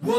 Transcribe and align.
You're 0.00 0.12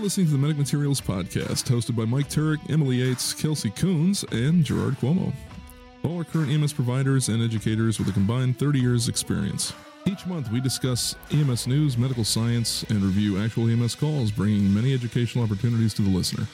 listening 0.00 0.26
to 0.26 0.32
the 0.32 0.38
Medic 0.38 0.58
Materials 0.58 1.00
Podcast, 1.00 1.64
hosted 1.70 1.94
by 1.94 2.04
Mike 2.04 2.28
Turek, 2.28 2.58
Emily 2.70 2.96
Yates, 2.96 3.32
Kelsey 3.32 3.70
Coons, 3.70 4.24
and 4.32 4.64
Gerard 4.64 4.94
Cuomo. 4.94 5.32
All 6.02 6.20
are 6.20 6.24
current 6.24 6.50
EMS 6.50 6.72
providers 6.72 7.28
and 7.28 7.42
educators 7.42 7.98
with 7.98 8.08
a 8.08 8.12
combined 8.12 8.58
30 8.58 8.80
years 8.80 9.08
experience. 9.08 9.72
Each 10.06 10.26
month, 10.26 10.50
we 10.50 10.60
discuss 10.60 11.14
EMS 11.30 11.66
news, 11.66 11.96
medical 11.96 12.24
science, 12.24 12.82
and 12.84 13.02
review 13.02 13.38
actual 13.38 13.70
EMS 13.70 13.94
calls, 13.94 14.30
bringing 14.30 14.72
many 14.74 14.92
educational 14.92 15.44
opportunities 15.44 15.94
to 15.94 16.02
the 16.02 16.10
listener. 16.10 16.46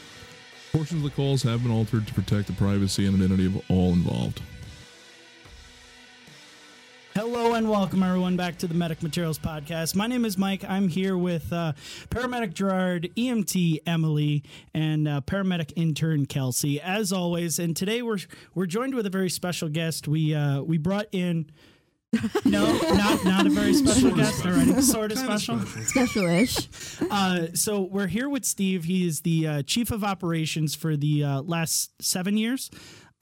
Portions 0.70 1.04
of 1.04 1.10
the 1.10 1.16
calls 1.16 1.42
have 1.42 1.62
been 1.62 1.72
altered 1.72 2.06
to 2.06 2.14
protect 2.14 2.46
the 2.46 2.52
privacy 2.52 3.06
and 3.06 3.16
identity 3.16 3.46
of 3.46 3.60
all 3.68 3.92
involved. 3.92 4.40
And 7.60 7.68
welcome 7.68 8.02
everyone 8.02 8.38
back 8.38 8.56
to 8.56 8.66
the 8.66 8.72
Medic 8.72 9.02
Materials 9.02 9.38
Podcast. 9.38 9.94
My 9.94 10.06
name 10.06 10.24
is 10.24 10.38
Mike. 10.38 10.64
I'm 10.66 10.88
here 10.88 11.18
with 11.18 11.52
uh, 11.52 11.74
paramedic 12.08 12.54
Gerard, 12.54 13.10
EMT 13.18 13.80
Emily, 13.84 14.44
and 14.72 15.06
uh, 15.06 15.20
paramedic 15.20 15.74
intern 15.76 16.24
Kelsey, 16.24 16.80
as 16.80 17.12
always. 17.12 17.58
And 17.58 17.76
today 17.76 18.00
we're 18.00 18.20
we're 18.54 18.64
joined 18.64 18.94
with 18.94 19.04
a 19.04 19.10
very 19.10 19.28
special 19.28 19.68
guest. 19.68 20.08
We 20.08 20.34
uh, 20.34 20.62
we 20.62 20.78
brought 20.78 21.08
in. 21.12 21.50
no, 22.46 22.78
not 22.94 23.26
not 23.26 23.46
a 23.46 23.50
very 23.50 23.74
special 23.74 24.12
guest. 24.12 24.46
All 24.46 24.52
right, 24.52 24.82
sort 24.82 25.12
of 25.12 25.18
special. 25.18 25.60
Special-ish. 25.60 26.66
Uh, 27.10 27.48
so 27.54 27.82
we're 27.82 28.06
here 28.06 28.28
with 28.28 28.44
Steve. 28.44 28.84
He 28.84 29.06
is 29.06 29.20
the 29.20 29.46
uh, 29.46 29.62
chief 29.62 29.90
of 29.90 30.02
operations 30.04 30.74
for 30.74 30.96
the 30.96 31.24
uh, 31.24 31.42
last 31.42 31.90
seven 32.00 32.36
years 32.36 32.70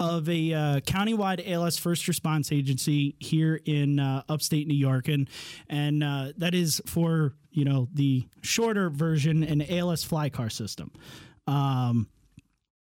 of 0.01 0.29
a 0.29 0.53
uh, 0.53 0.81
countywide 0.81 1.49
ALS 1.51 1.77
first 1.77 2.07
response 2.09 2.53
agency 2.53 3.17
here 3.19 3.61
in 3.65 3.99
uh, 3.99 4.23
upstate 4.29 4.67
New 4.67 4.77
York, 4.77 5.09
and 5.09 5.29
and 5.69 6.05
uh, 6.05 6.33
that 6.37 6.55
is 6.55 6.81
for 6.87 7.35
you 7.51 7.65
know 7.65 7.89
the 7.93 8.27
shorter 8.43 8.91
version, 8.91 9.43
an 9.43 9.63
ALS 9.63 10.05
fly 10.05 10.29
car 10.29 10.51
system. 10.51 10.93
Um, 11.47 12.09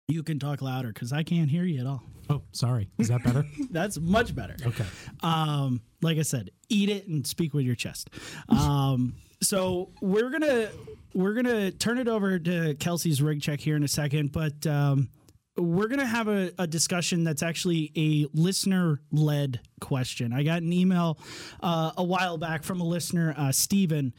you 0.08 0.24
can 0.24 0.40
talk 0.40 0.62
louder 0.62 0.90
because 0.90 1.14
I 1.14 1.24
can't 1.24 1.50
hear 1.50 1.64
you 1.64 1.80
at 1.80 1.88
all. 1.88 2.04
Oh, 2.30 2.42
sorry. 2.52 2.90
Is 2.98 3.08
that 3.08 3.24
better? 3.24 3.46
That's 3.72 4.00
much 4.00 4.36
better. 4.36 4.56
Okay. 4.64 4.86
Um, 5.22 5.82
like 6.02 6.18
I 6.18 6.22
said, 6.22 6.52
eat 6.70 6.90
it 6.90 7.08
and 7.08 7.26
speak 7.26 7.54
with 7.54 7.66
your 7.66 7.76
chest. 7.76 8.10
Um, 8.50 9.16
so 9.42 9.90
we're 10.02 10.30
gonna 10.30 10.70
we're 11.14 11.34
gonna 11.34 11.72
turn 11.72 11.98
it 11.98 12.08
over 12.08 12.38
to 12.38 12.76
Kelsey's 12.76 13.22
rig 13.22 13.42
check 13.42 13.60
here 13.60 13.76
in 13.76 13.84
a 13.84 13.88
second, 13.88 14.32
but 14.32 14.66
um, 14.68 15.10
we're 15.58 15.88
gonna 15.88 16.06
have 16.06 16.28
a, 16.28 16.52
a 16.58 16.68
discussion 16.68 17.24
that's 17.24 17.44
actually 17.44 17.92
a 17.96 18.28
listener 18.38 19.02
led 19.12 19.60
question. 19.82 20.34
I 20.34 20.44
got 20.44 20.62
an 20.62 20.72
email 20.72 21.20
uh, 21.62 21.92
a 21.98 22.04
while 22.04 22.38
back 22.38 22.64
from 22.64 22.82
a 22.82 22.86
listener, 22.86 23.34
uh, 23.38 23.52
Steven, 23.52 24.14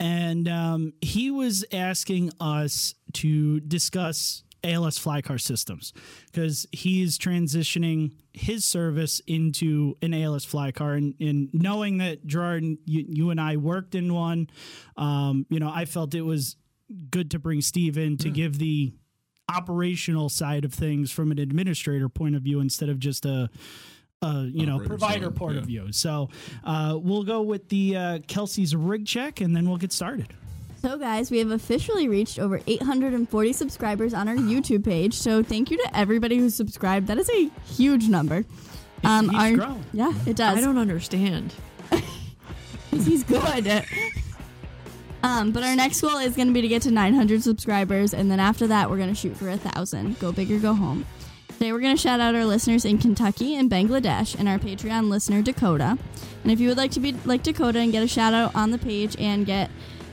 and 0.00 0.48
um, 0.48 0.92
he 1.00 1.30
was 1.30 1.64
asking 1.72 2.30
us 2.40 2.94
to 3.14 3.60
discuss 3.60 4.42
ALS 4.64 4.98
fly 4.98 5.22
car 5.22 5.38
systems 5.38 5.92
because 6.26 6.66
he's 6.72 7.18
transitioning 7.18 8.12
his 8.32 8.64
service 8.64 9.20
into 9.26 9.96
an 10.02 10.14
ALS 10.14 10.44
fly 10.44 10.72
car. 10.72 10.94
And, 10.94 11.14
and 11.20 11.50
knowing 11.52 11.98
that 11.98 12.26
Gerard, 12.26 12.62
you, 12.62 12.78
you 12.86 13.30
and 13.30 13.40
I 13.40 13.56
worked 13.56 13.94
in 13.94 14.12
one, 14.14 14.48
um, 14.96 15.46
you 15.50 15.58
know, 15.58 15.70
I 15.72 15.84
felt 15.84 16.14
it 16.14 16.22
was 16.22 16.56
good 17.10 17.30
to 17.32 17.38
bring 17.38 17.60
Steve 17.60 17.96
in 17.96 18.16
to 18.18 18.30
give 18.30 18.58
the 18.58 18.92
operational 19.54 20.28
side 20.28 20.64
of 20.64 20.72
things 20.72 21.10
from 21.10 21.30
an 21.30 21.38
administrator 21.38 22.08
point 22.08 22.36
of 22.36 22.42
view 22.42 22.60
instead 22.60 22.88
of 22.88 22.98
just 22.98 23.26
a. 23.26 23.50
Uh, 24.24 24.44
you 24.52 24.66
know, 24.66 24.78
provider 24.78 25.24
side, 25.24 25.34
point 25.34 25.54
yeah. 25.54 25.60
of 25.60 25.66
view. 25.66 25.88
So 25.90 26.28
uh, 26.62 26.96
we'll 27.02 27.24
go 27.24 27.42
with 27.42 27.68
the 27.70 27.96
uh, 27.96 28.18
Kelsey's 28.28 28.72
rig 28.72 29.04
check, 29.04 29.40
and 29.40 29.56
then 29.56 29.68
we'll 29.68 29.78
get 29.78 29.92
started. 29.92 30.28
So, 30.80 30.96
guys, 30.96 31.30
we 31.32 31.38
have 31.38 31.50
officially 31.50 32.08
reached 32.08 32.38
over 32.38 32.60
840 32.66 33.52
subscribers 33.52 34.14
on 34.14 34.28
our 34.28 34.36
YouTube 34.36 34.84
page. 34.84 35.14
So, 35.14 35.42
thank 35.42 35.72
you 35.72 35.76
to 35.76 35.96
everybody 35.96 36.38
who 36.38 36.50
subscribed. 36.50 37.08
That 37.08 37.18
is 37.18 37.28
a 37.30 37.50
huge 37.66 38.08
number. 38.08 38.44
Um, 39.04 39.28
keeps 39.28 39.42
our- 39.42 39.56
growing. 39.56 39.84
Yeah, 39.92 40.12
it 40.26 40.36
does. 40.36 40.58
I 40.58 40.60
don't 40.60 40.78
understand. 40.78 41.52
He's 42.90 43.24
good. 43.24 43.84
um, 45.22 45.52
but 45.52 45.62
our 45.62 45.76
next 45.76 46.00
goal 46.00 46.18
is 46.18 46.36
going 46.36 46.48
to 46.48 46.54
be 46.54 46.62
to 46.62 46.68
get 46.68 46.82
to 46.82 46.90
900 46.90 47.42
subscribers, 47.42 48.12
and 48.14 48.30
then 48.30 48.40
after 48.40 48.66
that, 48.66 48.90
we're 48.90 48.96
going 48.96 49.08
to 49.08 49.14
shoot 49.14 49.36
for 49.36 49.48
a 49.48 49.56
thousand. 49.56 50.18
Go 50.18 50.32
big 50.32 50.50
or 50.50 50.58
go 50.58 50.74
home. 50.74 51.06
Today, 51.48 51.72
we're 51.72 51.80
going 51.80 51.96
to 51.96 52.02
shout 52.02 52.18
out 52.18 52.34
our 52.34 52.44
listeners 52.44 52.84
in 52.84 52.98
Kentucky 52.98 53.54
and 53.54 53.70
Bangladesh, 53.70 54.36
and 54.38 54.48
our 54.48 54.58
Patreon 54.58 55.08
listener 55.08 55.42
Dakota. 55.42 55.96
And 56.42 56.52
if 56.52 56.58
you 56.58 56.68
would 56.68 56.76
like 56.76 56.90
to 56.92 57.00
be 57.00 57.12
like 57.24 57.42
Dakota 57.42 57.78
and 57.78 57.92
get 57.92 58.02
a 58.02 58.08
shout 58.08 58.34
out 58.34 58.54
on 58.54 58.70
the 58.70 58.78
page 58.78 59.16
and 59.18 59.46
get 59.46 59.70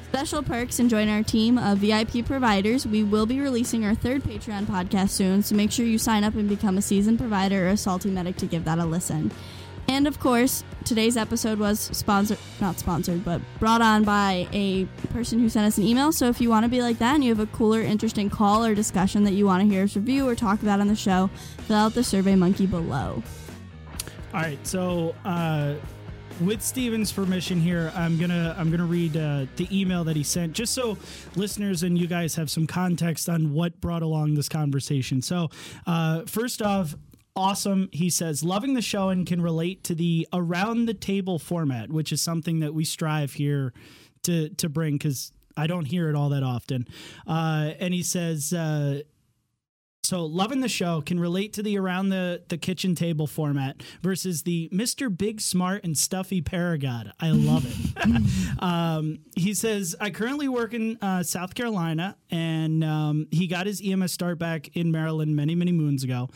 special 0.09 0.41
perks 0.41 0.79
and 0.79 0.89
join 0.89 1.07
our 1.07 1.23
team 1.23 1.57
of 1.57 1.79
VIP 1.79 2.25
providers, 2.25 2.85
we 2.85 3.03
will 3.03 3.25
be 3.25 3.39
releasing 3.39 3.85
our 3.85 3.95
third 3.95 4.23
Patreon 4.23 4.65
podcast 4.65 5.09
soon. 5.09 5.43
So 5.43 5.55
make 5.55 5.71
sure 5.71 5.85
you 5.85 5.97
sign 5.97 6.23
up 6.23 6.35
and 6.35 6.49
become 6.49 6.77
a 6.77 6.81
seasoned 6.81 7.19
provider 7.19 7.67
or 7.67 7.69
a 7.69 7.77
salty 7.77 8.09
medic 8.09 8.35
to 8.37 8.47
give 8.47 8.65
that 8.65 8.79
a 8.79 8.85
listen. 8.85 9.31
And 9.89 10.05
of 10.05 10.19
course, 10.19 10.63
today's 10.85 11.17
episode 11.17 11.57
was 11.57 11.79
sponsored, 11.79 12.37
not 12.61 12.77
sponsored, 12.77 13.25
but 13.25 13.41
brought 13.57 13.81
on 13.81 14.03
by 14.03 14.47
a 14.53 14.85
person 15.11 15.39
who 15.39 15.49
sent 15.49 15.65
us 15.65 15.79
an 15.79 15.83
email. 15.83 16.11
So 16.11 16.27
if 16.27 16.39
you 16.39 16.47
want 16.47 16.63
to 16.63 16.69
be 16.69 16.83
like 16.83 16.99
that 16.99 17.15
and 17.15 17.23
you 17.23 17.31
have 17.31 17.39
a 17.39 17.47
cooler, 17.47 17.81
interesting 17.81 18.29
call 18.29 18.63
or 18.63 18.75
discussion 18.75 19.23
that 19.23 19.33
you 19.33 19.47
want 19.47 19.63
to 19.63 19.67
hear 19.67 19.83
us 19.85 19.95
review 19.95 20.29
or 20.29 20.35
talk 20.35 20.61
about 20.61 20.79
on 20.79 20.87
the 20.87 20.95
show, 20.95 21.31
fill 21.65 21.75
out 21.75 21.95
the 21.95 22.03
survey 22.03 22.35
monkey 22.35 22.67
below. 22.67 23.23
All 24.31 24.41
right, 24.41 24.65
so 24.65 25.15
uh, 25.25 25.73
with 26.39 26.61
Steven's 26.61 27.11
permission 27.11 27.59
here, 27.59 27.91
I'm 27.95 28.19
gonna 28.19 28.55
I'm 28.59 28.69
gonna 28.69 28.85
read 28.85 29.17
uh, 29.17 29.47
the 29.55 29.67
email 29.71 30.03
that 30.03 30.15
he 30.15 30.21
sent, 30.21 30.53
just 30.53 30.73
so 30.75 30.99
listeners 31.35 31.81
and 31.81 31.97
you 31.97 32.05
guys 32.05 32.35
have 32.35 32.51
some 32.51 32.67
context 32.67 33.27
on 33.27 33.53
what 33.53 33.81
brought 33.81 34.03
along 34.03 34.35
this 34.35 34.47
conversation. 34.49 35.23
So, 35.23 35.49
uh, 35.87 36.25
first 36.27 36.61
off. 36.61 36.95
Awesome. 37.35 37.89
He 37.91 38.09
says, 38.09 38.43
loving 38.43 38.73
the 38.73 38.81
show 38.81 39.09
and 39.09 39.25
can 39.25 39.41
relate 39.41 39.83
to 39.85 39.95
the 39.95 40.27
around 40.33 40.85
the 40.85 40.93
table 40.93 41.39
format, 41.39 41.89
which 41.89 42.11
is 42.11 42.21
something 42.21 42.59
that 42.59 42.73
we 42.73 42.83
strive 42.83 43.33
here 43.33 43.73
to 44.23 44.49
to 44.49 44.67
bring 44.67 44.95
because 44.95 45.31
I 45.55 45.67
don't 45.67 45.85
hear 45.85 46.09
it 46.09 46.15
all 46.15 46.29
that 46.29 46.43
often. 46.43 46.87
Uh, 47.27 47.71
and 47.79 47.93
he 47.93 48.03
says, 48.03 48.53
uh, 48.53 49.01
so 50.09 50.25
loving 50.25 50.61
the 50.61 50.67
show 50.67 51.01
can 51.01 51.19
relate 51.19 51.53
to 51.53 51.61
the 51.61 51.77
around 51.77 52.09
the, 52.09 52.41
the 52.47 52.57
kitchen 52.57 52.95
table 52.95 53.27
format 53.27 53.83
versus 54.01 54.41
the 54.41 54.67
Mr. 54.73 55.15
Big 55.15 55.39
Smart 55.39 55.83
and 55.83 55.95
Stuffy 55.95 56.41
Paragod. 56.41 57.11
I 57.19 57.29
love 57.29 57.63
it. 57.67 58.59
um, 58.59 59.19
he 59.35 59.53
says, 59.53 59.95
I 60.01 60.09
currently 60.09 60.47
work 60.47 60.73
in 60.73 60.97
uh, 60.99 61.21
South 61.21 61.53
Carolina 61.53 62.17
and 62.31 62.83
um, 62.83 63.27
he 63.29 63.45
got 63.45 63.67
his 63.67 63.83
EMS 63.85 64.11
start 64.11 64.39
back 64.39 64.75
in 64.75 64.91
Maryland 64.91 65.35
many, 65.35 65.53
many 65.53 65.71
moons 65.71 66.03
ago. 66.03 66.29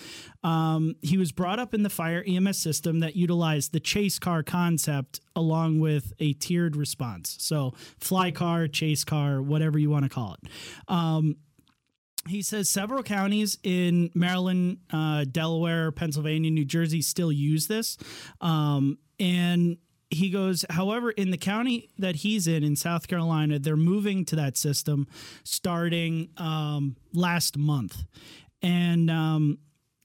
Um, 0.43 0.95
he 1.01 1.17
was 1.17 1.31
brought 1.31 1.57
up 1.57 1.73
in 1.73 1.81
the 1.81 1.89
fire 1.89 2.23
EMS 2.27 2.59
system 2.59 2.99
that 2.99 3.15
utilized 3.15 3.71
the 3.71 3.79
chase 3.79 4.19
car 4.19 4.43
concept 4.43 5.19
along 5.35 5.79
with 5.79 6.13
a 6.19 6.33
tiered 6.33 6.75
response. 6.75 7.37
So 7.39 7.73
fly 7.97 8.29
car, 8.29 8.67
chase 8.67 9.03
car, 9.03 9.41
whatever 9.41 9.79
you 9.79 9.89
want 9.89 10.03
to 10.03 10.09
call 10.09 10.35
it. 10.35 10.49
Um, 10.87 11.37
he 12.27 12.41
says 12.41 12.69
several 12.69 13.03
counties 13.03 13.57
in 13.63 14.09
Maryland, 14.13 14.77
uh, 14.91 15.25
Delaware, 15.25 15.91
Pennsylvania, 15.91 16.51
New 16.51 16.65
Jersey 16.65 17.01
still 17.01 17.31
use 17.31 17.67
this. 17.67 17.97
Um, 18.41 18.97
and 19.19 19.77
he 20.09 20.29
goes, 20.29 20.63
however, 20.69 21.11
in 21.11 21.31
the 21.31 21.37
county 21.37 21.89
that 21.97 22.17
he's 22.17 22.47
in, 22.47 22.63
in 22.63 22.75
South 22.75 23.07
Carolina, 23.07 23.59
they're 23.59 23.75
moving 23.75 24.25
to 24.25 24.35
that 24.37 24.57
system 24.57 25.07
starting 25.43 26.29
um, 26.37 26.95
last 27.13 27.57
month. 27.57 28.03
And 28.61 29.09
um, 29.11 29.57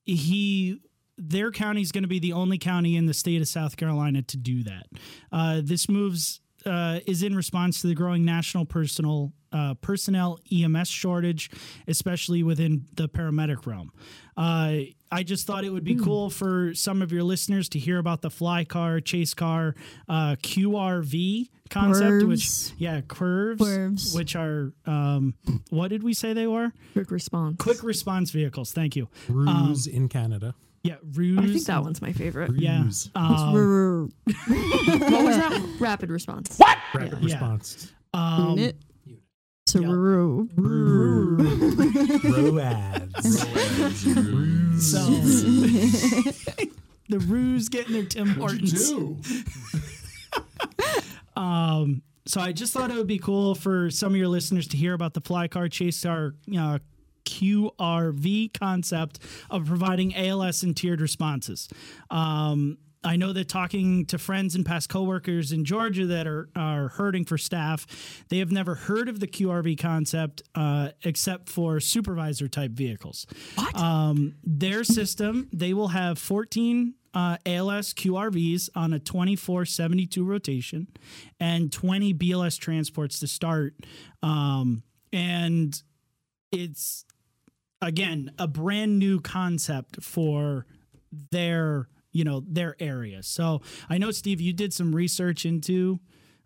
he 0.04 0.80
their 1.18 1.50
county 1.50 1.82
is 1.82 1.90
going 1.90 2.04
to 2.04 2.08
be 2.08 2.20
the 2.20 2.32
only 2.32 2.58
county 2.58 2.96
in 2.96 3.06
the 3.06 3.14
state 3.14 3.40
of 3.40 3.48
South 3.48 3.76
Carolina 3.76 4.22
to 4.22 4.36
do 4.36 4.62
that. 4.62 4.86
Uh, 5.32 5.60
this 5.62 5.88
moves 5.88 6.40
uh, 6.64 7.00
is 7.06 7.22
in 7.22 7.34
response 7.34 7.80
to 7.80 7.88
the 7.88 7.94
growing 7.94 8.24
national 8.24 8.64
personal 8.64 9.32
uh, 9.52 9.74
personnel 9.74 10.38
EMS 10.52 10.88
shortage, 10.88 11.50
especially 11.86 12.42
within 12.42 12.86
the 12.94 13.08
paramedic 13.08 13.66
realm. 13.66 13.90
Uh, 14.36 14.80
I 15.10 15.22
just 15.24 15.46
thought 15.46 15.64
it 15.64 15.70
would 15.70 15.84
be 15.84 15.96
cool 15.96 16.30
for 16.30 16.74
some 16.74 17.00
of 17.02 17.10
your 17.12 17.22
listeners 17.22 17.68
to 17.70 17.78
hear 17.78 17.98
about 17.98 18.20
the 18.22 18.30
fly 18.30 18.64
car, 18.64 19.00
chase 19.00 19.34
car, 19.34 19.74
uh, 20.08 20.36
QRV 20.42 21.48
concept, 21.70 22.24
which 22.26 22.48
yeah, 22.78 23.00
curves, 23.00 23.62
Curves. 23.62 24.14
which 24.14 24.36
are 24.36 24.72
um, 24.86 25.34
what 25.70 25.88
did 25.88 26.02
we 26.02 26.12
say 26.14 26.34
they 26.34 26.46
were? 26.46 26.72
Quick 26.92 27.10
response. 27.10 27.56
Quick 27.58 27.82
response 27.82 28.30
vehicles. 28.30 28.72
Thank 28.72 28.96
you. 28.96 29.08
Ruse 29.28 29.86
in 29.86 30.08
Canada. 30.08 30.54
Yeah, 30.84 30.96
ruse. 31.14 31.38
I 31.38 31.46
think 31.46 31.64
that 31.66 31.82
one's 31.82 32.00
my 32.00 32.12
favorite. 32.12 32.52
Yeah. 32.56 32.84
Ruse. 32.84 33.10
Um, 33.14 34.12
What 34.26 35.24
was 35.24 35.36
that? 35.36 35.76
Rapid 35.80 36.10
response. 36.10 36.56
What? 36.58 36.78
Rapid 36.94 37.18
Yeah. 37.22 37.24
response. 37.34 37.92
um, 38.14 38.70
Unit. 39.74 39.90
Saru. 39.90 40.48
Roads. 40.56 41.48
so 44.80 44.98
the 47.08 47.18
ruse 47.20 47.68
getting 47.68 47.92
their 47.94 48.04
Tim 48.04 48.28
Hortons. 48.28 48.90
Um, 48.92 49.20
Um, 51.36 52.02
so 52.26 52.40
I 52.40 52.50
just 52.52 52.72
thought 52.72 52.90
it 52.90 52.96
would 52.96 53.06
be 53.06 53.18
cool 53.20 53.54
for 53.54 53.90
some 53.90 54.12
of 54.12 54.16
your 54.16 54.26
listeners 54.26 54.66
to 54.68 54.76
hear 54.76 54.92
about 54.92 55.14
the 55.14 55.20
fly 55.20 55.46
car 55.46 55.68
chase 55.68 56.02
car 56.02 56.34
uh, 56.56 56.78
QRV 57.24 58.52
concept 58.58 59.20
of 59.48 59.66
providing 59.66 60.16
ALS 60.16 60.64
and 60.64 60.76
tiered 60.76 61.00
responses. 61.00 61.68
Um, 62.10 62.78
I 63.04 63.16
know 63.16 63.32
that 63.32 63.48
talking 63.48 64.06
to 64.06 64.18
friends 64.18 64.54
and 64.54 64.66
past 64.66 64.88
coworkers 64.88 65.52
in 65.52 65.64
Georgia 65.64 66.06
that 66.06 66.26
are 66.26 66.48
are 66.56 66.88
hurting 66.88 67.24
for 67.24 67.38
staff, 67.38 67.86
they 68.28 68.38
have 68.38 68.50
never 68.50 68.74
heard 68.74 69.08
of 69.08 69.20
the 69.20 69.26
QRV 69.26 69.78
concept 69.78 70.42
uh, 70.54 70.90
except 71.04 71.48
for 71.48 71.80
supervisor 71.80 72.48
type 72.48 72.72
vehicles. 72.72 73.26
What? 73.54 73.76
Um, 73.76 74.34
their 74.42 74.84
system, 74.84 75.48
they 75.52 75.72
will 75.74 75.88
have 75.88 76.18
14 76.18 76.94
uh, 77.14 77.36
ALS 77.46 77.94
QRVs 77.94 78.68
on 78.74 78.92
a 78.92 78.98
24 78.98 79.64
72 79.64 80.24
rotation 80.24 80.88
and 81.40 81.72
20 81.72 82.14
BLS 82.14 82.58
transports 82.58 83.20
to 83.20 83.26
start. 83.26 83.74
Um, 84.22 84.82
and 85.12 85.80
it's, 86.52 87.04
again, 87.80 88.32
a 88.38 88.46
brand 88.46 88.98
new 88.98 89.20
concept 89.20 90.02
for 90.02 90.66
their 91.30 91.88
you 92.12 92.24
know 92.24 92.42
their 92.46 92.76
area. 92.80 93.22
So 93.22 93.60
I 93.88 93.98
know 93.98 94.10
Steve, 94.10 94.40
you 94.40 94.52
did 94.52 94.72
some 94.72 94.94
research 94.94 95.44
into 95.44 96.00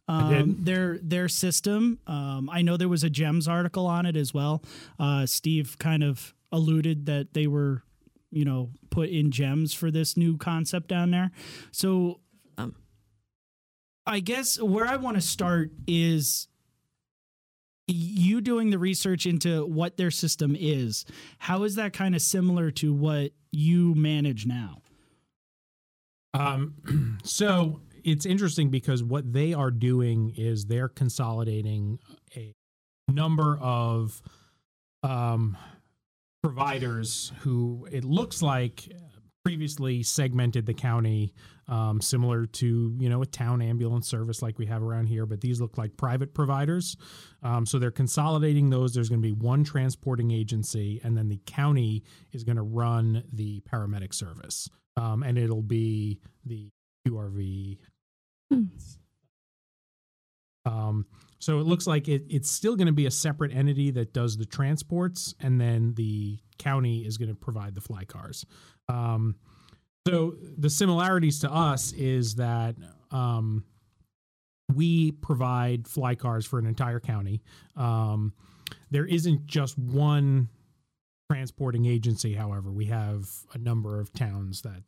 um, 0.09 0.56
their 0.64 0.99
their 0.99 1.29
system. 1.29 1.99
Um, 2.06 2.50
I 2.50 2.62
know 2.62 2.76
there 2.76 2.88
was 2.88 3.05
a 3.05 3.11
JEMS 3.11 3.49
article 3.49 3.87
on 3.87 4.05
it 4.06 4.17
as 4.17 4.35
well. 4.35 4.62
Uh, 4.99 5.26
Steve 5.26 5.76
kind 5.79 6.03
of 6.03 6.35
alluded 6.50 7.06
that 7.06 7.32
they 7.35 7.47
were 7.47 7.82
you 8.31 8.44
know 8.44 8.70
put 8.91 9.09
in 9.11 9.31
JEMS 9.31 9.75
for 9.75 9.91
this 9.91 10.17
new 10.17 10.37
concept 10.37 10.88
down 10.88 11.11
there. 11.12 11.31
So 11.70 12.20
Um. 12.58 12.75
I 14.05 14.19
guess 14.20 14.61
where 14.61 14.87
I 14.87 14.97
want 14.97 15.17
to 15.17 15.20
start 15.20 15.70
is 15.87 16.49
you 17.87 18.41
doing 18.41 18.70
the 18.70 18.79
research 18.79 19.26
into 19.26 19.65
what 19.67 19.97
their 19.97 20.11
system 20.11 20.56
is. 20.58 21.05
How 21.38 21.62
is 21.65 21.75
that 21.76 21.93
kind 21.93 22.15
of 22.15 22.23
similar 22.23 22.70
to 22.73 22.93
what 22.93 23.32
you 23.50 23.94
manage 23.94 24.47
now? 24.47 24.81
Um, 26.34 27.19
so 27.25 27.81
it's 28.05 28.26
interesting 28.26 28.70
because 28.70 29.02
what 29.02 29.32
they 29.32 29.55
are 29.55 29.70
doing 29.70 30.34
is 30.37 30.67
they're 30.67 30.88
consolidating 30.88 31.99
a 32.37 32.55
number 33.08 33.58
of 33.61 34.20
um, 35.02 35.56
providers 36.43 37.32
who 37.40 37.87
it 37.90 38.05
looks 38.05 38.43
like 38.43 38.88
previously 39.44 40.02
segmented 40.05 40.67
the 40.67 40.75
county 40.75 41.34
um, 41.69 42.00
similar 42.00 42.46
to 42.46 42.96
you 42.99 43.08
know 43.08 43.23
a 43.23 43.26
town 43.26 43.61
ambulance 43.61 44.08
service 44.08 44.40
like 44.40 44.58
we 44.58 44.67
have 44.67 44.82
around 44.82 45.06
here 45.06 45.26
but 45.26 45.40
these 45.40 45.61
look 45.61 45.76
like 45.79 45.96
private 45.96 46.34
providers. 46.34 46.96
Um, 47.43 47.67
so 47.67 47.79
they're 47.79 47.90
consolidating 47.90 48.70
those. 48.70 48.94
There's 48.94 49.08
going 49.08 49.23
to 49.23 49.26
be 49.26 49.32
one 49.32 49.64
transporting 49.64 50.31
agency 50.31 51.00
and 51.02 51.17
then 51.17 51.29
the 51.29 51.40
county 51.46 52.05
is 52.32 52.44
going 52.44 52.56
to 52.56 52.62
run 52.62 53.25
the 53.32 53.61
paramedic 53.61 54.14
service 54.14 54.69
um, 54.97 55.23
and 55.23 55.39
it'll 55.39 55.62
be 55.62 56.19
the 56.44 56.69
qrv 57.06 57.79
Hmm. 58.53 58.65
um, 60.67 61.06
so 61.39 61.59
it 61.59 61.67
looks 61.67 61.87
like 61.87 62.06
it, 62.06 62.25
it's 62.29 62.50
still 62.50 62.77
going 62.77 62.87
to 62.87 62.93
be 62.93 63.06
a 63.06 63.11
separate 63.11 63.53
entity 63.53 63.91
that 63.93 64.12
does 64.12 64.37
the 64.37 64.44
transports, 64.44 65.35
and 65.41 65.61
then 65.61 65.94
the 65.94 66.39
county 66.59 67.00
is 67.00 67.19
going 67.19 67.31
to 67.31 67.35
provide 67.35 67.75
the 67.75 67.81
fly 67.81 68.05
cars. 68.05 68.44
Um, 68.89 69.37
so 70.06 70.35
the 70.59 70.71
similarities 70.71 71.41
to 71.41 71.50
us 71.50 71.93
is 71.93 72.37
that 72.37 72.77
um, 73.11 73.65
we 74.75 75.12
provide 75.12 75.89
fly 75.89 76.15
cars 76.15 76.47
for 76.47 76.59
an 76.59 76.67
entire 76.67 77.00
county. 77.00 77.43
Um, 77.77 78.33
there 78.91 79.06
isn't 79.06 79.47
just 79.47 79.79
one 79.79 80.49
transporting 81.32 81.87
agency, 81.87 82.34
however, 82.34 82.70
we 82.70 82.87
have 82.87 83.26
a 83.55 83.58
number 83.58 83.99
of 83.99 84.12
towns 84.12 84.61
that 84.62 84.82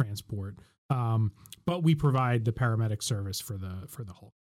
transport, 0.00 0.56
um, 0.88 1.30
but 1.66 1.82
we 1.82 1.94
provide 1.94 2.46
the 2.46 2.52
paramedic 2.52 3.02
service 3.02 3.38
for 3.38 3.58
the 3.58 3.84
for 3.86 4.02
the 4.02 4.14
whole. 4.14 4.32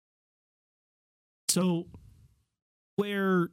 So 1.49 1.87
where 2.95 3.49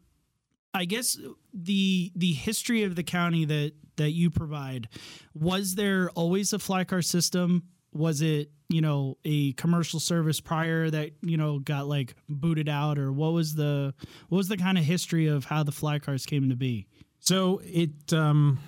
I 0.74 0.86
guess 0.86 1.18
the 1.52 2.12
the 2.16 2.34
history 2.34 2.84
of 2.84 2.96
the 2.96 3.02
county 3.02 3.46
that 3.46 3.74
that 3.96 4.12
you 4.12 4.30
provide 4.30 4.88
was 5.34 5.74
there 5.74 6.12
always 6.12 6.54
a 6.54 6.60
fly 6.60 6.84
car 6.84 7.02
system? 7.02 7.64
Was 7.92 8.22
it 8.22 8.52
you 8.70 8.82
know 8.82 9.18
a 9.26 9.54
commercial 9.54 10.00
service 10.00 10.40
prior 10.40 10.92
that 10.92 11.14
you 11.24 11.38
know 11.38 11.58
got 11.58 11.88
like 11.88 12.14
booted 12.30 12.70
out? 12.70 13.00
Or 13.00 13.12
what 13.12 13.34
was 13.34 13.56
the 13.56 13.96
what 14.30 14.38
was 14.38 14.48
the 14.48 14.58
kind 14.58 14.78
of 14.78 14.84
history 14.84 15.26
of 15.26 15.46
how 15.46 15.64
the 15.64 15.72
fly 15.72 15.98
cars 15.98 16.28
came 16.28 16.50
to 16.50 16.56
be 16.56 16.86
So 17.26 17.62
it, 17.64 18.14
um, 18.14 18.60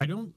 I 0.00 0.06
don't 0.06 0.32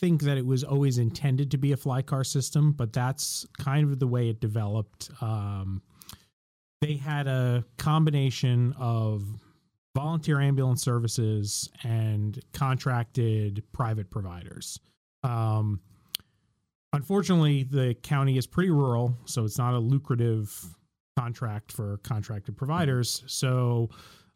think 0.00 0.22
that 0.22 0.36
it 0.36 0.44
was 0.44 0.64
always 0.64 0.98
intended 0.98 1.50
to 1.52 1.58
be 1.58 1.72
a 1.72 1.76
fly 1.76 2.02
car 2.02 2.24
system, 2.24 2.72
but 2.72 2.92
that's 2.92 3.46
kind 3.58 3.90
of 3.90 3.98
the 3.98 4.06
way 4.06 4.28
it 4.28 4.40
developed. 4.40 5.10
Um, 5.20 5.82
they 6.80 6.96
had 6.96 7.26
a 7.26 7.64
combination 7.78 8.74
of 8.78 9.24
volunteer 9.94 10.40
ambulance 10.40 10.82
services 10.82 11.70
and 11.84 12.40
contracted 12.52 13.62
private 13.72 14.10
providers. 14.10 14.80
Um, 15.22 15.80
unfortunately, 16.92 17.62
the 17.62 17.94
county 18.02 18.36
is 18.36 18.46
pretty 18.46 18.70
rural, 18.70 19.16
so 19.24 19.44
it's 19.44 19.58
not 19.58 19.74
a 19.74 19.78
lucrative 19.78 20.76
contract 21.16 21.70
for 21.70 21.98
contracted 21.98 22.56
providers. 22.56 23.22
So, 23.26 23.88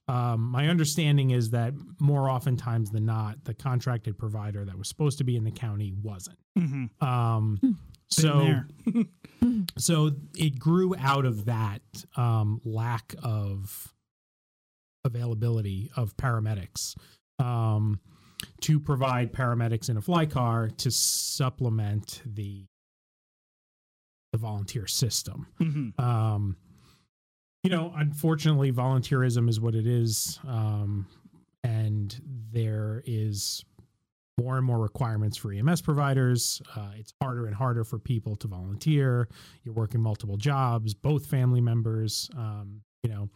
um, 0.09 0.41
my 0.41 0.69
understanding 0.69 1.31
is 1.31 1.51
that 1.51 1.75
more 2.01 2.31
oftentimes 2.31 2.91
than 2.91 3.05
not, 3.05 3.45
the 3.45 3.55
contracted 3.55 4.19
provider 4.19 4.65
that 4.65 4.77
was 4.79 4.89
supposed 4.89 5.19
to 5.19 5.25
be 5.25 5.37
in 5.37 5.45
the 5.45 5.51
county 5.51 5.93
wasn't. 6.03 6.39
mm-hmm. 6.59 7.05
Um, 7.07 7.79
so, 8.11 8.61
so 9.79 10.13
it 10.37 10.59
grew 10.59 10.95
out 10.99 11.27
of 11.27 11.45
that 11.45 11.83
um, 12.17 12.61
lack 12.65 13.15
of 13.23 13.95
availability 15.05 15.91
of 15.95 16.17
paramedics 16.17 16.97
um, 17.39 18.01
to 18.63 18.81
provide 18.81 19.33
paramedics 19.33 19.91
in 19.91 19.97
a 19.97 20.01
fly 20.01 20.27
car 20.27 20.69
to 20.79 20.91
supplement 20.91 22.23
the 22.25 22.65
the 24.33 24.39
volunteer 24.39 24.87
system. 24.87 25.47
Mhm. 25.59 25.99
You 27.69 27.77
know, 27.77 27.93
unfortunately, 27.95 28.73
volunteerism 28.73 29.47
is 29.47 29.61
what 29.61 29.75
it 29.75 29.87
is, 29.87 30.41
um, 30.49 31.07
and 31.63 32.19
there 32.51 33.03
is 33.05 33.63
more 34.41 34.57
and 34.57 34.65
more 34.65 34.79
requirements 34.79 35.37
for 35.37 35.53
EMS 35.53 35.83
providers. 35.83 36.63
Uh, 36.75 36.93
it's 36.97 37.13
harder 37.21 37.45
and 37.45 37.55
harder 37.55 37.85
for 37.85 37.99
people 37.99 38.37
to 38.37 38.49
volunteer. 38.49 39.29
You're 39.65 39.75
working 39.75 40.01
multiple 40.01 40.39
jobs, 40.39 40.95
both 40.95 41.27
family 41.27 41.61
members. 41.61 42.31
Um, 42.39 42.81
you 43.03 43.11
know, 43.11 43.29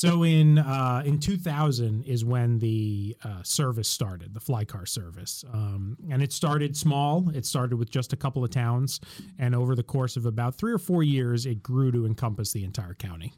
so 0.00 0.22
in 0.22 0.56
uh, 0.56 1.02
in 1.04 1.18
2000 1.18 2.04
is 2.04 2.24
when 2.24 2.58
the 2.58 3.14
uh, 3.22 3.42
service 3.42 3.86
started, 3.86 4.32
the 4.32 4.40
fly 4.40 4.64
car 4.64 4.86
service, 4.86 5.44
um, 5.52 5.98
and 6.10 6.22
it 6.22 6.32
started 6.32 6.74
small. 6.74 7.28
It 7.34 7.44
started 7.44 7.76
with 7.76 7.90
just 7.90 8.14
a 8.14 8.16
couple 8.16 8.42
of 8.42 8.48
towns, 8.48 8.98
and 9.38 9.54
over 9.54 9.74
the 9.74 9.82
course 9.82 10.16
of 10.16 10.24
about 10.24 10.54
three 10.54 10.72
or 10.72 10.78
four 10.78 11.02
years, 11.02 11.44
it 11.44 11.62
grew 11.62 11.92
to 11.92 12.06
encompass 12.06 12.50
the 12.52 12.64
entire 12.64 12.94
county. 12.94 13.34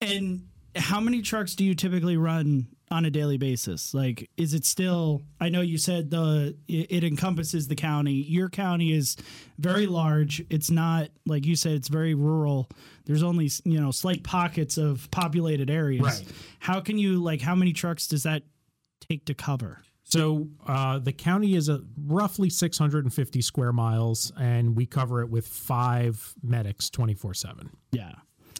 And 0.00 0.46
how 0.76 1.00
many 1.00 1.22
trucks 1.22 1.56
do 1.56 1.64
you 1.64 1.74
typically 1.74 2.16
run 2.16 2.68
on 2.90 3.04
a 3.04 3.10
daily 3.10 3.36
basis? 3.36 3.94
Like, 3.94 4.30
is 4.36 4.54
it 4.54 4.64
still? 4.64 5.22
I 5.40 5.48
know 5.48 5.60
you 5.60 5.78
said 5.78 6.10
the 6.10 6.56
it, 6.68 7.04
encompasses 7.04 7.68
the 7.68 7.74
county. 7.74 8.12
Your 8.12 8.48
county 8.48 8.92
is 8.92 9.16
very 9.58 9.86
large. 9.86 10.44
It's 10.50 10.70
not 10.70 11.08
like 11.26 11.46
you 11.46 11.56
said. 11.56 11.72
It's 11.72 11.88
very 11.88 12.14
rural. 12.14 12.68
There's 13.04 13.22
only 13.22 13.50
you 13.64 13.80
know 13.80 13.90
slight 13.90 14.22
pockets 14.22 14.78
of 14.78 15.10
populated 15.10 15.70
areas. 15.70 16.02
Right. 16.02 16.24
How 16.58 16.80
can 16.80 16.98
you 16.98 17.22
like? 17.22 17.40
How 17.40 17.54
many 17.54 17.72
trucks 17.72 18.06
does 18.06 18.22
that 18.24 18.42
take 19.08 19.26
to 19.26 19.34
cover? 19.34 19.82
So 20.08 20.46
uh, 20.64 21.00
the 21.00 21.12
county 21.12 21.56
is 21.56 21.68
a 21.68 21.80
roughly 22.04 22.48
650 22.48 23.40
square 23.42 23.72
miles, 23.72 24.30
and 24.38 24.76
we 24.76 24.86
cover 24.86 25.20
it 25.20 25.28
with 25.28 25.48
five 25.48 26.32
medics 26.42 26.90
24 26.90 27.34
seven. 27.34 27.70
Yeah. 27.90 28.12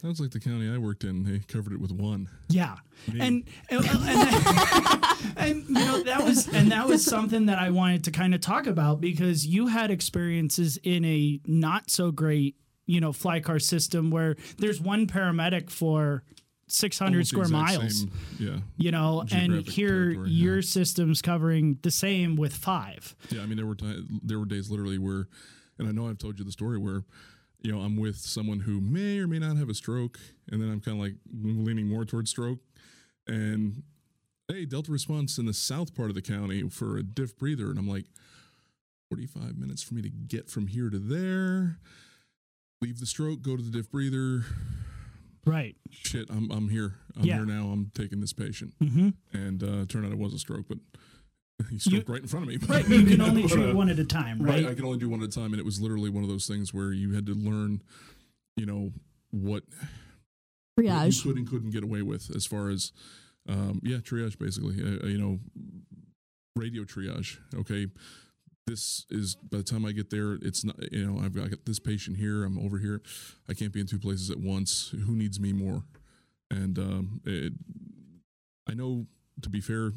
Sounds 0.06 0.20
like 0.20 0.30
the 0.30 0.38
county 0.38 0.70
I 0.72 0.78
worked 0.78 1.02
in, 1.02 1.25
they 1.25 1.40
covered 1.40 1.72
it 1.72 1.80
with 1.80 1.90
one. 1.90 2.28
Yeah, 2.48 2.76
Me. 3.12 3.18
and 3.20 3.44
and, 3.68 3.84
and, 3.84 5.36
and, 5.36 5.64
you 5.68 5.75
know 5.75 6.04
that 6.04 6.22
was 6.25 6.46
and 6.46 6.70
that 6.70 6.86
was 6.86 7.04
something 7.04 7.46
that 7.46 7.58
I 7.58 7.70
wanted 7.70 8.04
to 8.04 8.12
kind 8.12 8.32
of 8.32 8.40
talk 8.40 8.68
about 8.68 9.00
because 9.00 9.44
you 9.44 9.66
had 9.66 9.90
experiences 9.90 10.78
in 10.84 11.04
a 11.04 11.40
not 11.44 11.90
so 11.90 12.12
great 12.12 12.54
you 12.86 13.00
know 13.00 13.12
fly 13.12 13.40
car 13.40 13.58
system 13.58 14.12
where 14.12 14.36
there's 14.58 14.80
one 14.80 15.08
paramedic 15.08 15.70
for 15.70 16.22
600 16.68 17.10
Almost 17.16 17.30
square 17.30 17.48
miles. 17.48 18.02
same- 18.02 18.12
yeah. 18.38 18.58
You 18.76 18.92
know, 18.92 19.25
and 19.32 19.66
here 19.66 19.88
territory, 20.12 20.30
yeah. 20.30 20.44
your 20.44 20.62
system's 20.62 21.20
covering 21.20 21.80
the 21.82 21.90
same 21.90 22.36
with 22.36 22.54
five. 22.54 23.16
Yeah, 23.30 23.42
I 23.42 23.46
mean 23.46 23.56
there 23.56 23.66
were 23.66 23.75
ti 23.75 24.04
there 24.22 24.38
were 24.38 24.46
days 24.46 24.70
literally 24.70 24.98
where, 24.98 25.26
and 25.80 25.88
I 25.88 25.90
know 25.90 26.08
I've 26.08 26.18
told 26.18 26.38
you 26.38 26.44
the 26.44 26.52
story 26.52 26.78
where, 26.78 27.02
you 27.66 27.73
know 27.73 27.80
I'm 27.80 27.96
with 27.96 28.16
someone 28.18 28.61
who 28.61 28.80
may 28.80 29.18
or 29.18 29.26
may 29.26 29.40
not 29.40 29.56
have 29.56 29.68
a 29.68 29.75
stroke, 29.75 30.20
and 30.52 30.62
then 30.62 30.70
I'm 30.70 30.80
kind 30.80 30.96
of 30.99 31.02
like 31.02 31.14
leaning 31.42 31.88
more 31.88 32.04
towards 32.04 32.30
stroke, 32.30 32.61
and 33.26 33.82
hey, 34.46 34.64
Delta 34.66 34.92
response 34.92 35.37
in 35.37 35.46
the 35.46 35.52
south 35.52 35.92
part 35.96 36.08
of 36.08 36.14
the 36.14 36.23
county 36.23 36.68
for 36.70 36.96
a 36.96 37.02
diff 37.02 37.37
breather, 37.37 37.68
and 37.70 37.76
I'm 37.80 37.88
like, 37.88 38.04
45 39.11 39.58
minutes 39.58 39.82
for 39.82 39.94
me 39.94 40.02
to 40.02 40.08
get 40.08 40.49
from 40.49 40.68
here 40.68 40.90
to 40.90 40.99
there, 41.00 41.78
leave 42.80 43.00
the 43.00 43.06
stroke, 43.06 43.42
go 43.42 43.56
to 43.56 43.62
the 43.64 43.70
diff 43.76 43.90
breather. 43.90 44.44
Right. 45.44 45.75
Shit, 45.90 46.30
I'm 46.30 46.49
I'm 46.52 46.68
here. 46.68 46.94
I'm 47.16 47.25
Yeah. 47.25 47.37
here 47.38 47.46
now. 47.46 47.66
I'm 47.70 47.90
taking 47.94 48.20
this 48.20 48.32
patient, 48.32 48.75
Mm-hmm. 48.80 49.08
and 49.32 49.62
uh, 49.64 49.87
turned 49.88 50.06
out 50.06 50.12
it 50.12 50.18
was 50.18 50.35
a 50.35 50.38
stroke, 50.38 50.66
but 50.68 50.78
he 51.70 51.78
stroked 51.78 52.08
right 52.08 52.20
in 52.22 52.28
front 52.28 52.44
of 52.44 52.48
me. 52.48 52.58
Right. 52.68 52.86
You 52.88 53.04
can 53.04 53.20
only 53.20 53.42
But, 53.48 53.50
treat 53.50 53.70
uh, 53.70 53.75
one 53.75 53.88
at 53.88 53.98
a 53.98 54.04
time, 54.04 54.40
Right. 54.40 54.64
right? 54.64 54.72
I 54.72 54.75
can 54.75 54.84
only 54.84 54.98
do 54.98 55.08
one 55.08 55.22
at 55.22 55.28
a 55.28 55.32
time, 55.32 55.52
and 55.52 55.60
it 55.60 55.64
was 55.64 55.80
literally 55.80 56.10
one 56.10 56.22
of 56.22 56.28
those 56.28 56.46
things 56.46 56.72
where 56.75 56.92
you 56.92 57.14
had 57.14 57.26
to 57.26 57.34
learn, 57.34 57.82
you 58.56 58.66
know, 58.66 58.92
what 59.30 59.64
what 60.75 60.84
you 60.84 60.90
Triage. 60.90 61.22
could 61.22 61.36
and 61.36 61.48
couldn't 61.48 61.70
get 61.70 61.82
away 61.82 62.02
with 62.02 62.34
as 62.36 62.44
far 62.44 62.68
as, 62.68 62.92
um, 63.48 63.80
yeah, 63.82 63.96
triage 63.96 64.38
basically. 64.38 64.75
Uh, 64.82 65.06
you 65.06 65.18
know, 65.18 65.38
radio 66.54 66.82
triage. 66.84 67.38
Okay, 67.54 67.86
this 68.66 69.06
is 69.08 69.36
by 69.36 69.56
the 69.58 69.62
time 69.64 69.86
I 69.86 69.92
get 69.92 70.10
there, 70.10 70.34
it's 70.42 70.64
not. 70.64 70.76
You 70.92 71.06
know, 71.06 71.20
I've 71.25 71.34
got, 71.34 71.44
I 71.46 71.48
got 71.48 71.64
this 71.64 71.78
patient 71.78 72.18
here. 72.18 72.44
I'm 72.44 72.58
over 72.58 72.78
here. 72.78 73.00
I 73.48 73.54
can't 73.54 73.72
be 73.72 73.80
in 73.80 73.86
two 73.86 73.98
places 73.98 74.30
at 74.30 74.38
once. 74.38 74.88
Who 75.06 75.16
needs 75.16 75.40
me 75.40 75.52
more? 75.54 75.84
And 76.50 76.78
um, 76.78 77.20
it, 77.25 77.54
I 78.68 78.75
know, 78.75 79.06
to 79.42 79.48
be 79.48 79.60
fair, 79.60 79.86
it, 79.88 79.94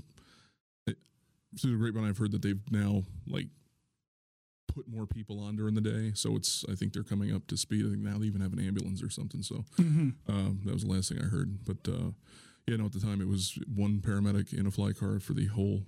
through 1.57 1.71
the 1.71 1.77
grapevine, 1.77 2.07
I've 2.09 2.17
heard 2.17 2.31
that 2.31 2.41
they've 2.41 2.59
now 2.71 3.03
like 3.27 3.47
put 4.73 4.87
more 4.87 5.07
people 5.07 5.39
on 5.39 5.55
during 5.55 5.73
the 5.73 5.81
day. 5.81 6.11
So 6.13 6.35
it's 6.35 6.63
I 6.71 6.75
think 6.75 6.93
they're 6.93 7.03
coming 7.03 7.33
up 7.33 7.47
to 7.47 7.57
speed. 7.57 7.85
I 7.85 7.89
think 7.89 8.01
now 8.03 8.17
they 8.19 8.25
even 8.27 8.41
have 8.41 8.53
an 8.53 8.59
ambulance 8.65 9.01
or 9.01 9.09
something. 9.09 9.41
So 9.41 9.65
Mm-hmm. 9.79 10.09
um, 10.31 10.61
that 10.65 10.73
was 10.73 10.83
the 10.83 10.91
last 10.91 11.09
thing 11.09 11.19
I 11.21 11.25
heard. 11.27 11.65
But 11.65 11.87
uh, 11.91 12.11
you 12.67 12.77
know, 12.77 12.85
at 12.85 12.91
the 12.93 12.99
time 12.99 13.19
it 13.21 13.27
was 13.27 13.57
one 13.73 13.99
paramedic 13.99 14.53
in 14.53 14.67
a 14.67 14.71
fly 14.71 14.91
car 14.93 15.19
for 15.19 15.33
the 15.33 15.47
whole 15.47 15.81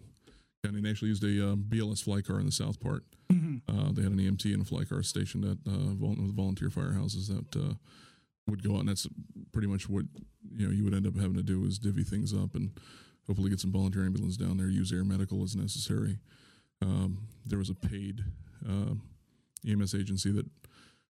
county. 0.63 0.77
And 0.77 0.85
they 0.85 0.89
actually 0.89 1.09
used 1.09 1.23
a 1.23 1.49
um, 1.51 1.65
BLS 1.69 2.03
fly 2.03 2.21
car 2.21 2.39
in 2.39 2.45
the 2.47 2.51
south 2.51 2.79
part. 2.79 3.03
Mm-hmm. 3.31 3.57
Uh, 3.69 3.91
they 3.93 4.01
had 4.01 4.11
an 4.11 4.17
EMT 4.19 4.45
and 4.53 4.63
a 4.63 4.65
fly 4.65 4.83
car 4.83 5.03
stationed 5.03 5.45
at 5.45 5.57
uh, 5.71 5.93
volunteer 6.35 6.69
firehouses 6.69 7.27
that 7.27 7.55
uh, 7.59 7.73
would 8.47 8.63
go 8.63 8.73
out, 8.75 8.79
and 8.81 8.89
that's 8.89 9.07
pretty 9.51 9.67
much 9.67 9.87
what 9.87 10.05
you 10.55 10.65
know 10.67 10.73
you 10.73 10.83
would 10.83 10.93
end 10.95 11.05
up 11.07 11.15
having 11.15 11.35
to 11.37 11.43
do 11.43 11.63
is 11.65 11.77
divvy 11.77 12.03
things 12.03 12.33
up 12.33 12.55
and 12.55 12.71
hopefully 13.27 13.49
get 13.49 13.59
some 13.59 13.71
volunteer 13.71 14.03
ambulance 14.05 14.37
down 14.37 14.57
there, 14.57 14.67
use 14.69 14.91
air 14.91 15.03
medical 15.03 15.43
as 15.43 15.55
necessary. 15.55 16.17
Um, 16.81 17.27
there 17.45 17.59
was 17.59 17.69
a 17.69 17.75
paid 17.75 18.21
uh, 18.67 18.95
EMS 19.67 19.93
agency 19.95 20.31
that 20.31 20.45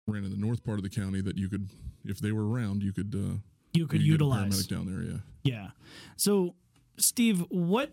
ran 0.07 0.25
in 0.25 0.31
the 0.31 0.37
north 0.37 0.63
part 0.65 0.79
of 0.79 0.83
the 0.85 0.91
county 0.91 1.21
that 1.23 1.37
you 1.39 1.49
could, 1.49 1.71
if 2.05 2.19
they 2.19 2.33
were 2.33 2.47
around, 2.49 2.83
you 2.83 2.93
could 2.93 3.15
uh, 3.15 3.39
You 3.73 3.87
could 3.87 4.03
utilize. 4.03 4.67
down 4.67 4.87
there. 4.87 5.03
Yeah. 5.03 5.19
Yeah. 5.43 5.69
So, 6.17 6.55
Steve, 6.99 7.45
what 7.49 7.93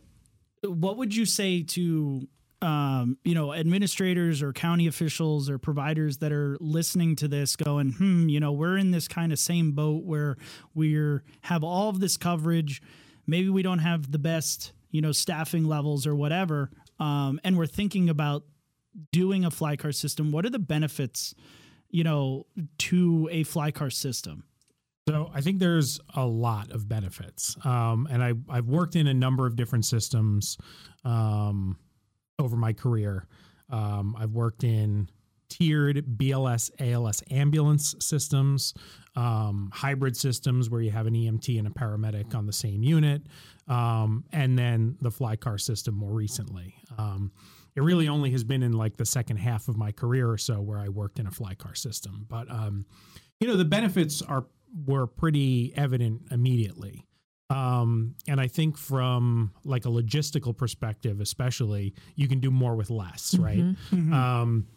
what 0.67 0.97
would 0.97 1.15
you 1.15 1.25
say 1.25 1.63
to 1.63 2.27
um, 2.61 3.17
you 3.23 3.33
know 3.33 3.53
administrators 3.53 4.41
or 4.43 4.53
county 4.53 4.85
officials 4.87 5.49
or 5.49 5.57
providers 5.57 6.17
that 6.19 6.31
are 6.31 6.57
listening 6.59 7.15
to 7.17 7.27
this, 7.27 7.55
going, 7.55 7.93
hmm, 7.93 8.29
you 8.29 8.39
know, 8.39 8.51
we're 8.51 8.77
in 8.77 8.91
this 8.91 9.07
kind 9.07 9.31
of 9.31 9.39
same 9.39 9.71
boat 9.71 10.03
where 10.03 10.35
we're 10.75 11.23
have 11.43 11.63
all 11.63 11.89
of 11.89 11.99
this 12.01 12.17
coverage. 12.17 12.81
Maybe 13.31 13.47
we 13.49 13.63
don't 13.63 13.79
have 13.79 14.11
the 14.11 14.19
best, 14.19 14.73
you 14.89 14.99
know, 14.99 15.13
staffing 15.13 15.63
levels 15.63 16.05
or 16.05 16.13
whatever, 16.13 16.69
um, 16.99 17.39
and 17.45 17.57
we're 17.57 17.65
thinking 17.65 18.09
about 18.09 18.43
doing 19.13 19.45
a 19.45 19.49
fly 19.49 19.77
car 19.77 19.93
system. 19.93 20.33
What 20.33 20.45
are 20.45 20.49
the 20.49 20.59
benefits, 20.59 21.33
you 21.89 22.03
know, 22.03 22.45
to 22.79 23.29
a 23.31 23.43
fly 23.43 23.71
car 23.71 23.89
system? 23.89 24.43
So 25.07 25.31
I 25.33 25.39
think 25.39 25.59
there's 25.59 26.01
a 26.13 26.25
lot 26.25 26.71
of 26.71 26.89
benefits, 26.89 27.55
um, 27.63 28.05
and 28.11 28.21
I 28.21 28.33
I've 28.49 28.67
worked 28.67 28.97
in 28.97 29.07
a 29.07 29.13
number 29.13 29.47
of 29.47 29.55
different 29.55 29.85
systems 29.85 30.57
um, 31.05 31.77
over 32.37 32.57
my 32.57 32.73
career. 32.73 33.27
Um, 33.69 34.13
I've 34.19 34.31
worked 34.31 34.65
in 34.65 35.07
tiered 35.51 36.05
BLS 36.17 36.71
ALS 36.79 37.21
ambulance 37.29 37.93
systems, 37.99 38.73
um, 39.17 39.69
hybrid 39.73 40.15
systems 40.15 40.69
where 40.69 40.79
you 40.81 40.91
have 40.91 41.07
an 41.07 41.13
EMT 41.13 41.59
and 41.59 41.67
a 41.67 41.71
paramedic 41.71 42.33
on 42.33 42.45
the 42.45 42.53
same 42.53 42.83
unit, 42.83 43.21
um, 43.67 44.23
and 44.31 44.57
then 44.57 44.97
the 45.01 45.11
fly 45.11 45.35
car 45.35 45.57
system 45.57 45.93
more 45.93 46.13
recently. 46.13 46.73
Um, 46.97 47.31
it 47.75 47.81
really 47.83 48.07
only 48.07 48.31
has 48.31 48.45
been 48.45 48.63
in 48.63 48.71
like 48.71 48.95
the 48.95 49.05
second 49.05 49.37
half 49.37 49.67
of 49.67 49.75
my 49.77 49.91
career 49.91 50.29
or 50.29 50.37
so 50.37 50.61
where 50.61 50.79
I 50.79 50.87
worked 50.87 51.19
in 51.19 51.27
a 51.27 51.31
fly 51.31 51.53
car 51.53 51.75
system, 51.75 52.25
but 52.29 52.49
um, 52.49 52.85
you 53.41 53.47
know 53.47 53.57
the 53.57 53.65
benefits 53.65 54.21
are 54.21 54.45
were 54.85 55.05
pretty 55.05 55.73
evident 55.75 56.21
immediately. 56.31 57.05
Um, 57.49 58.15
and 58.29 58.39
I 58.39 58.47
think 58.47 58.77
from 58.77 59.51
like 59.65 59.85
a 59.85 59.89
logistical 59.89 60.55
perspective, 60.55 61.19
especially, 61.19 61.93
you 62.15 62.29
can 62.29 62.39
do 62.39 62.49
more 62.49 62.77
with 62.77 62.89
less, 62.89 63.35
right? 63.37 63.59
Mhm. 63.91 64.13
Um, 64.13 64.67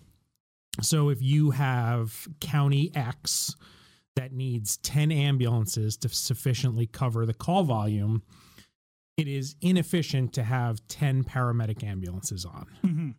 so 0.81 1.09
if 1.09 1.23
you 1.23 1.51
have 1.51 2.27
county 2.41 2.91
X 2.95 3.55
that 4.17 4.33
needs 4.33 4.77
10 4.79 5.11
ambulances 5.13 5.97
to 5.99 6.09
sufficiently 6.09 6.87
cover 6.87 7.27
the 7.27 7.35
call 7.35 7.65
volume, 7.65 8.23
it 9.17 9.29
is 9.29 9.57
inefficient 9.61 10.33
to 10.35 10.43
have 10.43 10.87
10 10.89 11.25
paramedic 11.25 11.85
ambulances 11.85 12.45
on. 12.45 12.67
Mm-hmm. 12.85 13.11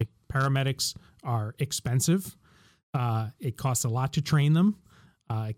Okay? 0.00 0.10
Paramedics 0.32 0.94
are 1.22 1.54
expensive. 1.58 2.36
Uh, 2.92 3.28
it 3.38 3.56
costs 3.56 3.84
a 3.84 3.88
lot 3.88 4.12
to 4.14 4.22
train 4.22 4.52
them. 4.52 4.76
Uh, 5.28 5.52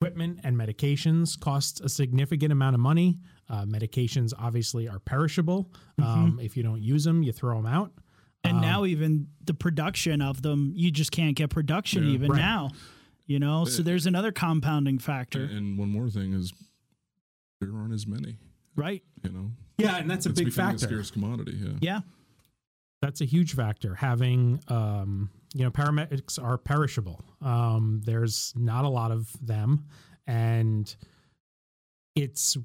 equipment 0.00 0.40
and 0.44 0.56
medications 0.56 1.38
cost 1.38 1.80
a 1.80 1.88
significant 1.88 2.52
amount 2.52 2.74
of 2.74 2.80
money. 2.80 3.18
Uh, 3.48 3.64
medications 3.64 4.32
obviously 4.38 4.88
are 4.88 4.98
perishable. 4.98 5.70
Um, 6.02 6.38
if 6.42 6.56
you 6.56 6.62
don't 6.62 6.82
use 6.82 7.04
them, 7.04 7.22
you 7.22 7.32
throw 7.32 7.56
them 7.56 7.66
out. 7.66 7.92
And 8.46 8.56
Um, 8.58 8.62
now 8.62 8.84
even 8.84 9.28
the 9.44 9.54
production 9.54 10.20
of 10.22 10.42
them, 10.42 10.72
you 10.74 10.90
just 10.90 11.10
can't 11.12 11.36
get 11.36 11.50
production 11.50 12.04
Yeah. 12.04 12.10
even 12.14 12.30
Right. 12.32 12.38
now. 12.40 12.70
You 13.26 13.38
know, 13.40 13.64
so 13.64 13.82
there's 13.82 14.06
another 14.06 14.30
compounding 14.30 14.98
factor, 15.00 15.44
And 15.44 15.76
one 15.76 15.90
more 15.90 16.08
thing 16.08 16.32
is 16.32 16.52
there 17.60 17.74
aren't 17.74 17.92
as 17.92 18.06
many. 18.06 18.36
right? 18.76 19.02
You 19.24 19.30
know, 19.30 19.50
Yeah, 19.78 19.96
and 19.96 20.08
that's 20.10 20.26
a 20.26 20.28
it's 20.30 20.38
big 20.40 20.52
factor. 20.52 20.76
a 20.86 20.88
scarce 20.88 21.10
commodity. 21.10 21.56
Yeah. 21.60 21.78
Yeah. 21.80 22.00
That's 23.02 23.20
a 23.20 23.24
huge 23.24 23.54
factor. 23.54 23.94
Having, 23.96 24.60
um, 24.68 25.30
you 25.54 25.64
know, 25.64 25.70
paramedics 25.70 26.42
are 26.42 26.56
perishable. 26.58 27.24
Um, 27.40 28.00
there's 28.04 28.52
not 28.56 28.84
a 28.84 28.88
lot 28.88 29.10
of 29.12 29.32
them, 29.44 29.84
and 30.26 30.94
it's, 32.14 32.56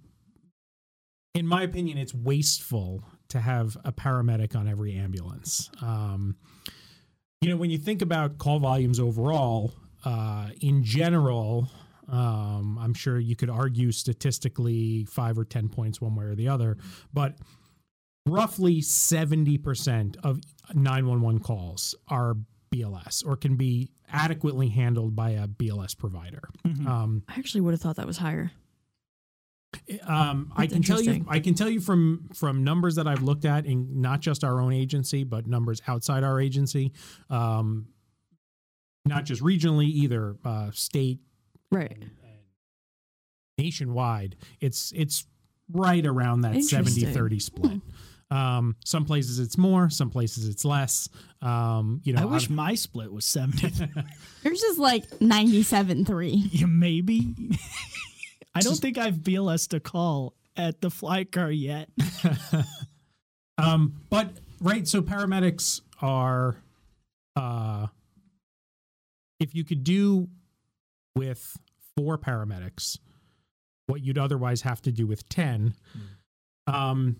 in 1.33 1.47
my 1.47 1.63
opinion, 1.63 1.97
it's 1.97 2.13
wasteful 2.13 3.03
to 3.31 3.39
have 3.39 3.77
a 3.83 3.91
paramedic 3.91 4.55
on 4.55 4.67
every 4.67 4.93
ambulance. 4.95 5.69
Um, 5.81 6.35
you 7.41 7.49
know, 7.49 7.57
when 7.57 7.69
you 7.71 7.77
think 7.77 8.01
about 8.01 8.37
call 8.37 8.59
volumes 8.59 8.99
overall, 8.99 9.73
uh, 10.05 10.49
in 10.61 10.83
general, 10.83 11.69
um, 12.07 12.77
I'm 12.79 12.93
sure 12.93 13.19
you 13.19 13.35
could 13.35 13.49
argue 13.49 13.91
statistically 13.91 15.05
five 15.05 15.37
or 15.37 15.45
10 15.45 15.69
points 15.69 15.99
one 16.01 16.15
way 16.15 16.25
or 16.25 16.35
the 16.35 16.49
other, 16.49 16.77
but 17.13 17.35
roughly 18.27 18.81
70% 18.81 20.17
of 20.23 20.39
911 20.73 21.39
calls 21.41 21.95
are 22.09 22.35
BLS 22.73 23.25
or 23.25 23.35
can 23.35 23.55
be 23.55 23.89
adequately 24.11 24.69
handled 24.69 25.15
by 25.15 25.31
a 25.31 25.47
BLS 25.47 25.97
provider. 25.97 26.41
Mhm. 26.65 26.85
Um, 26.85 27.23
I 27.27 27.35
actually 27.39 27.61
would 27.61 27.71
have 27.73 27.81
thought 27.81 27.95
that 27.95 28.07
was 28.07 28.17
higher. 28.17 28.51
Um, 30.05 30.51
I 30.55 30.67
can 30.67 30.81
tell 30.81 31.01
you. 31.01 31.25
I 31.27 31.39
can 31.39 31.53
tell 31.53 31.69
you 31.69 31.79
from 31.81 32.29
from 32.33 32.63
numbers 32.63 32.95
that 32.95 33.07
I've 33.07 33.23
looked 33.23 33.45
at 33.45 33.65
in 33.65 34.01
not 34.01 34.19
just 34.21 34.43
our 34.43 34.59
own 34.61 34.73
agency, 34.73 35.23
but 35.23 35.47
numbers 35.47 35.81
outside 35.87 36.23
our 36.23 36.39
agency, 36.39 36.91
um, 37.29 37.87
not 39.05 39.25
just 39.25 39.41
regionally 39.41 39.87
either, 39.87 40.35
uh, 40.45 40.71
state 40.71 41.19
Right. 41.71 41.91
and, 41.91 42.03
and 42.03 42.39
nationwide. 43.57 44.35
It's 44.59 44.91
it's 44.95 45.25
right 45.71 46.05
around 46.05 46.41
that 46.41 46.55
Interesting. 46.55 47.05
70-30 47.13 47.41
split. 47.41 47.81
Um, 48.29 48.77
some 48.85 49.03
places 49.03 49.39
it's 49.39 49.57
more, 49.57 49.89
some 49.89 50.09
places 50.09 50.47
it's 50.47 50.63
less. 50.63 51.09
Um, 51.41 51.99
you 52.05 52.13
know, 52.13 52.21
I 52.21 52.25
wish 52.25 52.45
I've- 52.45 52.53
my 52.53 52.75
split 52.75 53.11
was 53.11 53.25
70. 53.25 53.71
Yours 54.43 54.61
is 54.63 54.77
like 54.79 55.09
97.3. 55.19 56.49
yeah, 56.51 56.65
maybe. 56.65 57.35
I 58.53 58.61
don't 58.61 58.75
think 58.75 58.97
I've 58.97 59.15
BLS 59.15 59.73
a 59.73 59.79
call 59.79 60.33
at 60.57 60.81
the 60.81 60.89
fly 60.89 61.23
car 61.23 61.51
yet. 61.51 61.89
um, 63.57 64.01
but 64.09 64.31
right, 64.59 64.87
so 64.87 65.01
paramedics 65.01 65.81
are, 66.01 66.57
uh, 67.35 67.87
if 69.39 69.55
you 69.55 69.63
could 69.63 69.83
do 69.83 70.27
with 71.15 71.57
four 71.95 72.17
paramedics 72.17 72.97
what 73.87 74.01
you'd 74.01 74.17
otherwise 74.17 74.61
have 74.61 74.81
to 74.81 74.91
do 74.91 75.05
with 75.05 75.27
ten, 75.27 75.73
um, 76.67 77.17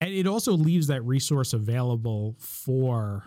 and 0.00 0.12
it 0.12 0.26
also 0.26 0.52
leaves 0.52 0.86
that 0.88 1.02
resource 1.02 1.52
available 1.52 2.36
for 2.38 3.24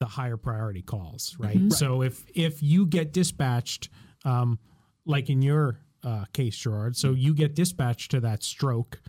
the 0.00 0.06
higher 0.06 0.36
priority 0.36 0.82
calls, 0.82 1.36
right? 1.38 1.56
Mhm. 1.56 1.72
So 1.72 2.02
if 2.02 2.24
if 2.34 2.62
you 2.62 2.84
get 2.84 3.12
dispatched, 3.12 3.88
um, 4.24 4.58
like 5.06 5.30
in 5.30 5.40
your 5.40 5.78
uh, 6.04 6.24
case, 6.32 6.56
Gerard, 6.56 6.96
so 6.96 7.12
you 7.12 7.34
get 7.34 7.54
dispatched 7.54 8.10
to 8.12 8.20
that 8.20 8.42
stroke, 8.42 9.00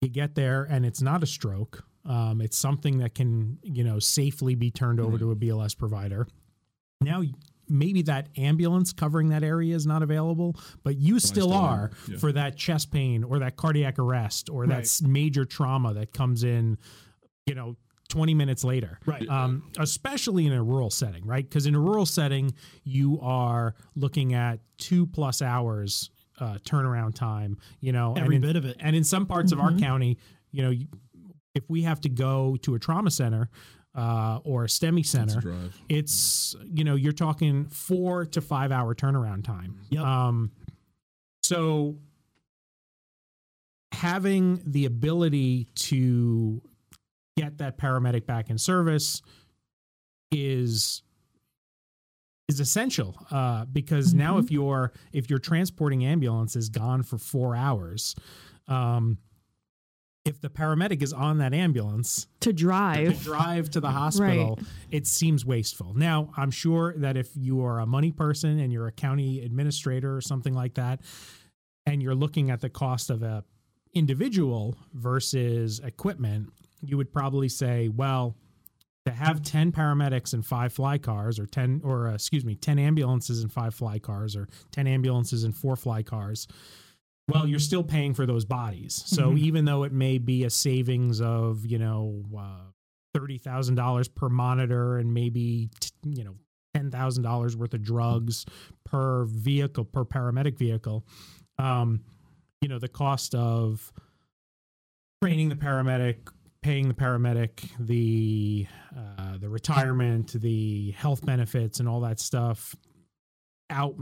you 0.00 0.08
get 0.08 0.34
there 0.34 0.64
and 0.64 0.84
it's 0.84 1.00
not 1.02 1.22
a 1.22 1.26
stroke. 1.26 1.84
Um, 2.04 2.40
it's 2.40 2.58
something 2.58 2.98
that 2.98 3.14
can 3.14 3.58
you 3.62 3.84
know 3.84 3.98
safely 3.98 4.54
be 4.54 4.70
turned 4.70 5.00
over 5.00 5.12
Right. 5.12 5.20
to 5.20 5.30
a 5.30 5.36
BLS 5.36 5.76
provider. 5.78 6.26
Now 7.00 7.22
maybe 7.68 8.02
that 8.02 8.28
ambulance 8.36 8.92
covering 8.92 9.28
that 9.30 9.42
area 9.44 9.74
is 9.74 9.86
not 9.86 10.02
available, 10.02 10.56
but 10.82 10.96
you 10.98 11.18
still, 11.20 11.48
still 11.48 11.52
are 11.52 11.90
yeah. 12.08 12.18
for 12.18 12.32
that 12.32 12.56
chest 12.56 12.90
pain 12.90 13.22
or 13.24 13.38
that 13.38 13.56
cardiac 13.56 13.98
arrest 13.98 14.50
or 14.50 14.66
that 14.66 14.74
Right. 14.74 14.80
s- 14.82 15.00
major 15.00 15.44
trauma 15.44 15.94
that 15.94 16.12
comes 16.12 16.42
in, 16.44 16.76
you 17.46 17.54
know, 17.54 17.76
20 18.12 18.34
minutes 18.34 18.62
later. 18.62 18.98
Right. 19.06 19.26
Um, 19.26 19.70
especially 19.78 20.46
in 20.46 20.52
a 20.52 20.62
rural 20.62 20.90
setting, 20.90 21.24
right? 21.26 21.48
Because 21.48 21.64
in 21.66 21.74
a 21.74 21.80
rural 21.80 22.04
setting, 22.04 22.52
you 22.84 23.18
are 23.22 23.74
looking 23.96 24.34
at 24.34 24.60
two 24.76 25.06
plus 25.06 25.40
hours 25.40 26.10
uh, 26.38 26.58
turnaround 26.64 27.14
time, 27.14 27.56
you 27.80 27.90
know, 27.92 28.12
Every 28.16 28.36
and 28.36 28.44
in, 28.44 28.48
bit 28.50 28.56
of 28.56 28.64
it. 28.66 28.76
and 28.80 28.94
in 28.94 29.02
some 29.04 29.24
parts 29.26 29.50
of 29.52 29.60
our 29.60 29.70
Mhm. 29.70 29.80
county, 29.80 30.18
you 30.50 30.62
know, 30.62 30.72
if 31.54 31.64
we 31.70 31.82
have 31.82 32.00
to 32.02 32.08
go 32.10 32.56
to 32.62 32.74
a 32.74 32.78
trauma 32.78 33.10
center 33.10 33.48
uh, 33.94 34.40
or 34.44 34.64
a 34.64 34.68
STEMI 34.68 35.00
It's 35.00 35.08
a 35.08 35.12
center, 35.18 35.40
drive. 35.40 35.80
it's 35.88 36.54
you 36.64 36.82
know 36.84 36.94
you're 36.96 37.12
talking 37.12 37.66
four 37.66 38.24
to 38.26 38.40
five 38.40 38.72
hour 38.72 38.94
turnaround 38.94 39.44
time 39.44 39.78
Yep. 39.90 40.02
um 40.04 40.50
so 41.42 41.98
having 43.92 44.62
the 44.66 44.86
ability 44.86 45.66
to 45.74 46.62
get 47.36 47.58
that 47.58 47.78
paramedic 47.78 48.26
back 48.26 48.50
in 48.50 48.58
service 48.58 49.22
is 50.30 51.02
is 52.48 52.60
essential 52.60 53.16
uh, 53.30 53.64
because 53.66 54.12
now 54.12 54.38
if 54.38 54.50
you're 54.50 54.92
if 55.12 55.30
your 55.30 55.38
transporting 55.38 56.04
ambulance 56.04 56.56
is 56.56 56.68
gone 56.68 57.02
for 57.02 57.18
four 57.18 57.54
hours 57.56 58.14
um, 58.68 59.18
if 60.24 60.40
the 60.40 60.48
paramedic 60.48 61.02
is 61.02 61.12
on 61.12 61.38
that 61.38 61.52
ambulance 61.52 62.28
to 62.40 62.52
drive 62.52 63.18
to 63.18 63.24
drive. 63.24 63.24
drive 63.24 63.70
to 63.70 63.80
the 63.80 63.90
hospital, 63.90 64.58
it 64.90 65.06
seems 65.06 65.44
wasteful. 65.44 65.94
Now, 65.94 66.30
I'm 66.36 66.50
sure 66.50 66.94
that 66.98 67.16
if 67.16 67.30
you 67.34 67.64
are 67.64 67.80
a 67.80 67.86
money 67.86 68.12
person 68.12 68.60
and 68.60 68.72
you're 68.72 68.86
a 68.86 68.92
county 68.92 69.40
administrator 69.44 70.16
or 70.16 70.20
something 70.20 70.54
like 70.54 70.74
that, 70.74 71.00
and 71.86 72.00
you're 72.00 72.14
looking 72.14 72.50
at 72.50 72.60
the 72.60 72.70
cost 72.70 73.10
of 73.10 73.22
a 73.22 73.42
individual 73.94 74.76
versus 74.94 75.80
equipment, 75.80 76.52
you 76.82 76.96
would 76.96 77.12
probably 77.12 77.48
say, 77.48 77.88
well, 77.88 78.36
to 79.06 79.12
have 79.12 79.42
10 79.42 79.72
paramedics 79.72 80.32
and 80.32 80.44
five 80.46 80.72
fly 80.72 80.98
cars 80.98 81.38
or 81.40 81.46
10 81.46 81.80
or 81.84 82.08
uh, 82.08 82.14
excuse 82.14 82.44
me 82.44 82.54
10 82.54 82.78
ambulances 82.78 83.42
and 83.42 83.52
five 83.52 83.74
fly 83.74 83.98
cars 83.98 84.36
or 84.36 84.48
10 84.70 84.86
ambulances 84.86 85.42
and 85.44 85.56
four 85.56 85.74
fly 85.74 86.04
cars 86.04 86.46
well 87.28 87.44
you're 87.44 87.58
still 87.58 87.82
paying 87.82 88.14
for 88.14 88.26
those 88.26 88.44
bodies 88.44 89.02
so 89.04 89.32
Mhm. 89.32 89.38
even 89.38 89.64
though 89.64 89.82
it 89.82 89.90
may 89.92 90.18
be 90.18 90.44
a 90.44 90.50
savings 90.50 91.20
of 91.20 91.66
you 91.66 91.78
know 91.80 92.22
uh, 92.38 92.70
$30,000 93.18 94.14
per 94.14 94.28
monitor 94.28 94.98
and 94.98 95.12
maybe 95.12 95.68
t- 95.80 95.90
you 96.04 96.22
know 96.22 96.36
$10,000 96.76 97.56
worth 97.56 97.74
of 97.74 97.82
drugs 97.82 98.46
per 98.84 99.24
vehicle 99.24 99.84
per 99.84 100.04
paramedic 100.04 100.56
vehicle 100.56 101.04
um 101.58 102.04
you 102.60 102.68
know 102.68 102.78
the 102.78 102.86
cost 102.88 103.34
of 103.34 103.92
training 105.22 105.48
the 105.48 105.56
paramedic 105.56 106.18
paying 106.62 106.88
the 106.88 106.94
paramedic 106.94 107.68
the 107.78 108.66
uh, 108.96 109.36
the 109.38 109.48
retirement 109.48 110.32
the 110.40 110.92
health 110.92 111.24
benefits 111.26 111.80
and 111.80 111.88
all 111.88 112.00
that 112.00 112.20
stuff 112.20 112.74
out 113.70 113.94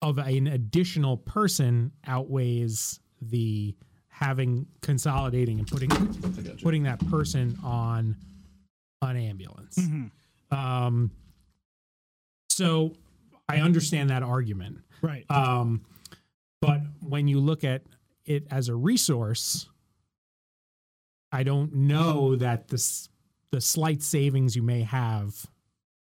of 0.00 0.18
an 0.18 0.46
additional 0.46 1.16
person 1.16 1.90
outweighs 2.06 3.00
the 3.20 3.74
having 4.08 4.66
consolidating 4.80 5.58
and 5.58 5.66
putting 5.68 5.90
putting 6.62 6.84
that 6.84 6.98
person 7.10 7.56
on 7.64 8.16
an 9.02 9.16
ambulance 9.16 9.76
Mhm. 9.78 10.10
um 10.52 11.10
so 12.50 12.94
i 13.48 13.58
understand 13.58 14.10
that 14.10 14.22
argument 14.22 14.78
Right. 15.02 15.24
um, 15.30 15.84
but 16.60 16.80
when 17.00 17.28
you 17.28 17.38
look 17.40 17.62
at 17.64 17.82
it 18.24 18.46
as 18.50 18.68
a 18.68 18.74
resource, 18.74 19.68
I 21.32 21.42
don't 21.42 21.72
know 21.74 22.36
that 22.36 22.68
the 22.68 23.08
the 23.50 23.60
slight 23.60 24.02
savings 24.02 24.54
you 24.56 24.62
may 24.62 24.82
have 24.82 25.34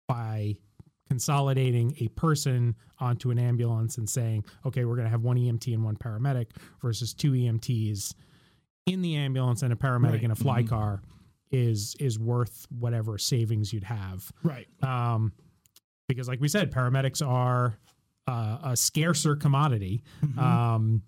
by 0.06 0.56
consolidating 1.08 1.94
a 2.00 2.08
person 2.08 2.74
onto 2.98 3.30
an 3.30 3.38
ambulance 3.38 3.96
and 3.98 4.08
saying, 4.08 4.44
okay, 4.66 4.84
we're 4.84 4.94
going 4.94 5.04
to 5.06 5.10
have 5.10 5.22
one 5.22 5.36
EMT 5.36 5.72
and 5.74 5.82
one 5.84 5.96
paramedic 5.96 6.46
versus 6.82 7.14
two 7.14 7.32
EMTs 7.32 8.14
in 8.86 9.02
the 9.02 9.16
ambulance 9.16 9.62
and 9.62 9.72
a 9.72 9.76
paramedic 9.76 10.12
Right. 10.12 10.22
in 10.24 10.30
a 10.30 10.34
fly 10.34 10.62
Mhm. 10.62 10.68
car 10.68 11.02
is 11.50 11.94
is 11.98 12.18
worth 12.18 12.66
whatever 12.70 13.16
savings 13.16 13.72
you'd 13.72 13.84
have 13.84 14.30
right. 14.42 14.66
um, 14.84 15.32
because 16.08 16.28
like 16.28 16.40
we 16.42 16.48
said 16.48 16.70
paramedics 16.70 17.26
are 17.26 17.78
uh, 18.26 18.58
a 18.64 18.76
scarcer 18.76 19.34
commodity 19.34 20.02
Mhm. 20.22 20.36
um, 20.38 21.02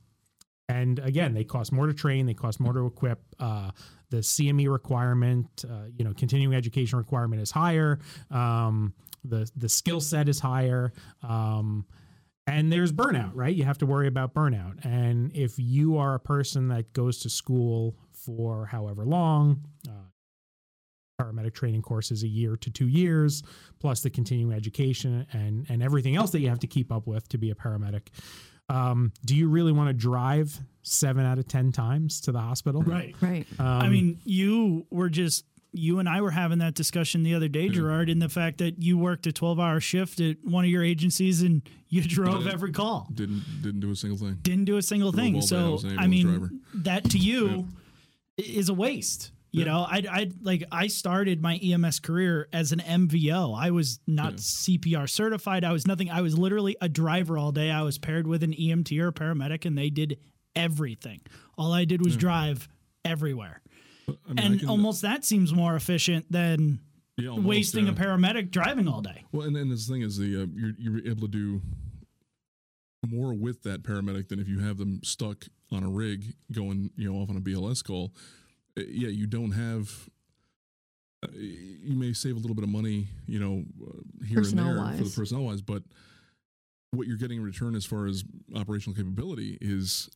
and 0.71 0.99
again 1.01 1.35
they 1.35 1.45
cost 1.45 1.73
more 1.73 1.87
to 1.87 1.95
train 1.95 2.27
they 2.27 2.35
cost 2.35 2.61
more 2.61 2.73
to 2.73 2.87
equip. 2.87 3.21
Uh, 3.39 3.71
the 4.11 4.19
cme 4.19 4.71
requirement 4.71 5.65
uh, 5.69 5.85
you 5.97 6.05
know 6.05 6.13
continuing 6.15 6.55
education 6.55 6.99
requirement 6.99 7.43
is 7.43 7.51
higher. 7.51 7.99
Um, 8.31 8.95
the 9.25 9.51
the 9.57 9.69
skill 9.69 10.01
set 10.01 10.29
is 10.29 10.41
higher. 10.41 10.93
Um, 11.23 11.87
and 12.47 12.73
there's 12.73 12.93
burnout 12.93 13.33
right? 13.35 13.55
You 13.55 13.65
have 13.65 13.79
to 13.79 13.87
worry 13.87 14.07
about 14.07 14.35
burnout. 14.35 14.85
And 14.85 15.31
if 15.35 15.59
you 15.59 15.99
are 15.99 16.15
a 16.15 16.21
person 16.21 16.69
that 16.69 16.93
goes 16.93 17.19
to 17.21 17.31
school 17.31 17.97
for 18.13 18.67
however 18.67 19.05
long 19.05 19.65
uh, 19.89 19.93
paramedic 21.21 21.55
training 21.55 21.83
courses 21.83 22.23
a 22.23 22.29
year 22.29 22.57
to 22.57 22.71
two 22.71 22.89
years 22.89 23.43
plus 23.79 24.01
the 24.01 24.11
continuing 24.11 24.53
education 24.53 25.27
and 25.33 25.67
and 25.69 25.83
everything 25.83 26.17
else 26.17 26.31
that 26.31 26.41
you 26.41 26.49
have 26.49 26.61
to 26.61 26.67
keep 26.67 26.91
up 26.91 27.07
with 27.07 27.29
to 27.29 27.39
be 27.39 27.51
a 27.51 27.55
paramedic 27.55 28.09
um, 28.71 29.13
do 29.25 29.35
you 29.37 29.49
really 29.49 29.73
want 29.73 29.89
to 29.89 29.95
drive 29.95 30.59
seven 30.83 31.25
out 31.27 31.39
of 31.39 31.47
ten 31.49 31.73
times 31.73 32.21
to 32.23 32.33
the 32.33 32.41
hospital 32.41 32.83
right. 32.83 33.15
Right. 33.21 33.47
um, 33.59 33.67
I 33.67 33.89
mean, 33.89 34.19
you 34.25 34.87
were 34.91 35.09
just 35.11 35.45
you 35.73 36.01
and 36.01 36.09
I 36.09 36.21
were 36.21 36.33
having 36.33 36.59
that 36.59 36.75
discussion 36.75 37.23
the 37.23 37.35
other 37.35 37.47
day, 37.47 37.67
Yeah. 37.67 37.73
Gerard, 37.75 38.11
in 38.11 38.19
the 38.19 38.29
fact 38.29 38.59
that 38.59 38.83
you 38.83 38.99
worked 38.99 39.27
a 39.27 39.33
twelve 39.33 39.61
hour 39.61 39.79
shift 39.81 40.19
at 40.21 40.37
one 40.43 40.65
of 40.65 40.71
your 40.71 40.83
agencies 40.83 41.43
and 41.43 41.63
you 41.89 42.03
drove 42.03 42.47
Yeah. 42.47 42.53
every 42.53 42.73
call. 42.73 43.09
Didn't 43.15 43.43
didn't 43.63 43.81
do 43.81 43.91
a 43.91 43.97
single 43.97 44.19
thing. 44.19 44.39
Didn't 44.43 44.65
do 44.65 44.77
a 44.79 44.83
single 44.83 45.13
Drove 45.13 45.25
thing. 45.25 45.35
all 45.37 45.41
day. 45.79 45.89
I 45.89 45.93
So 45.93 45.97
I 45.99 46.07
mean 46.07 46.27
driver. 46.27 46.51
that 46.75 47.05
to 47.11 47.19
you 47.19 47.69
is 48.37 48.69
a 48.69 48.75
waste. 48.75 49.31
You 49.53 49.61
Yeah. 49.65 49.73
know, 49.73 49.79
I 49.81 50.05
I 50.09 50.31
like 50.43 50.65
I 50.71 50.87
started 50.87 51.43
my 51.43 51.57
EMS 51.57 51.99
career 52.01 52.49
as 52.53 52.71
an 52.73 52.81
MVO. 52.81 53.53
I 53.55 53.71
was 53.71 53.99
not 54.07 54.33
Yeah. 54.35 54.39
CPR 54.39 55.07
certified. 55.09 55.65
I 55.65 55.73
was 55.73 55.87
nothing. 55.87 56.09
I 56.11 56.21
was 56.21 56.39
literally 56.39 56.77
a 56.81 56.89
driver 56.89 57.37
all 57.37 57.51
day. 57.53 57.71
I 57.71 57.83
was 57.83 57.99
paired 57.99 58.27
with 58.27 58.43
an 58.45 58.53
EMT 58.53 58.99
or 59.01 59.09
a 59.09 59.13
paramedic, 59.13 59.65
and 59.65 59.77
they 59.77 59.91
did 59.91 60.19
everything. 60.55 61.21
All 61.59 61.73
I 61.73 61.85
did 61.85 62.05
was 62.05 62.15
Yeah. 62.15 62.21
drive 62.21 62.69
everywhere. 63.05 63.61
I 64.09 64.13
mean, 64.29 64.39
and 64.39 64.61
can- 64.61 64.69
almost 64.69 65.03
that 65.03 65.25
seems 65.25 65.53
more 65.55 65.75
efficient 65.77 66.31
than 66.31 66.81
yeah, 67.17 67.31
almost, 67.31 67.47
wasting 67.49 67.87
yeah. 67.87 67.93
a 67.93 67.95
paramedic 67.95 68.51
driving 68.51 68.87
all 68.89 69.03
day. 69.03 69.25
Well, 69.33 69.47
and, 69.47 69.57
and 69.57 69.71
this 69.71 69.89
thing 69.89 70.03
is 70.03 70.17
the 70.17 70.43
uh, 70.43 70.47
you're 70.55 70.75
you're 70.79 71.07
able 71.09 71.23
to 71.23 71.29
do 71.29 71.63
more 73.07 73.33
with 73.35 73.63
that 73.63 73.83
paramedic 73.83 74.29
than 74.29 74.39
if 74.39 74.49
you 74.49 74.61
have 74.61 74.77
them 74.79 75.01
stuck 75.03 75.47
on 75.73 75.83
a 75.83 75.89
rig 75.89 76.35
going 76.53 76.91
you 76.97 77.11
know 77.13 77.19
off 77.19 77.31
on 77.31 77.37
a 77.37 77.41
BLS 77.41 77.83
call. 77.83 78.13
Uh, 78.81 78.85
yeah, 78.89 79.09
you 79.09 79.27
don't 79.27 79.53
have. 79.53 80.09
Uh, 81.23 81.29
you 81.35 81.97
may 81.97 82.13
save 82.13 82.37
a 82.37 82.39
little 82.39 82.55
bit 82.55 82.65
of 82.65 82.71
money, 82.71 83.09
you 83.27 83.39
know, 83.39 83.65
uh, 83.87 84.25
here 84.27 84.39
and 84.39 84.47
there 84.59 84.97
for 84.97 85.05
the 85.05 85.11
Personnel-wise. 85.15 85.61
but 85.61 85.83
what 86.93 87.07
you're 87.07 87.19
getting 87.19 87.39
in 87.39 87.45
return 87.45 87.75
as 87.75 87.85
far 87.85 88.07
as 88.07 88.25
operational 88.57 88.97
capability 88.97 89.59
is, 89.61 90.09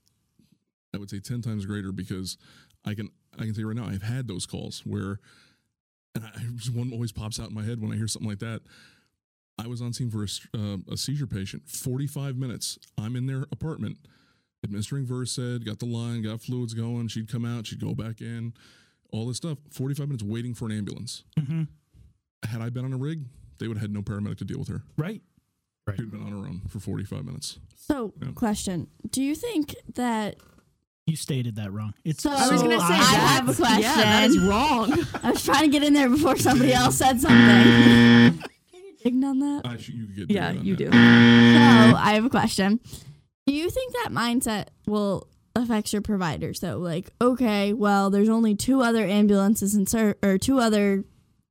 I 0.95 0.99
would 0.99 1.11
say, 1.11 1.21
ten 1.21 1.43
times 1.43 1.67
greater 1.67 1.93
because 1.93 2.37
I 2.85 2.95
can 2.95 3.11
I 3.39 3.43
can 3.43 3.53
tell 3.53 3.61
you 3.61 3.69
right 3.69 3.77
now 3.77 3.87
I've 3.87 4.03
had 4.03 4.29
those 4.29 4.47
calls 4.47 4.83
where, 4.85 5.19
and 6.15 6.25
I, 6.25 6.31
one 6.73 6.93
always 6.93 7.13
pops 7.13 7.39
out 7.39 7.49
in 7.49 7.55
my 7.55 7.65
head 7.65 7.81
when 7.81 7.93
I 7.93 7.97
hear 7.97 8.09
something 8.09 8.29
like 8.29 8.41
that. 8.41 8.63
I 9.57 9.69
was 9.69 9.81
on 9.81 9.93
scene 9.93 10.11
for 10.11 10.25
a, 10.25 10.59
uh, 10.59 10.79
a 10.91 10.97
seizure 10.97 11.27
patient. 11.27 11.69
Forty 11.69 12.07
five 12.07 12.37
minutes. 12.37 12.79
I'm 12.99 13.15
in 13.15 13.27
their 13.27 13.43
apartment, 13.53 13.99
administering 14.65 15.05
Versed, 15.07 15.65
got 15.65 15.79
the 15.79 15.87
line, 15.87 16.23
got 16.23 16.41
fluids 16.41 16.75
going. 16.75 17.09
She'd 17.09 17.31
come 17.31 17.45
out, 17.45 17.67
she'd 17.67 17.81
go 17.81 17.95
back 17.95 18.21
in, 18.21 18.53
all 19.13 19.27
this 19.27 19.37
stuff. 19.37 19.59
Forty 19.71 19.95
five 19.95 20.09
minutes 20.09 20.25
waiting 20.25 20.55
for 20.55 20.67
an 20.67 20.73
ambulance. 20.73 21.23
Mm-hmm. 21.39 21.63
Had 22.49 22.61
I 22.61 22.71
been 22.71 22.85
on 22.85 22.93
a 22.93 22.97
rig, 22.99 23.25
they 23.59 23.69
would 23.69 23.77
have 23.77 23.83
had 23.83 23.93
no 23.93 24.03
paramedic 24.03 24.39
to 24.39 24.45
deal 24.45 24.59
with 24.59 24.69
her. 24.69 24.83
Right. 24.97 25.23
She'd 25.97 26.11
been 26.11 26.23
on 26.23 26.31
her 26.33 26.39
own 26.49 26.63
for 26.69 26.81
forty 26.81 27.05
five 27.05 27.25
minutes. 27.25 27.59
So, 27.77 28.15
Yeah. 28.23 28.29
question: 28.35 28.89
Do 29.11 29.23
you 29.23 29.35
think 29.35 29.75
that 29.95 30.37
You 31.07 31.17
stated 31.17 31.57
that 31.57 31.71
wrong. 31.73 31.93
It's 32.05 32.23
So 32.23 32.31
I 32.31 32.49
was 32.51 32.63
gonna 32.63 32.81
say 32.81 32.87
I 32.87 32.89
that. 32.89 33.43
have 33.45 33.49
a 33.51 33.55
question. 33.55 33.83
Yeah, 33.83 33.95
that 33.97 34.25
is 34.31 34.39
wrong. 34.39 34.93
I 35.23 35.31
was 35.33 35.45
trying 35.45 35.63
to 35.65 35.69
get 35.69 35.83
in 35.85 35.93
there 35.93 36.09
before 36.09 36.37
somebody 36.39 36.73
else 36.73 36.97
said 36.97 37.21
something. 37.21 37.39
Can 38.73 38.83
you 38.83 38.97
dig 39.05 39.23
on 39.25 39.39
that? 39.41 39.63
I 39.67 39.77
should, 39.77 39.95
you 39.95 40.07
get 40.07 40.31
yeah, 40.31 40.49
on 40.49 40.65
you 40.65 40.75
that. 40.77 40.85
do. 40.85 40.91
So 40.91 40.97
I 41.99 42.13
have 42.15 42.25
a 42.25 42.31
question. 42.31 42.81
Do 43.47 43.55
you 43.55 43.69
think 43.71 43.93
that 43.93 44.09
mindset 44.11 44.69
will 44.87 45.29
affect 45.55 45.93
your 45.93 46.03
providers 46.03 46.61
though? 46.61 46.79
Like, 46.79 47.11
okay, 47.21 47.73
well, 47.73 48.11
there's 48.11 48.29
only 48.29 48.55
two 48.55 48.81
other 48.81 49.05
ambulances 49.05 49.75
in 49.75 49.87
ser- 49.87 50.17
or 50.23 50.39
two 50.39 50.59
other 50.61 51.05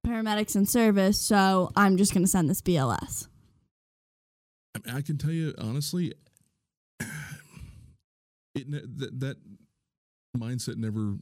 paramedics 0.06 0.56
in 0.56 0.66
service, 0.66 1.22
so 1.22 1.72
I'm 1.76 1.98
just 1.98 2.14
going 2.14 2.24
to 2.24 2.30
send 2.30 2.50
this 2.50 2.62
BLS. 2.62 3.28
I, 4.76 4.80
mean, 4.88 4.96
I 4.98 5.02
can 5.02 5.18
tell 5.18 5.32
you 5.32 5.54
honestly, 5.60 6.14
it 7.00 8.68
ne- 8.68 8.82
that 8.98 9.20
that 9.20 9.38
mindset 10.36 10.78
never. 10.78 11.18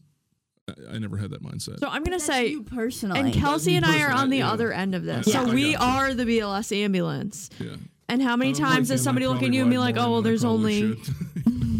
I, 0.70 0.96
I 0.96 1.00
never 1.00 1.18
had 1.18 1.32
that 1.32 1.44
mindset. 1.44 1.80
So 1.80 1.88
I'm 1.90 2.04
gonna 2.04 2.20
say, 2.20 2.48
you 2.48 2.64
personally. 2.64 3.20
and 3.20 3.34
Kelsey 3.34 3.72
me 3.72 3.78
and 3.78 3.86
I 3.86 4.04
are 4.04 4.12
on 4.12 4.30
the 4.30 4.38
yeah. 4.38 4.52
other 4.52 4.72
end 4.72 4.96
of 4.96 5.04
this. 5.04 5.28
I- 5.28 5.32
So 5.32 5.42
I 5.50 5.54
we 5.54 5.76
are 5.76 6.14
the 6.14 6.24
BLS 6.24 6.76
ambulance. 6.84 7.50
yeah. 7.60 7.76
And 8.12 8.22
how 8.22 8.36
many 8.36 8.52
I'm 8.52 8.56
like 8.62 8.74
times 8.74 8.88
does 8.90 9.02
somebody 9.02 9.26
look 9.28 9.42
at 9.42 9.54
you 9.54 9.62
and 9.62 9.72
be 9.72 9.78
like, 9.78 9.96
"Oh, 9.98 10.12
well, 10.12 10.22
there's 10.28 10.44
only 10.44 10.98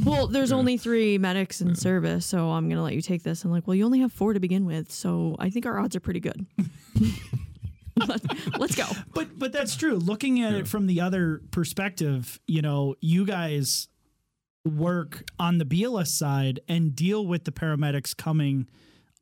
well, 0.06 0.28
there's 0.28 0.50
Yeah. 0.52 0.56
only 0.58 0.78
three 0.78 1.18
medics 1.18 1.62
in 1.62 1.70
Yeah. 1.70 1.74
service, 1.76 2.26
so 2.26 2.52
I'm 2.52 2.70
gonna 2.70 2.84
let 2.84 2.96
you 2.96 3.02
take 3.02 3.24
this." 3.24 3.44
I'm 3.46 3.52
like, 3.52 3.68
"Well, 3.68 3.76
you 3.76 3.86
only 3.86 4.00
have 4.00 4.12
four 4.14 4.34
to 4.34 4.40
begin 4.40 4.66
with, 4.66 4.92
so 4.92 5.36
I 5.40 5.50
think 5.50 5.66
our 5.66 5.78
odds 5.80 5.96
are 5.96 6.00
pretty 6.00 6.20
good." 6.22 6.46
Let's 8.58 8.76
go. 8.76 8.86
But 9.14 9.38
but 9.38 9.52
that's 9.52 9.76
true. 9.76 9.96
Looking 9.98 10.42
at 10.42 10.54
Yeah. 10.54 10.60
it 10.60 10.68
from 10.68 10.88
the 10.88 11.02
other 11.02 11.42
perspective, 11.52 12.40
you 12.48 12.62
know, 12.62 12.96
you 13.02 13.26
guys 13.26 13.90
work 14.66 15.24
on 15.40 15.58
the 15.58 15.66
BLS 15.66 16.08
side 16.08 16.60
and 16.68 16.96
deal 16.96 17.26
with 17.26 17.44
the 17.46 17.52
paramedics 17.52 18.16
coming 18.16 18.68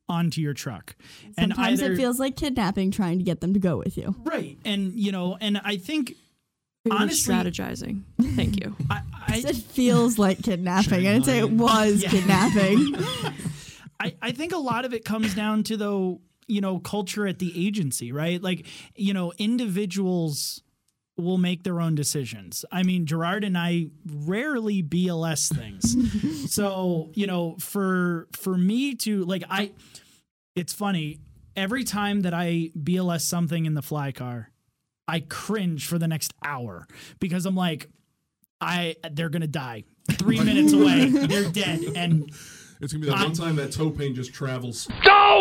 onto 0.08 0.40
your 0.40 0.54
truck. 0.54 0.96
and 1.38 1.52
Sometimes 1.54 1.82
either, 1.82 1.92
it 1.92 1.96
feels 1.96 2.18
like 2.18 2.36
kidnapping 2.36 2.90
trying 2.90 3.18
to 3.18 3.24
get 3.24 3.40
them 3.40 3.52
to 3.54 3.60
go 3.60 3.76
with 3.78 3.96
you. 3.96 4.14
right. 4.24 4.58
And 4.64 4.94
you 4.98 5.12
know, 5.12 5.36
and 5.40 5.58
I 5.64 5.76
think 5.76 6.06
Pretty 6.06 6.14
much 6.14 6.29
Honestly- 6.90 7.34
strategizing. 7.34 8.02
Thank 8.36 8.62
you. 8.62 8.76
I, 8.90 9.02
I 9.28 9.36
It 9.46 9.56
feels 9.56 10.18
like 10.18 10.42
kidnapping. 10.42 11.06
I'd 11.06 11.24
say 11.24 11.38
it 11.38 11.50
was 11.50 12.02
Yeah. 12.02 12.10
kidnapping. 12.10 12.94
I, 14.00 14.14
I 14.22 14.30
think 14.32 14.52
a 14.52 14.58
lot 14.58 14.84
of 14.86 14.94
it 14.94 15.04
comes 15.04 15.34
down 15.34 15.62
to 15.64 15.76
though 15.76 16.20
you 16.46 16.60
know 16.62 16.78
culture 16.80 17.26
at 17.28 17.38
the 17.38 17.66
agency 17.66 18.10
right 18.12 18.42
like 18.42 18.66
you 18.96 19.12
know 19.14 19.32
individuals 19.38 20.62
will 21.16 21.38
make 21.38 21.62
their 21.62 21.80
own 21.80 21.94
decisions 21.94 22.64
i 22.72 22.82
mean 22.82 23.06
gerard 23.06 23.44
and 23.44 23.56
i 23.56 23.86
rarely 24.04 24.82
bls 24.82 25.54
things 25.54 26.52
so 26.52 27.10
you 27.14 27.26
know 27.28 27.54
for 27.60 28.26
for 28.32 28.56
me 28.58 28.94
to 28.96 29.22
like 29.26 29.44
i 29.48 29.70
it's 30.56 30.72
funny 30.72 31.20
every 31.54 31.84
time 31.84 32.22
that 32.22 32.34
i 32.34 32.70
bls 32.76 33.20
something 33.20 33.64
in 33.66 33.74
the 33.74 33.82
fly 33.82 34.10
car 34.10 34.50
i 35.10 35.20
cringe 35.20 35.86
for 35.86 35.98
the 35.98 36.08
next 36.08 36.32
hour 36.44 36.86
because 37.18 37.44
i'm 37.46 37.56
like 37.56 37.88
i 38.60 38.94
they're 39.12 39.28
gonna 39.28 39.46
die 39.46 39.84
three 40.12 40.38
minutes 40.50 40.72
away 40.72 41.06
they're 41.08 41.50
dead 41.50 41.80
and 41.96 42.30
It's 42.80 42.92
gonna 42.92 43.04
be 43.04 43.10
that 43.10 43.18
I- 43.18 43.24
one 43.24 43.32
time 43.34 43.56
that 43.56 43.72
toe 43.72 43.90
pain 43.90 44.14
just 44.14 44.32
travels. 44.32 44.88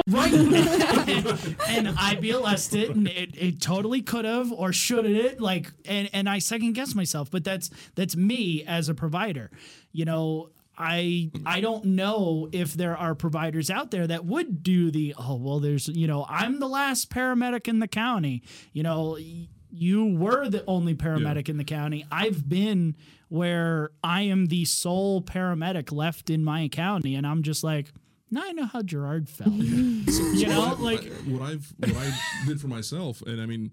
Right. 0.08 0.34
and 0.34 1.88
I 1.90 2.16
BLS'd 2.22 2.76
it 2.76 2.90
and 2.90 3.08
it, 3.08 3.36
it 3.38 3.62
totally 3.62 4.02
could 4.02 4.26
have 4.26 4.52
or 4.52 4.72
should 4.74 5.06
have 5.06 5.16
it 5.26 5.40
like 5.42 5.72
and, 5.86 6.10
and 6.14 6.28
I 6.30 6.40
second 6.40 6.74
guess 6.74 6.96
myself, 6.96 7.30
but 7.32 7.44
that's 7.44 7.70
that's 7.96 8.16
me 8.16 8.64
as 8.66 8.90
a 8.90 8.94
provider. 8.94 9.50
You 9.92 10.06
know, 10.06 10.50
I 10.78 11.32
I 11.46 11.62
don't 11.62 11.86
know 11.86 12.50
if 12.52 12.74
there 12.74 12.96
are 12.98 13.16
providers 13.16 13.70
out 13.70 13.92
there 13.92 14.08
that 14.08 14.26
would 14.26 14.64
do 14.64 14.92
the 14.92 15.16
oh 15.18 15.36
well 15.36 15.60
there's 15.60 15.88
you 15.88 16.08
know, 16.08 16.26
I'm 16.30 16.60
the 16.60 16.68
last 16.70 17.10
paramedic 17.10 17.68
in 17.68 17.80
the 17.80 17.88
county. 17.88 18.44
You 18.74 18.84
know, 18.84 19.18
y- 19.20 19.48
you 19.72 20.06
were 20.18 20.50
the 20.50 20.64
only 20.68 20.96
paramedic 20.96 21.50
in 21.50 21.58
the 21.58 21.64
county. 21.64 22.06
I've 22.12 22.48
been 22.50 22.96
where 23.28 23.92
I 24.04 24.24
am 24.24 24.48
the 24.48 24.66
sole 24.66 25.22
paramedic 25.22 25.92
left 25.92 26.30
in 26.30 26.44
my 26.44 26.68
county 26.70 27.16
and 27.16 27.28
I'm 27.28 27.44
just 27.44 27.64
like 27.64 27.92
now 28.32 28.42
I 28.46 28.52
know 28.52 28.66
how 28.66 28.82
Gerard 28.84 29.28
felt. 29.30 29.54
you 29.54 30.48
know, 30.48 30.60
what 30.60 30.80
I- 30.80 30.82
like 30.82 31.02
I- 31.06 31.10
what 31.32 31.42
I've 31.42 31.74
what 31.80 31.96
I 31.98 32.12
did 32.48 32.62
for 32.62 32.68
myself, 32.68 33.22
and 33.24 33.42
I 33.42 33.46
mean, 33.48 33.72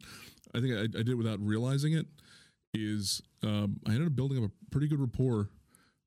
I 0.55 0.61
think 0.61 0.75
I, 0.75 0.81
I 0.83 0.87
did 0.87 1.11
it 1.11 1.15
without 1.15 1.41
realizing 1.41 1.93
it. 1.93 2.07
Is 2.75 3.23
um, 3.43 3.81
I 3.87 3.91
ended 3.93 4.07
up 4.09 4.17
building 4.17 4.43
up 4.43 4.51
a 4.51 4.71
pretty 4.71 4.89
good 4.89 5.01
rapport 5.01 5.49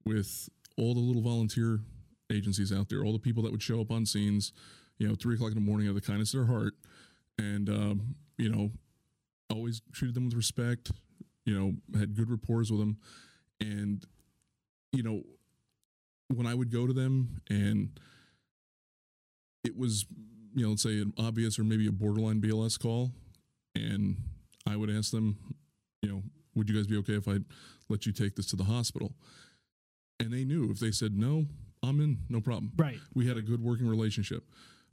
with 0.05 0.49
all 0.77 0.93
the 0.93 0.99
little 0.99 1.21
volunteer 1.21 1.79
agencies 2.31 2.71
out 2.71 2.89
there, 2.89 3.03
all 3.03 3.11
the 3.13 3.17
people 3.19 3.41
that 3.43 3.51
would 3.51 3.61
show 3.63 3.81
up 3.81 3.91
on 3.91 4.05
scenes, 4.05 4.51
you 4.99 5.07
know, 5.07 5.15
three 5.15 5.33
o'clock 5.35 5.49
in 5.49 5.55
the 5.55 5.61
morning 5.61 5.87
out 5.87 5.91
of 5.91 5.95
the 5.95 6.01
kindness 6.01 6.33
of 6.33 6.39
their 6.47 6.55
heart, 6.55 6.73
and 7.39 7.69
um, 7.69 8.15
you 8.37 8.49
know, 8.49 8.71
always 9.49 9.81
treated 9.91 10.15
them 10.15 10.25
with 10.25 10.35
respect. 10.35 10.91
You 11.45 11.57
know, 11.57 11.99
had 11.99 12.15
good 12.15 12.29
rapport 12.29 12.57
with 12.59 12.69
them, 12.69 12.97
and 13.59 14.05
you 14.91 15.03
know, 15.03 15.23
when 16.27 16.45
I 16.45 16.53
would 16.53 16.71
go 16.71 16.85
to 16.85 16.93
them 16.93 17.41
and 17.49 17.99
it 19.63 19.75
was 19.77 20.05
you 20.55 20.63
know 20.63 20.69
let's 20.69 20.83
say 20.83 21.01
an 21.01 21.13
obvious 21.17 21.57
or 21.59 21.63
maybe 21.63 21.87
a 21.87 21.91
borderline 21.91 22.41
BLS 22.41 22.79
call, 22.79 23.11
and 23.75 24.17
I 24.67 24.75
would 24.75 24.89
ask 24.89 25.11
them, 25.11 25.37
you 26.01 26.09
know, 26.09 26.23
would 26.55 26.69
you 26.69 26.75
guys 26.75 26.87
be 26.87 26.97
okay 26.97 27.13
if 27.13 27.27
I 27.27 27.39
let 27.87 28.05
you 28.05 28.11
take 28.11 28.35
this 28.35 28.45
to 28.47 28.55
the 28.55 28.65
hospital? 28.65 29.13
And 30.19 30.31
they 30.31 30.43
knew 30.43 30.69
if 30.69 30.79
they 30.79 30.91
said 30.91 31.17
no, 31.17 31.45
I'm 31.81 32.01
in, 32.01 32.19
no 32.29 32.41
problem. 32.41 32.73
right. 32.77 32.99
We 33.15 33.27
had 33.27 33.37
a 33.37 33.41
good 33.41 33.63
working 33.63 33.87
relationship. 33.87 34.43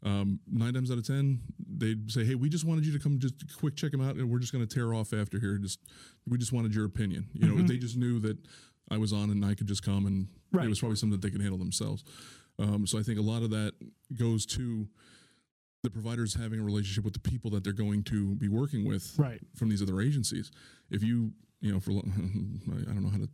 Um, 0.02 0.38
nine 0.50 0.74
times 0.74 0.90
out 0.90 0.98
of 0.98 1.06
ten, 1.06 1.40
they'd 1.78 2.10
say, 2.10 2.24
"Hey, 2.24 2.34
we 2.34 2.48
just 2.48 2.64
wanted 2.64 2.84
you 2.86 2.92
to 2.92 2.98
come, 2.98 3.18
just 3.18 3.34
quick 3.58 3.74
check 3.76 3.90
them 3.92 4.00
out, 4.00 4.16
and 4.16 4.30
we're 4.30 4.38
just 4.38 4.52
going 4.52 4.66
to 4.66 4.72
tear 4.72 4.92
off 4.94 5.12
after 5.12 5.40
here. 5.40 5.58
Just 5.58 5.80
we 6.28 6.38
just 6.38 6.52
wanted 6.52 6.74
your 6.74 6.84
opinion. 6.84 7.28
You 7.32 7.48
know, 7.48 7.54
Mhm. 7.54 7.66
they 7.68 7.78
just 7.78 7.96
knew 7.96 8.18
that 8.20 8.36
I 8.90 8.98
was 8.98 9.12
on 9.12 9.30
and 9.30 9.44
I 9.44 9.54
could 9.54 9.66
just 9.66 9.82
come, 9.82 10.06
and 10.06 10.28
Right. 10.52 10.66
it 10.66 10.68
was 10.68 10.78
probably 10.80 10.96
something 10.96 11.18
that 11.18 11.26
they 11.26 11.30
could 11.32 11.40
handle 11.40 11.58
themselves. 11.58 12.04
Um, 12.58 12.86
so 12.86 12.98
I 12.98 13.02
think 13.02 13.18
a 13.18 13.22
lot 13.22 13.42
of 13.42 13.50
that 13.50 13.74
goes 14.14 14.46
to 14.46 14.88
the 15.82 15.90
providers 15.90 16.34
having 16.34 16.58
a 16.60 16.64
relationship 16.64 17.04
with 17.04 17.12
the 17.14 17.20
people 17.20 17.50
that 17.52 17.62
they're 17.64 17.72
going 17.72 18.02
to 18.04 18.34
be 18.36 18.48
working 18.48 18.84
with 18.84 19.16
Right. 19.18 19.40
from 19.54 19.68
these 19.68 19.82
other 19.82 20.00
agencies. 20.00 20.50
If 20.90 21.02
you, 21.02 21.32
you 21.60 21.70
know, 21.72 21.80
for 21.80 21.90
I 21.92 21.94
don't 21.94 23.02
know 23.02 23.08
how 23.10 23.18
to 23.18 23.28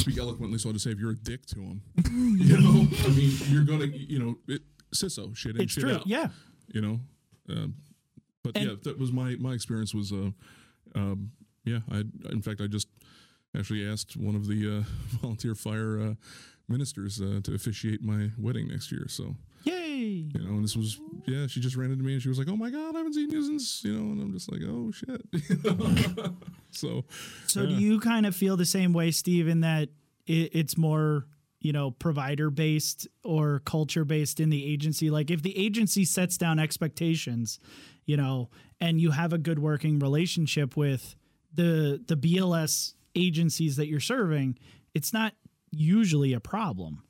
speak 0.00 0.18
eloquently, 0.18 0.58
so 0.58 0.68
I'll 0.68 0.72
just 0.74 0.84
say 0.84 0.90
if 0.92 0.98
you're 0.98 1.10
a 1.12 1.16
dick 1.16 1.44
to 1.46 1.54
them, 1.56 1.82
you 2.38 2.58
know, 2.58 2.88
I 3.04 3.08
mean, 3.08 3.32
you're 3.50 3.64
gonna, 3.64 3.86
you 3.86 4.18
know, 4.18 4.38
it, 4.48 4.62
CISO 4.94 5.34
shit 5.36 5.56
in, 5.56 5.62
It's 5.62 5.72
shit 5.72 5.84
true. 5.84 5.94
out, 5.94 6.06
Yeah. 6.06 6.28
you 6.72 6.80
know. 6.80 7.00
Um, 7.48 7.74
but 8.42 8.56
And- 8.56 8.68
yeah, 8.70 8.74
that 8.84 8.98
was 8.98 9.12
my 9.12 9.36
my 9.36 9.52
experience. 9.54 9.94
Was 9.94 10.12
uh, 10.12 10.30
um, 10.94 11.32
yeah, 11.64 11.80
I 11.90 12.04
in 12.30 12.42
fact 12.42 12.60
I 12.60 12.66
just 12.66 12.88
actually 13.56 13.86
asked 13.86 14.16
one 14.16 14.34
of 14.34 14.46
the 14.46 14.78
uh, 14.78 14.82
volunteer 15.20 15.54
fire 15.54 16.00
uh, 16.00 16.14
ministers 16.68 17.20
uh, 17.20 17.40
to 17.44 17.54
officiate 17.54 18.02
my 18.02 18.30
wedding 18.38 18.68
next 18.68 18.92
year. 18.92 19.06
So 19.08 19.36
Yay. 19.64 20.30
you 20.34 20.40
know, 20.40 20.50
and 20.56 20.64
this 20.64 20.76
was 20.76 21.00
yeah, 21.26 21.46
she 21.46 21.60
just 21.60 21.76
ran 21.76 21.90
into 21.90 22.04
me 22.04 22.12
and 22.14 22.22
she 22.22 22.28
was 22.28 22.38
like, 22.38 22.48
"Oh 22.48 22.56
my 22.56 22.70
god, 22.70 22.94
I 22.94 22.98
haven't 22.98 23.14
seen 23.14 23.30
you 23.30 23.42
since," 23.44 23.82
you 23.84 23.92
know, 23.94 24.12
and 24.12 24.22
I'm 24.22 24.32
just 24.32 24.50
like, 24.52 24.62
"Oh 24.64 24.90
shit." 24.92 25.20
so 26.70 27.04
So 27.46 27.66
do 27.66 27.74
you 27.74 28.00
kind 28.00 28.26
of 28.26 28.34
feel 28.36 28.56
the 28.56 28.64
same 28.66 28.92
way, 28.92 29.10
Steve, 29.10 29.48
in 29.48 29.60
that 29.60 29.88
it, 30.26 30.50
it's 30.54 30.76
more, 30.76 31.26
you 31.60 31.72
know, 31.72 31.90
provider 31.90 32.50
based 32.50 33.08
or 33.24 33.60
culture 33.64 34.04
based 34.04 34.40
in 34.40 34.50
the 34.50 34.64
agency? 34.64 35.10
Like 35.10 35.30
if 35.30 35.42
the 35.42 35.56
agency 35.58 36.04
sets 36.04 36.36
down 36.36 36.58
expectations, 36.58 37.58
you 38.04 38.16
know, 38.16 38.50
and 38.80 39.00
you 39.00 39.10
have 39.10 39.32
a 39.32 39.38
good 39.38 39.58
working 39.58 39.98
relationship 39.98 40.76
with 40.76 41.16
the 41.52 42.02
the 42.06 42.16
BLS 42.16 42.94
agencies 43.14 43.76
that 43.76 43.88
you're 43.88 44.00
serving, 44.00 44.58
it's 44.94 45.12
not 45.12 45.34
usually 45.70 46.32
a 46.32 46.40
problem. 46.40 47.02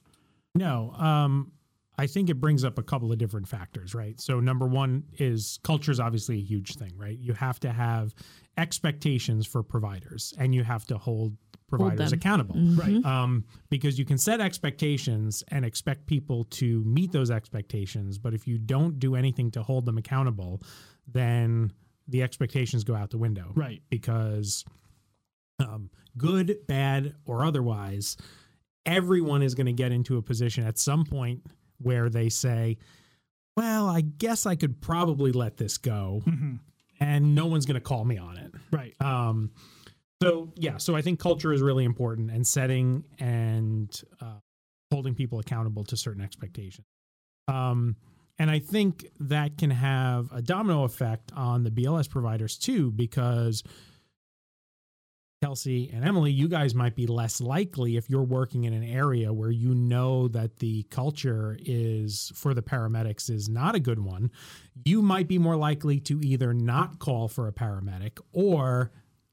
No, 0.55 0.93
um, 0.93 1.53
I 1.99 2.07
think 2.07 2.31
it 2.31 2.41
brings 2.41 2.65
up 2.65 2.79
a 2.79 2.83
couple 2.83 3.11
of 3.11 3.19
different 3.19 3.49
factors, 3.49 3.95
right? 3.95 4.21
So 4.21 4.39
number 4.39 4.67
one 4.67 5.05
is 5.19 5.59
culture 5.65 5.91
is 5.91 5.99
obviously 5.99 6.39
a 6.39 6.43
huge 6.43 6.77
thing, 6.77 6.93
right? 6.97 7.19
You 7.19 7.33
have 7.35 7.59
to 7.61 7.73
have 7.73 8.15
expectations 8.57 9.47
for 9.47 9.63
providers, 9.63 10.33
and 10.39 10.55
you 10.55 10.63
have 10.63 10.87
to 10.87 10.99
hold 10.99 11.37
providers 11.69 12.11
them. 12.11 12.19
accountable, 12.19 12.57
Right. 12.57 13.05
um, 13.05 13.45
because 13.71 13.99
you 13.99 14.05
can 14.05 14.19
set 14.19 14.41
expectations 14.41 15.45
and 15.49 15.65
expect 15.65 16.07
people 16.07 16.45
to 16.45 16.83
meet 16.85 17.13
those 17.13 17.31
expectations, 17.31 18.19
but 18.19 18.35
if 18.35 18.47
you 18.49 18.59
don't 18.59 18.99
do 18.99 19.15
anything 19.15 19.51
to 19.53 19.63
hold 19.63 19.85
them 19.85 19.99
accountable, 19.99 20.63
then 21.07 21.73
the 22.09 22.23
expectations 22.23 22.85
go 22.85 22.95
out 22.95 23.11
the 23.11 23.19
window, 23.19 23.53
Right. 23.55 23.83
Because 23.91 24.65
um, 25.61 25.91
good, 26.17 26.57
bad, 26.67 27.15
or 27.27 27.45
otherwise, 27.45 28.17
everyone 28.87 29.43
is 29.43 29.55
going 29.55 29.67
to 29.67 29.73
get 29.73 29.93
into 29.93 30.17
a 30.17 30.23
position 30.23 30.65
at 30.65 30.79
some 30.79 31.05
point 31.05 31.43
where 31.79 32.09
they 32.09 32.29
say, 32.29 32.79
well, 33.57 33.89
I 33.89 34.01
guess 34.01 34.47
I 34.47 34.55
could 34.55 34.81
probably 34.81 35.33
let 35.33 35.57
this 35.57 35.77
go 35.79 36.23
Mhm. 36.25 36.61
and 37.01 37.35
no 37.35 37.47
one's 37.47 37.67
going 37.67 37.75
to 37.75 37.81
call 37.81 38.05
me 38.05 38.17
on 38.19 38.37
it. 38.39 38.55
Right. 38.71 38.95
Um, 39.03 39.51
so 40.23 40.53
yeah, 40.57 40.79
so 40.79 40.97
I 40.97 41.03
think 41.03 41.21
culture 41.21 41.53
is 41.53 41.63
really 41.63 41.85
important 41.85 42.31
and 42.31 42.47
setting 42.47 43.05
and 43.19 43.91
uh, 44.21 44.39
holding 44.91 45.15
people 45.15 45.39
accountable 45.39 45.85
to 45.85 45.97
certain 45.97 46.23
expectations. 46.23 46.87
Um, 47.47 47.97
and 48.39 48.51
I 48.51 48.59
think 48.59 49.07
that 49.21 49.59
can 49.59 49.71
have 49.71 50.31
a 50.33 50.43
domino 50.43 50.85
effect 50.85 51.33
on 51.35 51.65
the 51.65 51.71
BLS 51.71 52.09
providers 52.09 52.57
too, 52.57 52.93
because 52.93 53.63
Kelsey 55.43 55.91
and 55.93 56.05
Emily, 56.05 56.33
you 56.33 56.49
guys 56.49 56.75
might 56.75 56.97
be 56.97 57.07
less 57.07 57.41
likely 57.41 57.97
if 57.97 58.11
you're 58.11 58.23
working 58.23 58.65
in 58.65 58.73
an 58.73 58.83
area 58.83 59.33
where 59.33 59.51
you 59.51 59.75
know 59.75 60.29
that 60.29 60.59
the 60.59 60.83
culture 60.85 61.57
is 61.61 62.33
for 62.35 62.55
the 62.55 62.63
paramedics 62.63 63.31
is 63.31 63.49
not 63.49 63.75
a 63.75 63.81
good 63.81 64.01
one. 64.01 64.31
You 64.85 65.01
might 65.01 65.29
be 65.29 65.39
more 65.39 65.57
likely 65.57 66.01
to 66.01 66.21
either 66.23 66.53
not 66.53 66.99
call 66.99 67.29
for 67.29 67.47
a 67.47 67.53
paramedic 67.53 68.19
or 68.33 68.91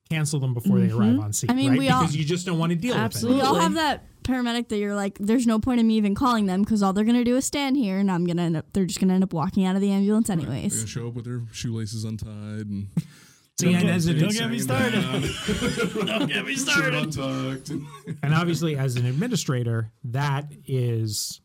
cancel 0.09 0.39
them 0.39 0.53
before 0.53 0.79
they 0.79 0.91
arrive 0.91 1.13
mm-hmm. 1.13 1.19
on 1.21 1.33
scene. 1.33 1.49
I 1.49 1.53
mean, 1.53 1.71
right? 1.71 1.79
we 1.79 1.89
all, 1.89 2.05
you 2.05 2.23
just 2.23 2.45
don't 2.45 2.59
want 2.59 2.71
to 2.71 2.75
deal 2.75 2.95
Absolutely. 2.95 3.41
We 3.41 3.47
all 3.47 3.55
have 3.55 3.75
that 3.75 4.05
paramedic 4.23 4.69
that 4.69 4.77
you're 4.77 4.95
like, 4.95 5.17
there's 5.19 5.47
no 5.47 5.59
point 5.59 5.79
in 5.79 5.87
me 5.87 5.95
even 5.95 6.15
calling 6.15 6.45
them 6.45 6.61
because 6.61 6.83
all 6.83 6.93
they're 6.93 7.05
gonna 7.05 7.23
do 7.23 7.35
is 7.37 7.45
stand 7.45 7.77
here, 7.77 7.97
and 7.97 8.11
I'm 8.11 8.25
gonna 8.25 8.43
end 8.43 8.57
up. 8.57 8.65
They're 8.73 8.85
just 8.85 8.99
gonna 8.99 9.13
end 9.13 9.23
up 9.23 9.33
walking 9.33 9.65
out 9.65 9.75
of 9.75 9.81
the 9.81 9.91
ambulance 9.91 10.29
anyways 10.29 10.47
They're 10.47 10.55
anyways. 10.55 10.75
gonna 10.75 10.87
show 10.87 11.07
up 11.07 11.13
with 11.13 11.25
their 11.25 11.41
shoelaces 11.51 12.03
untied 12.03 12.67
and 12.67 12.87
with 12.93 13.03
it. 13.03 13.09
See, 13.57 13.73
and, 13.73 13.89
as 13.89 14.07
an, 14.07 14.19
Don't 14.19 14.33
get 14.33 14.49
me 14.49 14.59
started. 14.59 15.01
Don't 15.01 16.07
Don't 16.07 16.27
get 16.27 16.45
me 16.45 16.55
started. 16.55 17.17
and 18.21 18.33
obviously, 18.33 18.75
as 18.75 18.97
an 18.97 19.05
administrator, 19.05 19.91
that 20.03 20.51
is 20.65 21.39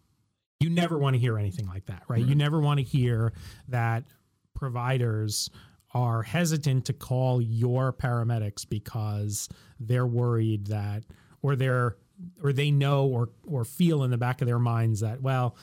you 0.59 0.71
never 0.71 0.99
want 0.99 1.15
to 1.15 1.21
hear 1.21 1.39
anything 1.39 1.69
like 1.69 1.87
that, 1.87 2.03
right? 2.09 2.23
You 2.25 2.35
never 2.35 2.61
want 2.61 2.79
to 2.79 2.85
hear 2.85 3.33
that 3.69 4.05
providers 4.55 5.51
are 5.93 6.23
hesitant 6.23 6.85
to 6.87 6.93
call 6.93 7.41
your 7.41 7.93
paramedics 7.93 8.69
because 8.69 9.49
they're 9.79 10.07
worried 10.07 10.67
that 10.69 11.05
or 11.43 11.57
they're 11.57 11.97
or 12.43 12.53
they 12.53 12.71
know 12.71 13.07
or 13.07 13.31
or 13.47 13.65
feel 13.65 14.05
in 14.05 14.11
the 14.11 14.19
back 14.19 14.41
of 14.41 14.47
their 14.47 14.59
minds 14.59 15.01
that 15.01 15.21
well 15.23 15.57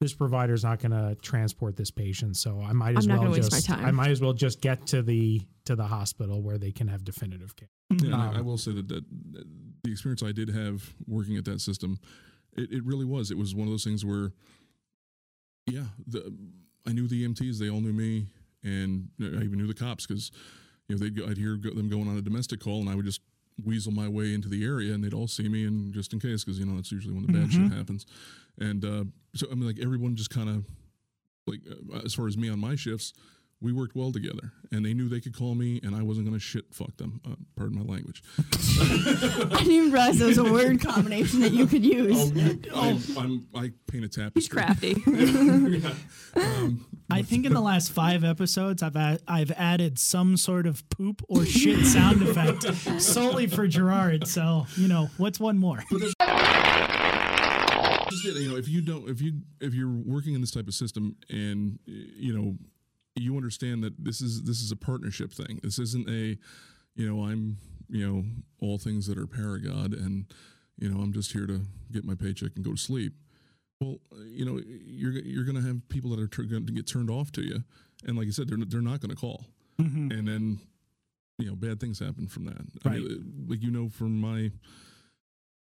this 0.00 0.14
provider's 0.14 0.62
not 0.64 0.78
going 0.78 0.90
to 0.92 1.14
transport 1.22 1.76
this 1.76 1.90
patient 1.90 2.36
so 2.36 2.60
i 2.60 2.72
might 2.72 2.96
as 2.96 3.06
I'm 3.06 3.12
well 3.14 3.24
gonna 3.24 3.30
waste 3.36 3.52
my 3.52 3.58
just 3.58 3.70
i 3.70 3.90
might 3.90 4.10
as 4.10 4.20
well 4.20 4.32
just 4.32 4.60
get 4.60 4.86
to 4.88 5.02
the 5.02 5.42
to 5.66 5.76
the 5.76 5.84
hospital 5.86 6.40
where 6.42 6.56
they 6.58 6.72
can 6.72 6.88
have 6.88 7.04
definitive 7.04 7.54
care 7.56 7.68
Yeah, 7.90 8.06
and 8.06 8.14
I, 8.14 8.32
I 8.32 8.38
Um, 8.38 8.46
will 8.46 8.58
say 8.58 8.72
that, 8.72 8.88
that 8.88 9.04
that 9.32 9.44
the 9.84 9.92
experience 9.92 10.22
I 10.22 10.32
did 10.32 10.48
have 10.48 10.92
working 11.06 11.36
at 11.36 11.44
that 11.44 11.60
system, 11.60 11.98
it, 12.56 12.72
it 12.72 12.84
really 12.84 13.04
was. 13.04 13.30
It 13.30 13.38
was 13.38 13.54
one 13.54 13.68
of 13.68 13.72
those 13.72 13.84
things 13.84 14.04
where, 14.04 14.32
yeah, 15.66 15.84
the, 16.06 16.34
I 16.86 16.92
knew 16.92 17.06
the 17.06 17.26
EMTs. 17.26 17.58
They 17.58 17.70
all 17.70 17.80
knew 17.80 17.92
me, 17.92 18.26
and 18.62 19.08
I 19.20 19.42
even 19.42 19.58
knew 19.58 19.66
the 19.66 19.74
cops 19.74 20.06
because 20.06 20.30
you 20.88 20.96
know 20.96 21.02
they'd 21.02 21.16
go, 21.16 21.26
I'd 21.26 21.38
hear 21.38 21.56
go, 21.56 21.70
them 21.70 21.88
going 21.88 22.08
on 22.08 22.16
a 22.16 22.22
domestic 22.22 22.60
call, 22.60 22.80
and 22.80 22.88
I 22.88 22.94
would 22.94 23.04
just 23.04 23.20
weasel 23.64 23.92
my 23.92 24.08
way 24.08 24.34
into 24.34 24.48
the 24.48 24.64
area, 24.64 24.94
and 24.94 25.02
they'd 25.02 25.14
all 25.14 25.28
see 25.28 25.48
me, 25.48 25.66
and 25.66 25.92
just 25.92 26.12
in 26.12 26.20
case, 26.20 26.44
because 26.44 26.58
you 26.58 26.66
know 26.66 26.76
that's 26.76 26.92
usually 26.92 27.14
when 27.14 27.26
the 27.26 27.32
bad 27.32 27.52
shit 27.52 27.72
happens. 27.72 28.06
And 28.58 28.84
uh, 28.84 29.04
so 29.34 29.46
I 29.50 29.54
mean, 29.54 29.66
like 29.66 29.78
everyone 29.82 30.16
just 30.16 30.30
kind 30.30 30.48
of 30.48 30.64
like 31.46 31.60
uh, 31.70 32.00
as 32.04 32.14
far 32.14 32.26
as 32.26 32.36
me 32.36 32.48
on 32.48 32.58
my 32.58 32.74
shifts, 32.76 33.12
we 33.60 33.72
worked 33.72 33.96
well 33.96 34.12
together, 34.12 34.52
and 34.70 34.84
they 34.84 34.94
knew 34.94 35.08
they 35.08 35.20
could 35.20 35.36
call 35.36 35.54
me, 35.54 35.80
and 35.82 35.94
I 35.94 36.02
wasn't 36.02 36.26
going 36.26 36.38
to 36.38 36.44
shit 36.44 36.66
fuck 36.72 36.96
them. 36.96 37.20
Uh, 37.26 37.34
pardon 37.56 37.78
my 37.78 37.92
language. 37.92 38.22
I 38.38 39.46
didn't 39.58 39.70
even 39.70 39.90
realize 39.92 40.18
there 40.18 40.28
was 40.28 40.38
a 40.38 40.44
word 40.44 40.80
combination 40.80 41.40
that 41.40 41.52
you 41.52 41.66
could 41.66 41.84
use. 41.84 42.30
I'm, 42.72 43.00
I'm, 43.18 43.46
I 43.54 43.72
paint 43.90 44.04
a 44.04 44.08
tapestry. 44.08 44.32
He's 44.34 44.48
crafty. 44.48 44.94
Yeah. 45.78 45.92
Um, 46.36 46.86
I 47.10 47.22
think 47.22 47.46
in 47.46 47.52
the 47.54 47.60
last 47.60 47.90
five 47.92 48.22
episodes, 48.24 48.82
I've 48.82 48.96
a- 48.96 49.18
I've 49.26 49.50
added 49.52 49.98
some 49.98 50.36
sort 50.36 50.66
of 50.66 50.88
poop 50.90 51.22
or 51.28 51.44
shit 51.44 51.84
sound 51.86 52.22
effect 52.22 53.00
solely 53.00 53.46
for 53.46 53.66
Gerard. 53.66 54.26
So 54.28 54.66
you 54.76 54.88
know, 54.88 55.08
what's 55.16 55.40
one 55.40 55.58
more? 55.58 55.82
just 55.90 56.14
it, 58.24 58.36
you 58.36 58.50
know, 58.50 58.56
if 58.56 58.68
you 58.68 58.80
don't, 58.82 59.08
if 59.08 59.20
you 59.20 59.40
if 59.60 59.74
you're 59.74 59.90
working 59.90 60.34
in 60.34 60.40
this 60.40 60.50
type 60.50 60.68
of 60.68 60.74
system, 60.74 61.16
and 61.28 61.78
you 61.86 62.36
know, 62.36 62.56
you 63.20 63.36
understand 63.36 63.82
that 63.84 64.02
this 64.02 64.20
is 64.20 64.42
this 64.44 64.60
is 64.62 64.70
a 64.72 64.76
partnership 64.76 65.32
thing. 65.32 65.60
This 65.62 65.78
isn't 65.78 66.08
a, 66.08 66.36
you 66.94 67.08
know, 67.08 67.24
I'm 67.24 67.58
you 67.88 68.06
know 68.06 68.24
all 68.60 68.78
things 68.78 69.06
that 69.06 69.18
are 69.18 69.26
paragod, 69.26 69.92
and 69.94 70.26
you 70.78 70.88
know 70.88 71.00
I'm 71.00 71.12
just 71.12 71.32
here 71.32 71.46
to 71.46 71.62
get 71.92 72.04
my 72.04 72.14
paycheck 72.14 72.52
and 72.56 72.64
go 72.64 72.72
to 72.72 72.76
sleep. 72.78 73.12
Well, 73.80 73.98
you 74.26 74.44
know, 74.44 74.60
you're 74.66 75.12
you're 75.12 75.44
going 75.44 75.56
to 75.56 75.66
have 75.66 75.88
people 75.88 76.10
that 76.10 76.20
are 76.20 76.26
going 76.44 76.66
to 76.66 76.72
get 76.72 76.86
turned 76.86 77.10
off 77.10 77.30
to 77.32 77.42
you, 77.42 77.62
and 78.06 78.16
like 78.18 78.26
I 78.26 78.30
said, 78.30 78.48
they're 78.48 78.58
they're 78.66 78.80
not 78.82 79.00
going 79.00 79.10
to 79.10 79.16
call, 79.16 79.44
and 79.78 80.26
then 80.28 80.58
you 81.38 81.46
know 81.46 81.54
bad 81.54 81.78
things 81.80 81.98
happen 82.00 82.26
from 82.26 82.44
that. 82.46 82.60
I 82.84 82.88
mean, 82.90 83.06
uh, 83.46 83.50
like 83.52 83.62
you 83.62 83.70
know, 83.70 83.88
from 83.88 84.20
my 84.20 84.50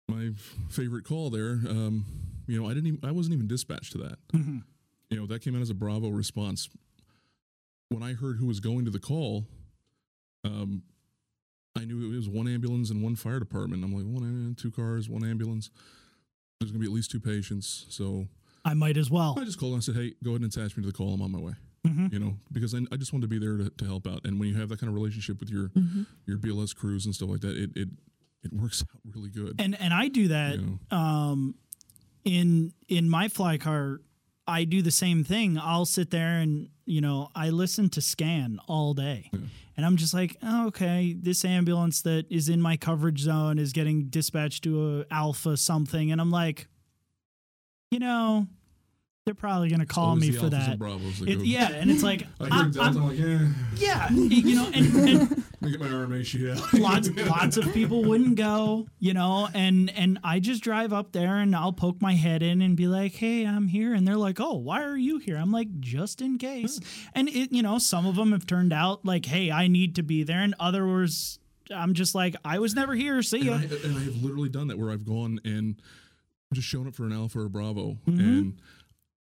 my 0.09 0.31
favorite 0.69 1.05
call 1.05 1.29
there, 1.29 1.51
um, 1.69 2.05
you 2.47 2.61
know, 2.61 2.67
I 2.69 2.73
didn't 2.73 2.87
even 2.87 2.99
I 3.03 3.11
wasn't 3.11 3.35
even 3.35 3.47
dispatched 3.47 3.93
to 3.93 3.97
that. 3.99 4.17
Mhm. 4.33 4.63
You 5.09 5.17
know, 5.19 5.25
that 5.27 5.41
came 5.41 5.55
out 5.55 5.61
as 5.61 5.69
a 5.69 5.73
Bravo 5.73 6.09
response. 6.09 6.69
When 7.91 8.03
I 8.03 8.13
heard 8.13 8.37
who 8.37 8.45
was 8.45 8.61
going 8.61 8.85
to 8.85 8.91
the 8.91 8.99
call, 8.99 9.45
um, 10.45 10.83
I 11.75 11.83
knew 11.83 12.09
it 12.09 12.15
was 12.15 12.29
one 12.29 12.47
ambulance 12.47 12.89
and 12.89 13.03
one 13.03 13.15
fire 13.17 13.37
department. 13.39 13.83
I'm 13.83 13.93
like, 13.93 14.05
one 14.05 14.23
ambulance, 14.23 14.61
two 14.61 14.71
cars, 14.71 15.09
one 15.09 15.25
ambulance. 15.25 15.69
There's 16.59 16.71
gonna 16.71 16.79
be 16.79 16.85
at 16.85 16.93
least 16.93 17.11
two 17.11 17.19
patients, 17.19 17.85
so 17.89 18.27
I 18.63 18.75
might 18.75 18.95
as 18.95 19.09
well. 19.11 19.35
I 19.37 19.43
just 19.43 19.59
called 19.59 19.73
and 19.73 19.81
I 19.81 19.83
said, 19.83 19.95
"Hey, 19.95 20.13
go 20.23 20.31
ahead 20.31 20.41
and 20.41 20.55
attach 20.55 20.77
me 20.77 20.83
to 20.83 20.87
the 20.87 20.93
call. 20.93 21.13
I'm 21.13 21.21
on 21.21 21.31
my 21.31 21.39
way." 21.39 21.53
Mhm. 21.85 22.13
You 22.13 22.19
know, 22.19 22.37
because 22.51 22.73
I, 22.75 22.79
I 22.91 22.95
just 22.97 23.11
wanted 23.11 23.23
to 23.23 23.27
be 23.27 23.39
there 23.39 23.57
to, 23.57 23.69
to 23.71 23.85
help 23.85 24.05
out. 24.07 24.21
And 24.25 24.39
when 24.39 24.47
you 24.47 24.55
have 24.55 24.69
that 24.69 24.79
kind 24.79 24.87
of 24.89 24.93
relationship 24.93 25.39
with 25.41 25.49
your 25.49 25.69
Mm-hmm. 25.69 26.03
your 26.27 26.37
BLS 26.37 26.73
crews 26.75 27.05
and 27.05 27.13
stuff 27.15 27.29
like 27.29 27.41
that, 27.41 27.57
it 27.57 27.71
it 27.75 27.89
it 28.43 28.53
works 28.53 28.83
out 28.93 29.01
really 29.15 29.31
good. 29.31 29.55
And 29.59 29.77
and 29.81 29.93
I 29.93 30.07
do 30.07 30.29
that 30.29 30.59
you 30.59 30.79
know? 30.91 30.97
um, 30.97 31.55
in 32.23 32.71
in 32.87 33.09
my 33.09 33.27
fly 33.27 33.57
car. 33.57 33.99
I 34.47 34.63
do 34.63 34.81
the 34.81 34.91
same 34.91 35.23
thing. 35.23 35.57
I'll 35.57 35.85
sit 35.85 36.11
there 36.11 36.37
and 36.39 36.69
you 36.85 37.01
know 37.01 37.29
I 37.35 37.49
listen 37.49 37.89
to 37.89 38.01
scan 38.01 38.59
all 38.67 38.93
day, 38.93 39.29
and 39.77 39.85
I'm 39.85 39.97
just 39.97 40.13
like, 40.13 40.37
oh, 40.43 40.67
okay, 40.67 41.15
this 41.19 41.45
ambulance 41.45 42.01
that 42.01 42.25
is 42.29 42.49
in 42.49 42.61
my 42.61 42.77
coverage 42.77 43.19
zone 43.19 43.59
is 43.59 43.71
getting 43.71 44.05
dispatched 44.05 44.63
to 44.63 45.01
a 45.01 45.13
alpha 45.13 45.57
something, 45.57 46.11
and 46.11 46.19
I'm 46.19 46.31
like, 46.31 46.67
you 47.91 47.99
know, 47.99 48.47
they're 49.25 49.35
probably 49.35 49.69
gonna 49.69 49.85
call 49.85 50.15
me 50.15 50.31
for 50.31 50.49
that. 50.49 50.79
and 50.81 51.29
It- 51.29 51.45
yeah, 51.45 51.69
and 51.71 51.91
it's 51.91 52.01
like 52.01 52.25
I 52.39 52.45
I- 52.45 52.49
Delta, 52.69 52.81
I'm- 52.81 52.97
I'm 52.97 53.07
like, 53.09 53.19
yeah, 53.19 53.47
yeah, 53.75 54.11
you 54.11 54.55
know, 54.55 54.65
and, 54.73 54.95
and 54.95 55.71
get 55.71 55.79
my 55.79 55.87
RMA 55.87 56.51
out. 56.57 56.73
lots 56.79 57.09
lots 57.27 57.57
of 57.57 57.71
people 57.71 58.03
wouldn't 58.03 58.35
go, 58.35 58.87
you 58.99 59.13
know, 59.13 59.47
and 59.53 59.91
and 59.91 60.17
I 60.23 60.39
just 60.39 60.63
drive 60.63 60.91
up 60.91 61.11
there 61.11 61.37
and 61.37 61.55
I'll 61.55 61.71
poke 61.73 62.01
my 62.01 62.15
head 62.15 62.41
in 62.41 62.63
and 62.63 62.75
be 62.75 62.87
like, 62.87 63.13
"Hey, 63.13 63.45
I'm 63.45 63.67
here." 63.67 63.93
And 63.93 64.07
they're 64.07 64.17
like, 64.17 64.39
"Oh, 64.39 64.55
why 64.55 64.81
are 64.83 64.97
you 64.97 65.19
here?" 65.19 65.37
I'm 65.37 65.51
like, 65.51 65.79
"Just 65.79 66.19
in 66.19 66.39
case." 66.39 66.79
And 67.13 67.29
it, 67.29 67.51
you 67.51 67.61
know, 67.61 67.77
some 67.77 68.07
of 68.07 68.15
them 68.15 68.31
have 68.31 68.47
turned 68.47 68.73
out 68.73 69.05
like, 69.05 69.27
"Hey, 69.27 69.51
I 69.51 69.67
need 69.67 69.95
to 69.97 70.03
be 70.03 70.23
there." 70.23 70.39
And 70.41 70.55
others 70.59 71.37
I'm 71.73 71.93
just 71.93 72.15
like, 72.15 72.35
"I 72.43 72.57
was 72.57 72.73
never 72.73 72.95
here. 72.95 73.21
See 73.21 73.37
and, 73.37 73.45
ya." 73.47 73.53
I, 73.53 73.85
and 73.87 73.97
I 73.97 74.01
have 74.01 74.23
literally 74.23 74.49
done 74.49 74.67
that 74.69 74.79
where 74.79 74.89
I've 74.89 75.05
gone 75.05 75.39
and 75.45 75.79
just 76.53 76.67
shown 76.67 76.87
up 76.87 76.95
for 76.95 77.05
an 77.05 77.13
Alpha 77.13 77.39
or 77.39 77.45
a 77.45 77.49
Bravo, 77.51 77.97
Mm-hmm. 78.07 78.19
and 78.19 78.53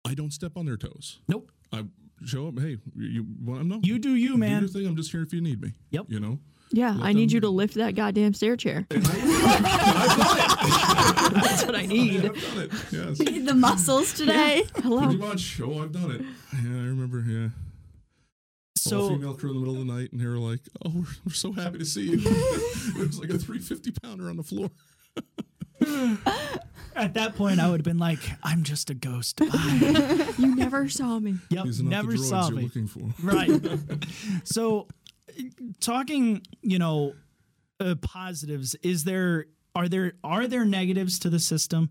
I 0.06 0.14
don't 0.14 0.32
step 0.32 0.54
on 0.56 0.66
their 0.66 0.78
toes. 0.78 1.20
Nope. 1.28 1.52
I 1.74 1.84
show 2.26 2.48
up. 2.48 2.60
Hey, 2.60 2.78
you, 2.96 3.08
you 3.08 3.26
want 3.44 3.66
no? 3.66 3.80
You 3.84 4.00
do 4.00 4.16
you, 4.16 4.38
man. 4.38 4.50
do 4.50 4.54
man. 4.54 4.62
your 4.62 4.70
thing. 4.70 4.88
I'm 4.88 4.96
just 4.96 5.12
here 5.12 5.24
if 5.24 5.34
you 5.34 5.42
need 5.42 5.62
me. 5.62 5.74
Yep. 5.92 6.06
You 6.10 6.20
know. 6.20 6.40
Yeah, 6.72 6.96
Let 6.96 7.06
I 7.06 7.14
need 7.14 7.32
you 7.32 7.40
to 7.42 7.50
lift 7.50 7.76
that 7.76 7.94
goddamn 7.96 8.34
stair 8.34 8.58
chair. 8.58 8.88
That's 8.90 9.14
what 11.64 11.76
I 11.76 11.86
need. 11.86 12.26
I've 12.26 12.34
done 12.34 12.60
it. 12.60 12.72
Yes. 12.92 13.20
Need 13.20 13.46
the 13.46 13.54
muscles 13.54 14.14
today. 14.14 14.64
Hello. 14.78 15.04
Pretty 15.04 15.18
much. 15.18 15.62
Oh, 15.62 15.84
I've 15.84 15.92
done 15.92 16.12
it. 16.12 16.22
Yeah, 16.54 16.82
I 16.82 16.88
remember. 16.88 17.24
Yeah. 17.28 17.44
all 17.46 17.50
So 18.76 19.10
female 19.10 19.36
crew 19.36 19.52
in 19.52 19.56
the 19.56 19.62
middle 19.62 19.80
of 19.80 19.88
the 19.88 19.94
night, 19.94 20.12
and 20.12 20.20
they 20.20 20.26
were 20.26 20.40
like, 20.40 20.62
"Oh, 20.84 20.90
we're, 20.90 21.06
we're 21.26 21.34
so 21.34 21.52
happy 21.52 21.78
to 21.78 21.86
see 21.86 22.10
you." 22.10 22.20
it 22.24 23.08
was 23.08 23.20
like 23.20 23.30
a 23.30 23.38
350 23.38 23.92
pounder 24.02 24.30
on 24.30 24.38
the 24.38 24.44
floor. 24.44 24.72
At 26.96 27.14
that 27.16 27.36
point 27.36 27.60
I 27.60 27.70
would 27.70 27.80
have 27.82 27.86
been 27.86 27.98
like, 28.00 28.20
"I'm 28.44 28.64
just 28.64 28.90
a 28.90 28.94
ghost." 28.94 29.38
Bye. 29.38 29.48
You 30.38 30.56
never 30.56 30.90
saw 30.90 31.20
me. 31.20 31.36
yep, 31.50 31.66
These 31.66 31.80
are 31.82 31.84
not 31.84 31.90
never 31.90 32.12
the 32.12 32.18
droids 32.18 32.30
saw 32.30 32.48
you're 32.50 32.58
me. 32.58 32.64
looking 32.64 32.88
for. 32.88 33.02
right 33.24 33.50
so 34.44 34.88
talking 35.80 36.42
you 36.62 36.80
know 36.80 37.14
uh, 37.80 37.96
positives 38.02 38.76
is 38.84 39.04
there 39.04 39.46
are 39.76 39.88
there 39.90 40.14
are 40.24 40.48
there 40.48 40.66
negatives 40.66 41.20
to 41.20 41.30
the 41.30 41.40
system 41.40 41.90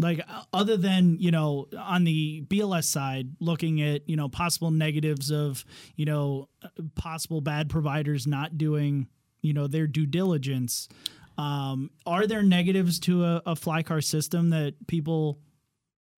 like 0.00 0.20
uh, 0.28 0.42
other 0.52 0.76
than 0.76 1.16
you 1.20 1.30
know 1.30 1.68
on 1.78 2.04
the 2.04 2.42
bls 2.48 2.84
side 2.84 3.28
looking 3.40 3.80
at 3.80 4.08
you 4.08 4.16
know 4.16 4.28
possible 4.28 4.70
negatives 4.72 5.30
of 5.30 5.64
you 5.96 6.04
know 6.04 6.48
uh, 6.62 6.68
possible 6.96 7.40
bad 7.40 7.68
providers 7.68 8.26
not 8.26 8.58
doing 8.58 9.06
you 9.40 9.52
know 9.52 9.66
their 9.68 9.86
due 9.86 10.06
diligence 10.06 10.88
um, 11.38 11.90
are 12.04 12.26
there 12.26 12.42
negatives 12.42 12.98
to 13.00 13.24
a, 13.24 13.42
a 13.46 13.56
fly 13.56 13.82
car 13.82 14.00
system 14.00 14.50
that 14.50 14.74
people 14.86 15.38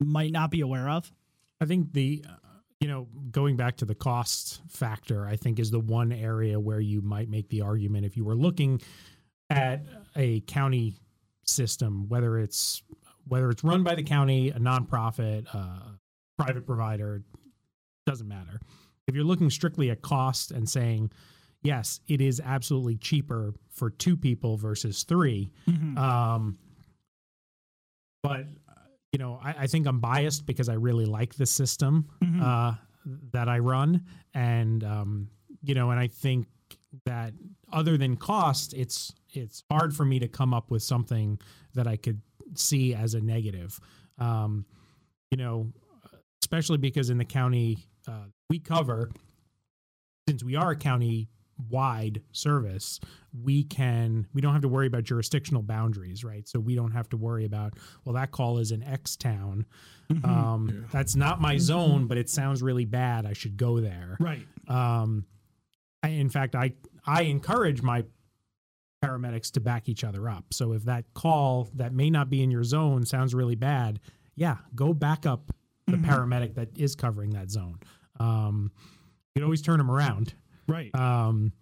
might 0.01 0.33
not 0.33 0.51
be 0.51 0.63
aware 0.63 0.89
of 0.89 1.13
I 1.61 1.67
think 1.67 1.93
the 1.93 2.25
uh, 2.27 2.33
you 2.81 2.89
know 2.89 3.07
going 3.31 3.57
back 3.57 3.77
to 3.79 3.85
the 3.85 3.95
cost 3.95 4.63
factor, 4.69 5.27
I 5.27 5.37
think 5.37 5.59
is 5.59 5.71
the 5.71 5.81
one 5.81 6.13
area 6.13 6.59
where 6.59 6.81
you 6.81 7.03
might 7.03 7.29
make 7.29 7.49
the 7.49 7.61
argument 7.61 8.07
if 8.07 8.17
you 8.17 8.25
were 8.25 8.35
looking 8.35 8.81
at 9.51 9.85
a 10.17 10.41
county 10.41 10.97
system, 11.45 12.09
whether 12.09 12.39
it's 12.39 12.83
whether 13.29 13.51
it's 13.51 13.63
run 13.63 13.83
by 13.83 13.95
the 13.95 14.03
county, 14.03 14.49
a 14.49 14.59
nonprofit, 14.59 15.47
uh, 15.55 15.91
private 16.39 16.67
provider, 16.67 17.23
doesn't 18.07 18.27
matter. 18.29 18.61
If 19.07 19.15
you're 19.15 19.25
looking 19.25 19.51
strictly 19.51 19.91
at 19.91 20.03
cost 20.03 20.51
and 20.51 20.69
saying, 20.69 21.13
yes, 21.63 22.01
it 22.09 22.21
is 22.21 22.41
absolutely 22.45 22.97
cheaper 22.97 23.55
for 23.71 23.91
two 23.91 24.17
people 24.17 24.57
versus 24.57 25.05
3 25.05 25.51
Mhm. 25.67 25.97
Um, 25.99 26.59
but 28.23 28.47
you 29.13 29.19
know, 29.19 29.41
I, 29.43 29.55
I 29.61 29.67
think 29.67 29.87
I'm 29.87 29.99
biased 29.99 30.47
because 30.47 30.69
I 30.69 30.75
really 30.75 31.07
like 31.07 31.35
the 31.35 31.47
system 31.47 32.09
Mhm. 32.23 32.41
uh, 32.43 32.75
that 33.33 33.49
I 33.49 33.59
run, 33.59 34.05
and 34.35 34.85
um, 34.85 35.31
you 35.63 35.75
know, 35.75 35.91
and 35.91 35.99
I 35.99 36.07
think 36.07 36.47
that 37.07 37.33
other 37.73 37.97
than 37.97 38.17
cost, 38.17 38.75
it's 38.75 39.13
it's 39.33 39.65
hard 39.71 39.95
for 39.97 40.05
me 40.05 40.19
to 40.21 40.29
come 40.29 40.53
up 40.55 40.71
with 40.71 40.83
something 40.83 41.41
that 41.75 41.87
I 41.87 41.97
could 41.97 42.21
see 42.55 42.95
as 42.95 43.15
a 43.15 43.21
negative. 43.21 43.81
Um, 44.19 44.67
you 45.31 45.39
know, 45.39 45.73
especially 46.43 46.79
because 46.79 47.11
in 47.11 47.19
the 47.19 47.25
county 47.25 47.79
uh, 48.07 48.27
we 48.49 48.59
cover, 48.59 49.11
since 50.29 50.45
we 50.45 50.57
are 50.57 50.73
a 50.73 50.77
county 50.77 51.29
wide 51.69 52.23
service, 52.33 53.01
we 53.43 53.63
can 53.65 54.27
we 54.33 54.41
don't 54.41 54.53
have 54.53 54.63
to 54.63 54.69
worry 54.69 54.87
about 54.87 55.05
jurisdictional 55.05 55.63
boundaries, 55.63 56.25
right? 56.25 56.49
So 56.49 56.59
we 56.61 56.75
don't 56.75 56.93
have 56.93 57.09
to 57.11 57.17
worry 57.17 57.45
about 57.45 57.75
well 58.05 58.15
that 58.15 58.31
call 58.31 58.59
is 58.59 58.73
in 58.73 58.83
X 58.83 59.17
town. 59.17 59.67
Mhm. 60.11 60.25
Um, 60.25 60.69
Yeah. 60.69 60.89
That's 60.91 61.15
not 61.17 61.41
my 61.41 61.57
zone, 61.59 62.07
but 62.07 62.19
it 62.19 62.29
sounds 62.29 62.63
really 62.63 62.85
bad. 62.85 63.27
I 63.27 63.33
should 63.33 63.57
go 63.57 63.81
there. 63.81 64.17
right. 64.21 64.47
Um, 64.69 65.25
I, 66.03 66.09
in 66.09 66.29
fact, 66.31 66.55
I 66.55 66.73
I 67.07 67.23
encourage 67.23 67.83
my 67.83 68.05
paramedics 69.05 69.51
to 69.53 69.61
back 69.61 69.89
each 69.89 70.05
other 70.05 70.29
up. 70.29 70.53
So 70.53 70.73
if 70.73 70.85
that 70.85 71.05
call 71.15 71.71
that 71.75 71.93
may 71.95 72.11
not 72.11 72.29
be 72.31 72.43
in 72.43 72.51
your 72.51 72.65
zone 72.65 73.05
sounds 73.07 73.35
really 73.35 73.55
bad, 73.55 74.01
yeah, 74.35 74.59
go 74.75 74.93
back 74.93 75.25
up 75.27 75.53
the 75.87 75.97
Mhm. 75.97 76.05
paramedic 76.05 76.55
that 76.55 76.77
is 76.77 76.95
covering 76.95 77.31
that 77.31 77.51
zone. 77.51 77.79
Um, 78.19 78.71
you 79.35 79.41
can 79.41 79.45
always 79.45 79.63
turn 79.63 79.79
them 79.79 79.91
around. 79.91 80.35
Right. 80.71 80.95
Um, 80.95 81.53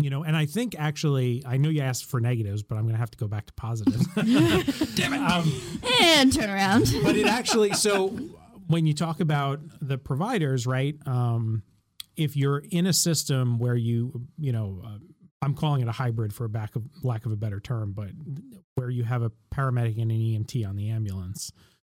you 0.00 0.10
know, 0.10 0.24
and 0.24 0.36
I 0.36 0.46
think 0.46 0.74
actually, 0.78 1.44
I 1.46 1.56
know 1.56 1.68
you 1.68 1.82
asked 1.82 2.06
for 2.06 2.18
negatives, 2.20 2.62
but 2.62 2.76
I'm 2.76 2.82
going 2.82 2.94
to 2.94 2.98
have 2.98 3.12
to 3.12 3.18
go 3.18 3.28
back 3.28 3.46
to 3.46 3.52
positives. 3.54 4.06
Damn 4.96 5.12
it! 5.14 5.20
Um, 5.20 5.52
And 6.02 6.32
turn 6.32 6.50
around. 6.50 6.92
but 7.04 7.16
it 7.16 7.26
actually 7.26 7.72
so 7.74 8.08
when 8.66 8.86
you 8.86 8.94
talk 8.94 9.20
about 9.20 9.60
the 9.80 9.98
providers 9.98 10.66
right 10.66 10.96
um 11.06 11.62
if 12.16 12.34
you're 12.36 12.62
in 12.70 12.86
a 12.86 12.92
system 12.94 13.58
where 13.58 13.74
you 13.74 14.26
you 14.38 14.52
know 14.52 14.80
uh, 14.84 14.98
i'm 15.42 15.54
calling 15.54 15.82
it 15.82 15.88
a 15.88 15.92
hybrid 15.92 16.32
for 16.32 16.46
a 16.46 16.48
back 16.48 16.74
of 16.74 16.82
lack 17.02 17.26
of 17.26 17.32
a 17.32 17.36
better 17.36 17.60
term 17.60 17.92
but 17.92 18.08
where 18.76 18.88
you 18.88 19.04
have 19.04 19.20
a 19.22 19.30
paramedic 19.54 20.00
and 20.00 20.10
an 20.10 20.18
emt 20.18 20.66
on 20.66 20.76
the 20.76 20.88
ambulance 20.88 21.52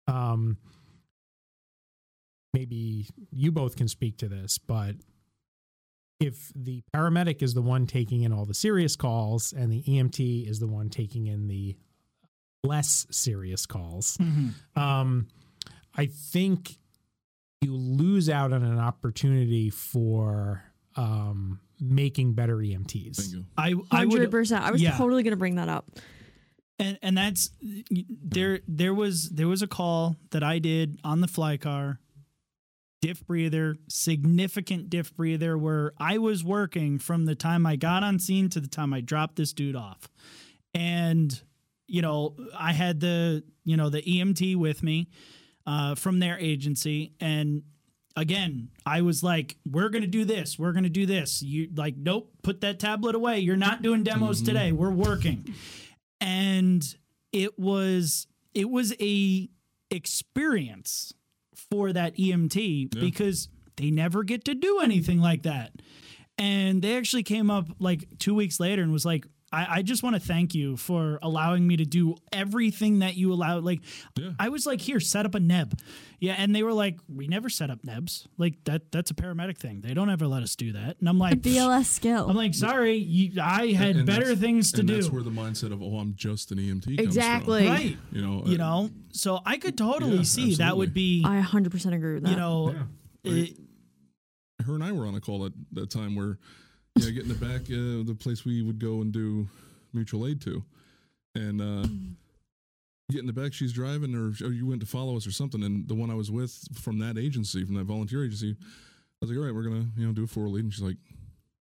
um 0.08 0.58
maybe 2.54 3.08
you 3.32 3.52
both 3.52 3.78
can 3.78 3.88
speak 3.88 4.18
to 4.18 4.28
this 4.28 4.58
but 4.58 4.96
if 6.20 6.52
the 6.56 6.82
paramedic 6.94 7.42
is 7.44 7.54
the 7.54 7.62
one 7.62 7.86
taking 7.86 8.24
in 8.24 8.32
all 8.34 8.46
the 8.46 8.54
serious 8.54 8.96
calls 8.96 9.54
and 9.54 9.72
the 9.72 9.84
emt 9.84 10.48
is 10.50 10.60
the 10.60 10.68
one 10.68 10.90
taking 10.90 11.28
in 11.28 11.48
the 11.48 11.76
less 12.64 13.06
serious 13.12 13.66
calls 13.66 14.18
Mhm. 14.18 14.54
um, 14.76 15.28
I 15.96 16.06
think 16.08 16.78
you 17.62 17.74
lose 17.76 18.30
out 18.30 18.54
on 18.54 18.64
an 18.64 18.78
opportunity 18.78 19.70
for 19.72 20.64
um, 20.96 21.60
making 21.80 22.34
better 22.34 22.58
EMTs. 22.58 23.18
Bingo. 23.32 23.46
I 23.58 23.74
I 23.92 23.98
Hundred 24.00 24.20
would 24.22 24.32
percent. 24.32 24.64
I 24.64 24.72
was 24.72 24.82
yeah. 24.82 24.96
totally 24.98 25.24
gonna 25.24 25.36
bring 25.38 25.56
that 25.56 25.70
up. 25.70 25.90
and 26.80 27.00
and 27.02 27.18
that's 27.18 27.50
there 28.00 28.60
there 28.68 28.94
was 28.94 29.30
there 29.30 29.48
was 29.48 29.62
a 29.64 29.68
call 29.68 30.16
that 30.32 30.44
I 30.44 30.60
did 30.60 31.00
on 31.04 31.22
the 31.22 31.28
fly 31.28 31.58
car 31.58 32.00
diff 33.02 33.26
breather 33.26 33.78
significant 33.88 34.90
diff 34.90 35.16
breather 35.16 35.58
where 35.58 35.94
I 36.00 36.18
was 36.18 36.44
working 36.44 36.98
from 37.00 37.26
the 37.26 37.36
time 37.36 37.66
I 37.66 37.76
got 37.76 38.04
on 38.04 38.20
scene 38.20 38.50
to 38.50 38.60
the 38.60 38.68
time 38.68 38.94
I 38.94 39.02
dropped 39.02 39.36
this 39.36 39.54
dude 39.54 39.76
off. 39.76 40.10
And 40.74 41.40
you 41.88 42.02
know 42.02 42.36
I 42.58 42.74
had 42.74 43.00
the 43.00 43.44
you 43.64 43.78
know 43.78 43.90
the 43.90 44.02
EMT 44.02 44.56
with 44.56 44.84
me 44.84 45.10
uh, 45.66 45.96
from 45.96 46.20
their 46.20 46.38
agency. 46.40 47.14
And 47.20 47.64
again 48.16 48.70
I 48.86 49.02
was 49.02 49.24
like 49.24 49.58
we're 49.70 49.90
gonna 49.90 50.08
do 50.08 50.26
this 50.26 50.58
we're 50.58 50.74
gonna 50.74 50.90
do 50.90 51.06
this. 51.06 51.42
You 51.42 51.70
like 51.76 51.96
nope 51.98 52.32
put 52.42 52.62
that 52.62 52.80
tablet 52.80 53.16
away. 53.16 53.40
You're 53.40 53.58
not 53.58 53.82
doing 53.82 54.04
demos 54.04 54.42
today. 54.42 54.72
We're 54.72 54.92
working. 54.92 55.54
And 56.20 56.84
it 57.32 57.60
was 57.60 58.26
it 58.54 58.70
was 58.70 58.94
a 59.00 59.50
experience 59.92 61.14
for 61.72 61.94
that 61.94 62.16
EMT 62.18 62.96
Yeah. 62.96 63.02
because 63.02 63.50
they 63.76 63.92
never 63.92 64.24
get 64.24 64.46
to 64.46 64.56
do 64.56 64.80
anything 64.80 65.20
like 65.20 65.44
that. 65.44 65.72
And 66.38 66.82
they 66.82 66.98
actually 66.98 67.24
came 67.24 67.50
up 67.50 67.68
like 67.80 68.08
two 68.20 68.36
weeks 68.36 68.60
later 68.60 68.82
and 68.84 68.92
was 68.92 69.06
like, 69.06 69.26
I, 69.52 69.78
I 69.78 69.82
just 69.82 70.04
want 70.04 70.16
to 70.16 70.20
thank 70.20 70.54
you 70.54 70.76
for 70.76 71.20
allowing 71.22 71.66
me 71.66 71.78
to 71.78 71.86
do 71.86 72.16
everything 72.34 73.00
that 73.00 73.16
you 73.16 73.32
allowed. 73.32 73.64
Like, 73.64 73.80
Yeah. 74.18 74.32
I 74.40 74.50
was 74.50 74.66
like, 74.66 74.82
here, 74.82 75.00
set 75.00 75.26
up 75.26 75.36
a 75.36 75.40
neb. 75.40 75.80
Yeah, 76.20 76.34
and 76.38 76.54
they 76.54 76.64
were 76.64 76.74
like, 76.74 77.00
we 77.08 77.28
never 77.28 77.48
set 77.48 77.70
up 77.70 77.84
nebs. 77.84 78.28
Like 78.38 78.64
that. 78.66 78.92
That's 78.92 79.10
a 79.12 79.14
paramedic 79.14 79.58
thing. 79.58 79.82
They 79.82 79.94
don't 79.94 80.10
ever 80.10 80.28
let 80.28 80.44
us 80.44 80.56
do 80.56 80.74
that. 80.74 80.98
And 81.00 81.08
I'm 81.08 81.16
A 81.18 81.20
like, 81.20 81.42
BLS 81.42 81.86
skill. 81.86 82.30
I'm 82.30 82.36
like, 82.36 82.54
sorry, 82.56 82.96
you, 82.98 83.42
I 83.42 83.68
had 83.68 83.96
And 83.98 84.06
better 84.06 84.36
things 84.36 84.72
to 84.74 84.80
and 84.80 84.88
do. 84.90 84.96
That's 84.96 85.10
where 85.10 85.24
the 85.24 85.30
mindset 85.30 85.72
of, 85.72 85.82
oh, 85.82 85.98
I'm 85.98 86.16
just 86.16 86.52
an 86.52 86.58
EMT 86.58 86.86
comes 86.98 87.00
Exactly. 87.00 87.68
right. 87.68 87.98
You 88.12 88.22
know, 88.22 88.44
You 88.46 88.56
uh, 88.56 88.58
know, 88.58 88.90
so 89.14 89.40
I 89.46 89.58
could 89.58 89.78
totally 89.78 90.18
Yeah, 90.18 90.24
see 90.24 90.56
that 90.56 90.76
would 90.76 90.94
be, 90.94 91.24
I 91.26 91.36
100 91.36 91.72
percent 91.72 91.96
agree 91.96 92.16
with 92.16 92.24
that. 92.24 92.32
you 92.32 92.36
know, 92.36 92.76
Yeah. 93.24 93.32
it- 93.34 93.58
her 94.66 94.74
and 94.74 94.84
I 94.84 94.92
were 94.92 95.06
on 95.06 95.16
a 95.16 95.22
call 95.22 95.46
at 95.46 95.54
that 95.74 95.90
time 95.90 96.16
where, 96.16 96.40
yeah, 96.98 97.12
get 97.12 97.24
in 97.24 97.30
the 97.30 97.36
back, 97.36 97.62
uh, 97.64 98.04
the 98.06 98.16
place 98.18 98.46
we 98.46 98.62
would 98.62 98.80
go 98.80 99.02
and 99.02 99.12
do 99.12 99.48
mutual 99.94 100.28
aid 100.28 100.42
to, 100.42 100.64
and 101.36 101.62
uh, 101.62 101.88
get 103.12 103.20
in 103.22 103.28
the 103.28 103.34
back. 103.34 103.54
She's 103.54 103.74
driving, 103.74 104.16
or, 104.16 104.28
or 104.46 104.52
you 104.52 104.66
went 104.68 104.82
to 104.82 104.88
follow 104.88 105.16
us 105.18 105.26
or 105.28 105.32
something. 105.32 105.64
And 105.64 105.88
the 105.88 105.96
one 105.96 106.10
I 106.10 106.16
was 106.16 106.32
with 106.32 106.58
from 106.80 107.00
that 107.00 107.18
agency, 107.18 107.64
from 107.66 107.76
that 107.76 107.86
volunteer 107.86 108.24
agency, 108.24 108.56
I 108.60 108.66
was 109.22 109.30
like, 109.30 109.40
all 109.40 109.46
right, 109.46 109.54
we're 109.54 109.64
gonna 109.64 109.86
you 109.96 110.06
know 110.08 110.14
do 110.14 110.24
a 110.24 110.28
four 110.28 110.48
lead, 110.50 110.64
and 110.64 110.74
she's 110.74 110.84
like, 110.84 110.98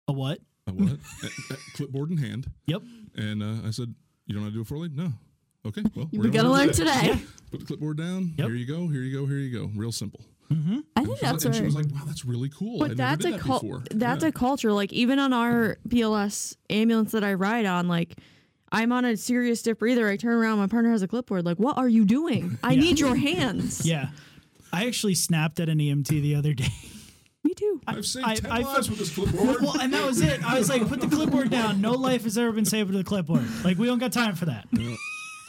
a 0.07 0.13
what? 0.13 0.39
a 0.67 0.73
what? 0.73 0.91
At- 1.23 1.51
at 1.51 1.59
clipboard 1.75 2.11
in 2.11 2.17
hand. 2.17 2.49
Yep. 2.67 2.81
And 3.15 3.43
uh, 3.43 3.67
I 3.67 3.71
said, 3.71 3.93
you 4.25 4.33
don't 4.33 4.43
know 4.43 4.49
how 4.49 4.49
to 4.49 4.55
do 4.55 4.61
a 4.61 4.65
four 4.65 4.77
lead? 4.79 4.95
No. 4.95 5.11
Okay. 5.65 5.83
Well, 5.95 6.07
we 6.11 6.19
we're 6.19 6.29
gonna 6.31 6.51
learn 6.51 6.71
today. 6.71 7.19
Put 7.51 7.59
the 7.61 7.65
clipboard 7.65 7.97
down. 7.97 8.33
Yep. 8.37 8.47
Here 8.47 8.55
you 8.55 8.65
go. 8.65 8.87
Here 8.87 9.01
you 9.01 9.17
go. 9.19 9.25
Here 9.25 9.37
you 9.37 9.57
go. 9.57 9.71
Real 9.75 9.91
simple. 9.91 10.21
Mm-hmm. 10.51 10.79
I 10.95 10.99
And 11.01 11.05
think 11.05 11.05
she 11.05 11.09
was- 11.11 11.19
that's 11.21 11.45
and 11.45 11.55
she 11.55 11.61
was 11.63 11.75
like, 11.75 11.87
wow, 11.91 12.01
that's 12.05 12.23
really 12.25 12.49
cool. 12.49 12.75
I 12.83 12.87
But 12.87 12.87
never 12.89 12.95
that's 12.97 13.21
did 13.25 13.33
a 13.33 13.37
that 13.37 13.41
cul- 13.41 13.81
that's 13.91 14.23
Yeah. 14.23 14.29
a 14.29 14.31
culture. 14.31 14.71
Like 14.71 14.93
even 14.93 15.17
on 15.19 15.33
our 15.33 15.77
BLS 15.87 16.55
ambulance 16.69 17.11
that 17.13 17.23
I 17.23 17.33
ride 17.33 17.65
on, 17.65 17.87
like 17.87 18.15
I'm 18.71 18.91
on 18.91 19.05
a 19.05 19.15
serious 19.17 19.61
diff 19.61 19.79
breather. 19.79 20.07
I 20.07 20.17
turn 20.17 20.33
around, 20.33 20.57
my 20.59 20.67
partner 20.67 20.91
has 20.91 21.01
a 21.01 21.07
clipboard. 21.07 21.45
Like, 21.45 21.57
what 21.57 21.77
are 21.77 21.87
you 21.87 22.03
doing? 22.05 22.57
I 22.63 22.73
Yeah. 22.73 22.81
need 22.81 22.99
your 22.99 23.15
hands. 23.15 23.85
Yeah. 23.85 24.09
I 24.73 24.85
actually 24.87 25.15
snapped 25.15 25.59
at 25.61 25.69
an 25.69 25.79
EMT 25.79 26.09
the 26.21 26.35
other 26.35 26.53
day. 26.53 26.67
Me 27.43 27.53
too. 27.53 27.79
I've 27.87 28.05
saved 28.05 28.25
I- 28.27 28.35
10 28.35 28.51
I 28.51 28.57
lives 28.57 28.71
felt- 28.87 28.89
with 28.89 28.99
this 28.99 29.13
clipboard. 29.15 29.57
well, 29.61 29.79
and 29.79 29.93
that 29.93 30.05
was 30.05 30.19
it. 30.21 30.43
I 30.43 30.57
was 30.59 30.67
like, 30.69 30.85
put 30.89 30.99
the 30.99 31.07
clipboard 31.07 31.49
down. 31.49 31.79
No 31.79 31.91
life 31.93 32.23
has 32.23 32.37
ever 32.37 32.51
been 32.51 32.65
saved 32.65 32.91
with 32.91 32.99
a 32.99 33.03
clipboard. 33.03 33.45
Like, 33.63 33.77
we 33.77 33.87
don't 33.87 33.99
got 33.99 34.11
time 34.11 34.35
for 34.35 34.45
that. 34.45 34.67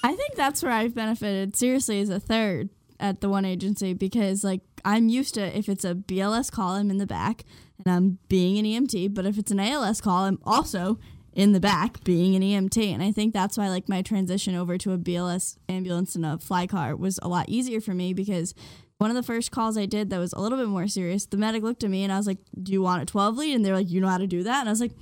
I 0.05 0.15
think 0.15 0.35
that's 0.37 0.63
where 0.63 0.71
I've 0.73 0.95
benefited 0.95 1.57
seriously 1.57 2.01
as 2.01 2.09
a 2.11 2.21
third 2.21 2.69
at 3.01 3.21
the 3.21 3.29
one 3.29 3.45
agency 3.45 3.93
because 3.95 4.45
like 4.45 4.61
I'm 4.85 5.09
used 5.09 5.35
to 5.35 5.57
if 5.57 5.69
it's 5.69 5.85
a 5.85 5.95
BLS 5.95 6.51
call, 6.51 6.71
I'm 6.75 6.91
in 6.91 6.99
the 6.99 7.07
back 7.07 7.45
and 7.85 7.95
I'm 7.95 8.19
being 8.29 8.59
an 8.59 8.65
EMT, 8.65 9.15
but 9.15 9.27
if 9.27 9.39
it's 9.39 9.51
an 9.51 9.61
ALS 9.61 10.01
call, 10.01 10.25
I'm 10.25 10.39
also 10.45 10.99
in 11.33 11.53
the 11.53 11.61
back 11.61 12.03
being 12.03 12.35
an 12.35 12.43
EMT. 12.43 12.93
And 12.93 13.03
I 13.03 13.13
think 13.13 13.35
that's 13.35 13.59
why 13.59 13.69
like 13.69 13.89
my 13.89 14.01
transition 14.01 14.55
over 14.55 14.79
to 14.79 14.93
a 14.93 14.99
BLS 14.99 15.59
ambulance 15.69 16.15
and 16.15 16.25
a 16.25 16.39
fly 16.39 16.67
car 16.67 16.97
was 16.97 17.21
a 17.23 17.29
lot 17.29 17.49
easier 17.49 17.81
for 17.81 17.93
me 17.93 18.15
because 18.15 18.55
one 18.99 19.11
of 19.11 19.17
the 19.17 19.23
first 19.23 19.51
calls 19.51 19.77
I 19.77 19.85
did 19.85 20.09
that 20.09 20.19
was 20.19 20.33
a 20.33 20.41
little 20.41 20.57
bit 20.57 20.69
more 20.69 20.89
serious, 20.89 21.27
the 21.27 21.37
medic 21.37 21.63
looked 21.63 21.85
at 21.85 21.91
me 21.91 22.03
and 22.03 22.13
I 22.13 22.17
was 22.17 22.27
like, 22.27 22.39
Do 22.63 22.73
you 22.73 22.81
want 22.81 23.03
a 23.03 23.07
12 23.07 23.37
lead? 23.37 23.55
And 23.55 23.65
they're 23.65 23.75
like, 23.75 23.91
You 23.91 24.01
know 24.01 24.09
how 24.09 24.19
to 24.19 24.27
do 24.27 24.43
that? 24.45 24.61
And 24.61 24.69
I 24.69 24.73
was 24.73 24.81
like, 24.81 24.93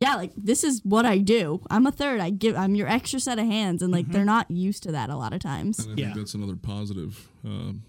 yeah, 0.00 0.14
like 0.16 0.32
this 0.36 0.64
is 0.64 0.80
what 0.84 1.04
I 1.06 1.18
do. 1.18 1.60
I'm 1.70 1.86
a 1.86 1.92
third. 1.92 2.20
I 2.20 2.30
give. 2.30 2.56
I'm 2.56 2.74
your 2.74 2.88
extra 2.88 3.18
set 3.20 3.38
of 3.38 3.46
hands, 3.46 3.82
and 3.82 3.92
like 3.92 4.08
they're 4.08 4.24
not 4.24 4.50
used 4.50 4.82
to 4.84 4.92
that 4.92 5.10
a 5.10 5.16
lot 5.16 5.32
of 5.32 5.40
times. 5.40 5.78
And 5.80 5.88
I 5.88 6.00
Yeah. 6.00 6.06
think 6.06 6.18
that's 6.18 6.34
another 6.34 6.56
positive 6.56 7.28
um, 7.44 7.82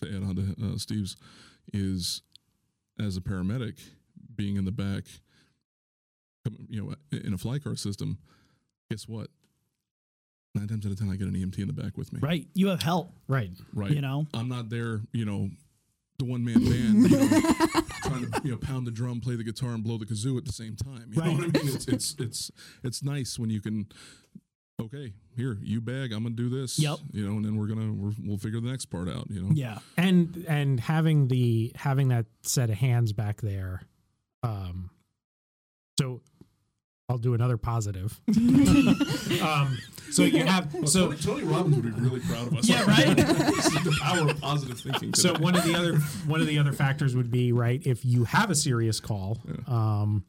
to 0.00 0.08
add 0.08 0.22
on 0.22 0.36
to 0.36 0.74
uh, 0.74 0.78
Steve's 0.78 1.16
is 1.72 2.22
as 3.00 3.16
a 3.16 3.20
paramedic 3.20 3.80
being 4.34 4.56
in 4.56 4.64
the 4.64 4.72
back, 4.72 5.04
you 6.68 6.82
know, 6.82 6.94
in 7.12 7.34
a 7.34 7.38
fly 7.38 7.58
car 7.58 7.76
system. 7.76 8.18
Guess 8.90 9.06
what? 9.08 9.28
Nine 10.54 10.66
times 10.68 10.86
out 10.86 10.92
of 10.92 10.98
ten, 10.98 11.10
I 11.10 11.16
get 11.16 11.28
an 11.28 11.34
EMT 11.34 11.58
in 11.58 11.66
the 11.66 11.72
back 11.74 11.96
with 11.98 12.12
me. 12.12 12.20
Right. 12.22 12.46
You 12.54 12.68
have 12.68 12.82
help, 12.82 13.12
Right. 13.28 13.50
Right. 13.74 13.90
you 13.90 14.00
know? 14.00 14.26
I'm 14.32 14.48
not 14.48 14.70
there. 14.70 15.00
You 15.12 15.24
know, 15.26 15.50
the 16.18 16.24
one 16.24 16.44
man 16.44 16.54
band. 16.64 17.10
You 17.10 17.16
know, 17.16 17.28
trying 18.02 18.30
to 18.30 18.40
you 18.44 18.50
know 18.52 18.56
pound 18.58 18.86
the 18.86 18.90
drum, 18.90 19.20
play 19.20 19.36
the 19.36 19.44
guitar, 19.44 19.70
and 19.70 19.82
blow 19.84 19.98
the 19.98 20.06
kazoo 20.06 20.36
at 20.36 20.44
the 20.44 20.52
same 20.52 20.74
time. 20.76 21.06
You 21.10 21.16
know 21.22 21.26
Right. 21.28 21.36
what 21.36 21.44
I 21.56 21.62
mean? 21.64 21.74
It's 21.74 21.86
it's 21.88 22.16
it's 22.18 22.50
it's 22.82 23.02
nice 23.02 23.38
when 23.38 23.50
you 23.50 23.60
can 23.60 23.86
okay, 24.80 25.12
here 25.36 25.58
you 25.62 25.80
bag, 25.80 26.12
I'm 26.12 26.22
gonna 26.24 26.34
do 26.34 26.48
this. 26.48 26.78
Yep. 26.78 26.98
You 27.12 27.24
know, 27.28 27.36
and 27.36 27.44
then 27.44 27.56
we're 27.56 27.66
gonna 27.68 27.92
we're, 27.92 28.12
we'll 28.24 28.38
figure 28.38 28.60
the 28.60 28.68
next 28.68 28.86
part 28.86 29.08
out. 29.08 29.30
You 29.30 29.42
know. 29.42 29.50
Yeah. 29.54 29.78
and 29.96 30.44
and 30.48 30.80
having 30.80 31.28
the 31.28 31.72
having 31.76 32.08
that 32.08 32.26
set 32.42 32.70
of 32.70 32.76
hands 32.76 33.12
back 33.12 33.40
there 33.40 33.82
um 34.44 34.90
so 35.98 36.20
i'll 37.08 37.18
do 37.18 37.34
another 37.34 37.56
positive 37.56 38.20
um 39.42 39.76
so 40.10 40.22
you 40.22 40.44
have 40.44 40.74
so 40.86 41.12
Tony, 41.12 41.16
Tony 41.18 41.42
Robbins 41.44 41.76
would 41.76 41.84
be 41.84 42.00
really 42.00 42.20
proud 42.20 42.46
of 42.46 42.56
us. 42.56 42.66
Yeah, 42.66 42.82
right? 42.86 43.14
the 43.16 43.98
power 44.00 44.30
of 44.30 44.40
positive 44.40 44.80
thinking. 44.80 45.12
so 45.12 45.34
one 45.34 45.54
of 45.54 45.64
the 45.64 45.74
other 45.74 45.96
one 46.26 46.40
of 46.40 46.46
the 46.46 46.58
other 46.58 46.72
factors 46.72 47.14
would 47.14 47.30
be 47.30 47.52
right 47.52 47.86
if 47.86 48.04
you 48.06 48.24
have 48.24 48.50
a 48.50 48.54
serious 48.54 49.00
call 49.00 49.38
um 49.66 50.24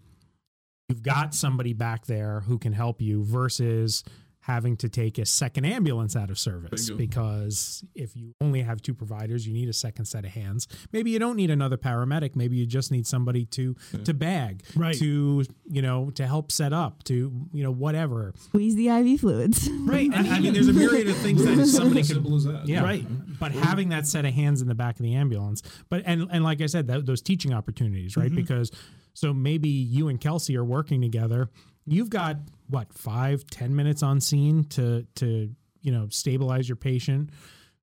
you've 0.89 1.01
got 1.03 1.33
somebody 1.33 1.71
back 1.73 2.05
there 2.07 2.41
who 2.41 2.57
can 2.57 2.73
help 2.73 3.01
you 3.01 3.23
versus 3.23 4.03
having 4.41 4.75
to 4.77 4.89
take 4.89 5.17
a 5.17 5.25
second 5.25 5.65
ambulance 5.65 6.15
out 6.15 6.29
of 6.29 6.39
service 6.39 6.89
Bingo. 6.89 6.97
because 6.97 7.83
if 7.93 8.15
you 8.15 8.33
only 8.41 8.61
have 8.61 8.81
two 8.81 8.93
providers 8.93 9.45
you 9.45 9.53
need 9.53 9.69
a 9.69 9.73
second 9.73 10.05
set 10.05 10.23
of 10.25 10.31
hands 10.31 10.67
maybe 10.91 11.11
you 11.11 11.19
don't 11.19 11.35
need 11.35 11.51
another 11.51 11.77
paramedic 11.77 12.35
maybe 12.35 12.55
you 12.55 12.65
just 12.65 12.91
need 12.91 13.05
somebody 13.05 13.45
to 13.45 13.75
to 14.05 14.13
bag 14.13 14.63
Right. 14.75 14.95
to 14.97 15.43
you 15.69 15.81
know 15.81 16.09
to 16.11 16.25
help 16.25 16.51
set 16.51 16.73
up 16.73 17.03
to 17.03 17.13
you 17.51 17.63
know 17.63 17.71
whatever 17.71 18.33
Squeeze 18.37 18.75
the 18.75 18.87
IV 18.87 19.19
fluids. 19.21 19.69
Right. 19.69 20.09
I, 20.13 20.37
I 20.37 20.39
mean 20.41 20.53
there's 20.53 20.67
a 20.69 20.73
myriad 20.73 21.07
of 21.09 21.17
things 21.17 21.43
that 21.43 21.65
somebody 21.67 22.01
could 22.01 22.07
simple 22.07 22.35
as 22.35 22.45
that. 22.45 22.67
yeah, 22.67 22.81
Right. 22.83 23.05
But 23.39 23.51
having 23.51 23.89
that 23.89 24.07
set 24.07 24.25
of 24.25 24.33
hands 24.33 24.61
in 24.61 24.67
the 24.67 24.75
back 24.75 24.95
of 24.99 25.03
the 25.03 25.15
ambulance, 25.15 25.61
but 25.89 26.01
and 26.05 26.27
and 26.31 26.43
like 26.43 26.61
I 26.61 26.65
said, 26.65 26.87
that, 26.87 27.05
those 27.05 27.21
teaching 27.21 27.53
opportunities, 27.53 28.17
right? 28.17 28.27
Mm-hmm. 28.27 28.35
Because 28.35 28.71
so 29.13 29.33
maybe 29.33 29.69
you 29.69 30.07
and 30.07 30.19
Kelsey 30.19 30.55
are 30.57 30.63
working 30.63 31.01
together. 31.01 31.49
You've 31.89 32.09
got 32.09 32.37
what 32.69 32.93
five, 32.93 33.45
ten 33.47 33.75
minutes 33.75 34.03
on 34.03 34.21
scene 34.21 34.63
to 34.65 35.05
to 35.15 35.49
you 35.81 35.91
know 35.91 36.07
stabilize 36.09 36.69
your 36.69 36.75
patient. 36.75 37.31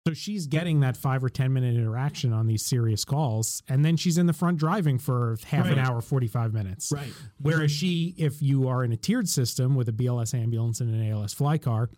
So 0.07 0.15
she's 0.15 0.47
getting 0.47 0.81
that 0.81 0.97
five 0.97 1.25
or 1.25 1.29
ten 1.29 1.53
minute 1.53 1.75
interaction 1.75 2.33
on 2.33 2.47
these 2.47 2.65
serious 2.65 3.05
calls, 3.05 3.63
and 3.69 3.85
then 3.85 3.97
she's 3.97 4.19
in 4.19 4.27
the 4.27 4.33
front 4.33 4.59
driving 4.59 4.99
for 4.99 5.37
half 5.47 5.67
an 5.67 5.79
hour, 5.79 6.01
forty 6.01 6.29
five 6.29 6.53
minutes. 6.53 6.93
Right. 6.93 7.13
Whereas 7.41 7.73
she, 7.73 8.15
if 8.17 8.41
you 8.41 8.69
are 8.69 8.85
in 8.85 8.93
a 8.93 8.97
tiered 8.97 9.29
system 9.29 9.75
with 9.75 9.89
a 9.89 9.93
BLS 9.93 10.33
ambulance 10.33 10.81
and 10.81 10.95
an 10.95 11.11
ALS 11.11 11.33
fly 11.33 11.59
car, 11.59 11.91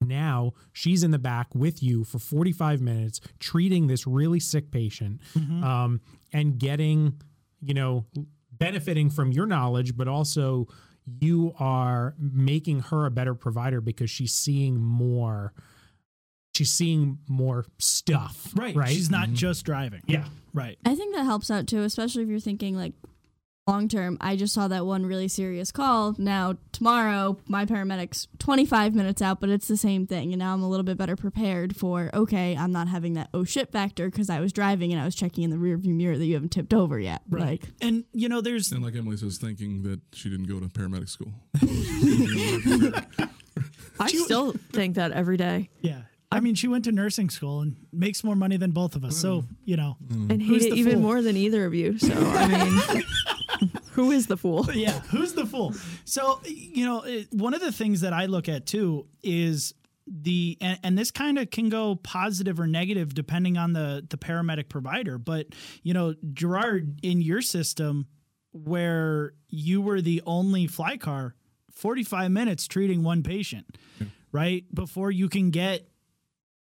now 0.00 0.52
she's 0.72 1.02
in 1.02 1.10
the 1.10 1.18
back 1.18 1.54
with 1.54 1.82
you 1.82 2.04
for 2.04 2.18
45 2.18 2.80
minutes 2.80 3.20
treating 3.38 3.86
this 3.86 4.06
really 4.06 4.40
sick 4.40 4.70
patient 4.70 5.20
um, 5.64 6.00
and 6.32 6.58
getting 6.58 7.20
you 7.60 7.74
know 7.74 8.06
benefiting 8.52 9.10
from 9.10 9.32
your 9.32 9.46
knowledge 9.46 9.96
but 9.96 10.08
also 10.08 10.66
you 11.20 11.54
are 11.58 12.14
making 12.18 12.80
her 12.80 13.04
a 13.06 13.10
better 13.10 13.34
provider 13.34 13.80
because 13.80 14.10
she's 14.10 14.32
seeing 14.32 14.80
more 14.80 15.52
she's 16.54 16.70
seeing 16.72 17.18
more 17.28 17.64
stuff 17.78 18.52
Right. 18.54 18.74
right 18.76 18.88
She's 18.88 19.10
not 19.10 19.26
mm-hmm. 19.26 19.34
just 19.34 19.64
driving. 19.64 20.02
yeah 20.06 20.24
Right. 20.52 20.78
I 20.84 20.94
think 20.94 21.14
that 21.16 21.24
helps 21.24 21.50
out 21.50 21.66
too, 21.66 21.82
especially 21.82 22.22
if 22.22 22.28
you're 22.28 22.38
thinking 22.38 22.76
like 22.76 22.92
long 23.66 23.88
term. 23.88 24.18
I 24.20 24.36
just 24.36 24.52
saw 24.52 24.68
that 24.68 24.84
one 24.84 25.06
really 25.06 25.28
serious 25.28 25.72
call. 25.72 26.14
Now, 26.18 26.56
tomorrow, 26.72 27.38
my 27.46 27.64
paramedic's 27.64 28.28
25 28.38 28.94
minutes 28.94 29.22
out, 29.22 29.40
but 29.40 29.48
it's 29.48 29.68
the 29.68 29.76
same 29.76 30.06
thing. 30.06 30.32
And 30.32 30.38
now 30.38 30.52
I'm 30.52 30.62
a 30.62 30.68
little 30.68 30.84
bit 30.84 30.98
better 30.98 31.16
prepared 31.16 31.74
for, 31.76 32.10
okay, 32.12 32.56
I'm 32.56 32.72
not 32.72 32.88
having 32.88 33.14
that 33.14 33.30
oh 33.32 33.44
shit 33.44 33.72
factor 33.72 34.10
because 34.10 34.28
I 34.28 34.40
was 34.40 34.52
driving 34.52 34.92
and 34.92 35.00
I 35.00 35.04
was 35.04 35.14
checking 35.14 35.44
in 35.44 35.50
the 35.50 35.56
rearview 35.56 35.94
mirror 35.94 36.18
that 36.18 36.24
you 36.24 36.34
haven't 36.34 36.50
tipped 36.50 36.74
over 36.74 36.98
yet. 36.98 37.22
Right. 37.28 37.62
Like, 37.62 37.62
And 37.80 38.04
you 38.12 38.28
know, 38.28 38.40
there's 38.40 38.70
And 38.72 38.84
like 38.84 38.96
Emily 38.96 39.16
says, 39.16 39.38
thinking 39.38 39.82
that 39.84 40.00
she 40.12 40.28
didn't 40.28 40.46
go 40.46 40.60
to 40.60 40.66
paramedic 40.66 41.08
school. 41.08 41.32
I 44.00 44.08
still 44.08 44.52
think 44.72 44.96
that 44.96 45.12
every 45.12 45.36
day 45.36 45.70
yeah. 45.80 46.02
I 46.34 46.40
mean, 46.40 46.56
she 46.56 46.66
went 46.66 46.84
to 46.86 46.92
nursing 46.92 47.30
school 47.30 47.60
and 47.60 47.76
makes 47.92 48.24
more 48.24 48.34
money 48.34 48.56
than 48.56 48.72
both 48.72 48.96
of 48.96 49.04
us. 49.04 49.16
So, 49.16 49.42
mm. 49.42 49.46
you 49.64 49.76
know, 49.76 49.96
mm. 50.04 50.32
and 50.32 50.42
hate 50.42 50.62
it 50.62 50.74
even 50.74 50.94
fool? 50.94 51.02
more 51.02 51.22
than 51.22 51.36
either 51.36 51.64
of 51.64 51.74
you. 51.74 51.96
So 51.96 52.12
I 52.12 52.48
mean, 52.90 53.70
who 53.92 54.10
is 54.10 54.26
the 54.26 54.36
fool? 54.36 54.68
yeah, 54.74 54.98
who's 55.10 55.34
the 55.34 55.46
fool? 55.46 55.74
So, 56.04 56.40
you 56.44 56.84
know, 56.84 57.02
it, 57.02 57.32
one 57.32 57.54
of 57.54 57.60
the 57.60 57.70
things 57.70 58.00
that 58.00 58.12
I 58.12 58.26
look 58.26 58.48
at 58.48 58.66
too 58.66 59.06
is 59.22 59.74
the 60.08 60.58
and, 60.60 60.78
and 60.82 60.98
this 60.98 61.12
kind 61.12 61.38
of 61.38 61.50
can 61.50 61.68
go 61.68 61.94
positive 61.94 62.58
or 62.58 62.66
negative 62.66 63.14
depending 63.14 63.56
on 63.56 63.72
the 63.72 64.04
the 64.10 64.18
paramedic 64.18 64.68
provider, 64.68 65.18
but 65.18 65.46
you 65.84 65.94
know, 65.94 66.16
Gerard 66.32 66.98
in 67.04 67.22
your 67.22 67.42
system 67.42 68.08
where 68.50 69.34
you 69.48 69.80
were 69.80 70.00
the 70.00 70.20
only 70.26 70.66
fly 70.66 70.96
car 70.96 71.36
45 71.70 72.30
minutes 72.32 72.66
treating 72.66 73.04
one 73.04 73.22
patient, 73.22 73.78
right? 74.32 74.64
Before 74.74 75.12
you 75.12 75.28
can 75.28 75.50
get 75.50 75.88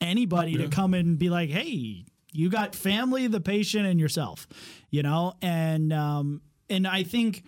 anybody 0.03 0.57
to 0.59 0.69
come 0.69 0.95
and 0.95 1.19
be 1.19 1.31
like, 1.31 1.51
"Hey, 1.51 2.05
you 2.33 2.49
got 2.51 2.75
family, 2.75 3.27
the 3.27 3.41
patient, 3.41 3.87
and 3.87 3.99
yourself," 3.99 4.47
you 4.91 5.03
know, 5.03 5.35
and 5.41 5.93
um, 5.93 6.43
and 6.69 6.87
I 6.87 7.03
think 7.03 7.45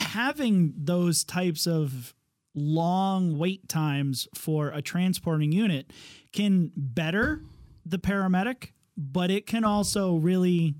having 0.00 0.74
those 0.76 1.24
types 1.24 1.66
of 1.66 2.14
long 2.54 3.36
wait 3.36 3.68
times 3.68 4.28
for 4.34 4.68
a 4.68 4.80
transporting 4.80 5.52
unit 5.52 5.90
can 6.32 6.70
better 6.76 7.42
the 7.84 7.98
paramedic, 7.98 8.70
but 8.96 9.30
it 9.30 9.46
can 9.46 9.64
also 9.64 10.14
really 10.16 10.74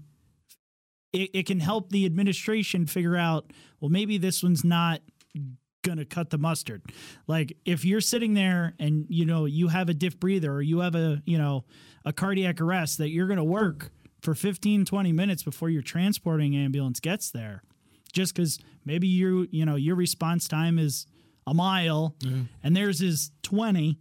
it, 1.13 1.31
it 1.33 1.47
can 1.47 1.61
help 1.61 1.91
the 1.91 2.07
administration 2.07 2.87
figure 2.87 3.17
out 3.17 3.51
well 3.81 3.91
maybe 3.91 4.19
this 4.19 4.43
one's 4.43 4.65
not 4.65 5.01
gonna 5.85 6.05
cut 6.05 6.31
the 6.31 6.39
mustard. 6.39 6.83
Like 7.29 7.57
if 7.65 7.85
you're 7.85 8.01
sitting 8.01 8.35
there 8.35 8.75
and 8.81 9.07
you 9.09 9.25
know 9.25 9.45
you 9.45 9.69
have 9.69 9.89
a 9.89 9.95
diff 9.95 10.19
breather 10.19 10.53
or 10.53 10.63
you 10.63 10.81
have 10.81 10.97
a 10.97 11.23
you 11.25 11.39
know 11.39 11.65
a 12.05 12.13
cardiac 12.13 12.61
arrest 12.61 12.99
that 12.99 13.11
you're 13.11 13.29
gonna 13.29 13.45
work 13.45 13.93
for 14.21 14.35
15 14.35 14.85
20 14.85 15.13
minutes 15.13 15.43
before 15.45 15.71
your 15.71 15.83
transporting 15.83 16.57
ambulance 16.57 16.99
gets 16.99 17.31
there 17.31 17.63
just 18.13 18.35
because 18.35 18.59
maybe 18.85 19.07
you 19.07 19.47
you 19.53 19.65
know 19.65 19.77
your 19.77 19.95
response 19.95 20.49
time 20.49 20.79
is 20.79 21.07
a 21.47 21.55
mile 21.55 22.15
and 22.63 22.75
theirs 22.75 23.01
is 23.03 23.31
20 23.43 23.91
y- 23.91 23.97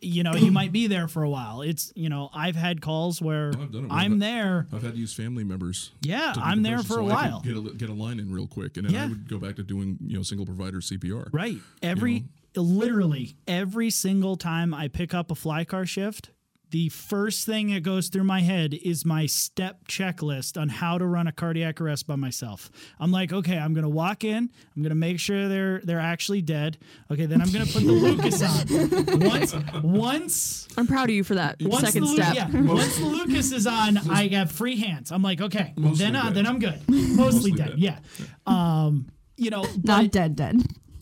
you 0.00 0.22
know 0.22 0.34
you 0.34 0.50
might 0.52 0.72
be 0.72 0.86
there 0.86 1.08
for 1.08 1.22
a 1.22 1.28
while 1.30 1.62
it's 1.62 1.92
you 1.94 2.08
know 2.08 2.30
i've 2.34 2.56
had 2.56 2.80
calls 2.80 3.20
where 3.20 3.48
I've 3.48 3.72
done 3.72 3.84
it 3.84 3.90
where 3.90 3.98
i'm 3.98 4.18
there 4.18 4.66
I've 4.72 4.82
had 4.82 4.94
to 4.94 4.98
use 4.98 5.12
family 5.14 5.44
members. 5.44 5.90
yeah 6.00 6.32
i'm 6.36 6.62
the 6.62 6.70
there 6.70 6.78
for 6.78 6.94
a 6.94 6.96
so 6.96 7.00
could 7.02 7.08
while 7.08 7.40
Get 7.40 7.56
a, 7.56 7.60
get 7.76 7.88
a 7.90 7.92
line 7.94 8.18
in 8.20 8.32
real 8.32 8.46
quick, 8.46 8.76
and 8.76 8.86
then 8.86 8.94
Yeah. 8.94 9.04
I 9.04 9.08
would 9.08 9.28
go 9.28 9.38
back 9.38 9.56
to 9.56 9.62
doing 9.62 9.98
you 10.06 10.16
know 10.16 10.22
single 10.22 10.46
provider 10.46 10.78
CPR. 10.78 11.28
Right. 11.32 11.58
Every 11.82 12.24
literally 12.56 13.34
every 13.46 13.90
single 13.90 14.36
time 14.36 14.72
I 14.74 14.88
pick 14.88 15.14
up 15.14 15.30
a 15.30 15.34
fly 15.34 15.64
car 15.64 15.86
shift, 15.86 16.30
the 16.72 16.88
first 16.88 17.46
thing 17.46 17.72
that 17.72 17.82
goes 17.82 18.08
through 18.08 18.24
my 18.24 18.40
head 18.40 18.74
is 18.74 19.04
my 19.04 19.26
step 19.26 19.86
checklist 19.88 20.60
on 20.60 20.68
how 20.70 20.98
to 20.98 21.06
run 21.06 21.26
a 21.26 21.32
cardiac 21.32 21.80
arrest 21.80 22.06
by 22.06 22.16
myself. 22.16 22.70
I'm 22.98 23.12
like, 23.12 23.32
okay, 23.32 23.56
I'm 23.58 23.74
gonna 23.74 23.88
walk 23.88 24.24
in, 24.24 24.50
I'm 24.76 24.82
gonna 24.82 24.94
make 24.94 25.20
sure 25.20 25.48
they're 25.48 25.80
they're 25.84 26.00
actually 26.00 26.42
dead. 26.42 26.78
Okay, 27.10 27.26
then 27.26 27.40
I'm 27.40 27.52
gonna 27.52 27.66
put 27.66 27.84
the 27.84 27.92
Lucas 27.92 28.42
on. 28.42 29.20
Once 29.20 29.54
once 29.82 30.68
I'm 30.76 30.86
proud 30.86 31.04
of 31.10 31.14
you 31.14 31.24
for 31.24 31.34
that 31.36 31.56
once 31.60 31.84
second 31.86 32.02
the 32.02 32.08
Lu- 32.08 32.16
step. 32.16 32.34
yeah, 32.34 32.48
once 32.62 32.96
the 32.98 33.04
Lucas 33.04 33.52
is 33.52 33.66
on, 33.66 33.98
I 34.10 34.28
have 34.28 34.50
free 34.50 34.76
hands. 34.76 35.12
I'm 35.12 35.22
like, 35.22 35.40
okay, 35.40 35.72
Mostly 35.76 36.04
then 36.04 36.16
uh, 36.16 36.30
then 36.30 36.46
I'm 36.46 36.58
good. 36.58 36.80
Mostly, 36.88 37.16
Mostly 37.16 37.52
dead. 37.52 37.68
dead. 37.70 37.78
Yeah. 37.78 37.98
Um, 38.46 39.06
you 39.36 39.50
know, 39.50 39.66
not 39.82 40.10
dead, 40.10 40.36
dead. 40.36 40.56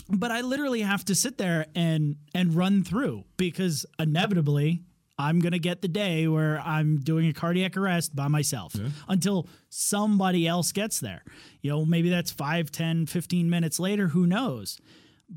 but 0.08 0.30
I 0.30 0.40
literally 0.40 0.80
have 0.82 1.04
to 1.06 1.14
sit 1.14 1.38
there 1.38 1.66
and 1.74 2.16
and 2.34 2.54
run 2.54 2.82
through 2.84 3.24
because 3.36 3.86
inevitably 3.98 4.82
I'm 5.20 5.38
going 5.38 5.52
to 5.52 5.58
get 5.58 5.82
the 5.82 5.88
day 5.88 6.26
where 6.26 6.58
I'm 6.60 6.98
doing 6.98 7.28
a 7.28 7.32
cardiac 7.34 7.76
arrest 7.76 8.16
by 8.16 8.28
myself 8.28 8.74
until 9.06 9.48
somebody 9.68 10.46
else 10.48 10.72
gets 10.72 10.98
there. 10.98 11.22
You 11.60 11.70
know, 11.70 11.84
maybe 11.84 12.08
that's 12.08 12.30
5, 12.30 12.70
10, 12.70 13.04
15 13.06 13.50
minutes 13.50 13.78
later, 13.78 14.08
who 14.08 14.26
knows. 14.26 14.78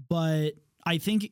But 0.08 0.52
I 0.86 1.00
think 1.00 1.32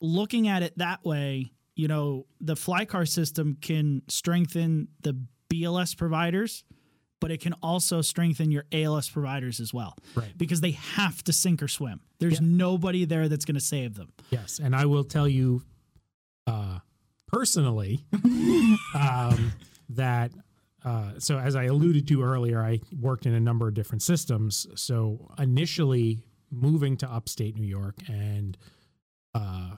looking 0.00 0.48
at 0.48 0.62
it 0.62 0.78
that 0.78 1.04
way, 1.04 1.52
you 1.74 1.88
know, 1.88 2.26
the 2.40 2.56
fly 2.56 2.86
car 2.86 3.04
system 3.04 3.58
can 3.60 4.02
strengthen 4.08 4.88
the 5.02 5.20
BLS 5.52 5.94
providers, 5.94 6.64
but 7.20 7.30
it 7.30 7.42
can 7.42 7.52
also 7.62 8.00
strengthen 8.00 8.50
your 8.50 8.64
ALS 8.72 9.10
providers 9.10 9.60
as 9.60 9.74
well. 9.74 9.94
Right. 10.14 10.32
Because 10.38 10.62
they 10.62 10.72
have 10.72 11.22
to 11.24 11.34
sink 11.34 11.62
or 11.62 11.68
swim. 11.68 12.00
There's 12.18 12.40
nobody 12.40 13.04
there 13.04 13.28
that's 13.28 13.44
going 13.44 13.54
to 13.56 13.60
save 13.60 13.94
them. 13.94 14.12
Yes, 14.30 14.58
and 14.62 14.74
I 14.74 14.86
will 14.86 15.04
tell 15.04 15.28
you 15.28 15.62
uh, 16.46 16.78
personally 17.30 18.04
um, 18.94 19.52
that. 19.88 20.32
Uh, 20.82 21.12
so 21.18 21.38
as 21.38 21.54
I 21.56 21.64
alluded 21.64 22.08
to 22.08 22.22
earlier, 22.22 22.62
I 22.62 22.80
worked 22.98 23.26
in 23.26 23.34
a 23.34 23.40
number 23.40 23.68
of 23.68 23.74
different 23.74 24.00
systems. 24.00 24.66
So 24.76 25.30
initially, 25.38 26.24
moving 26.50 26.96
to 26.98 27.10
upstate 27.10 27.54
New 27.56 27.66
York 27.66 27.96
and 28.08 28.56
uh, 29.34 29.76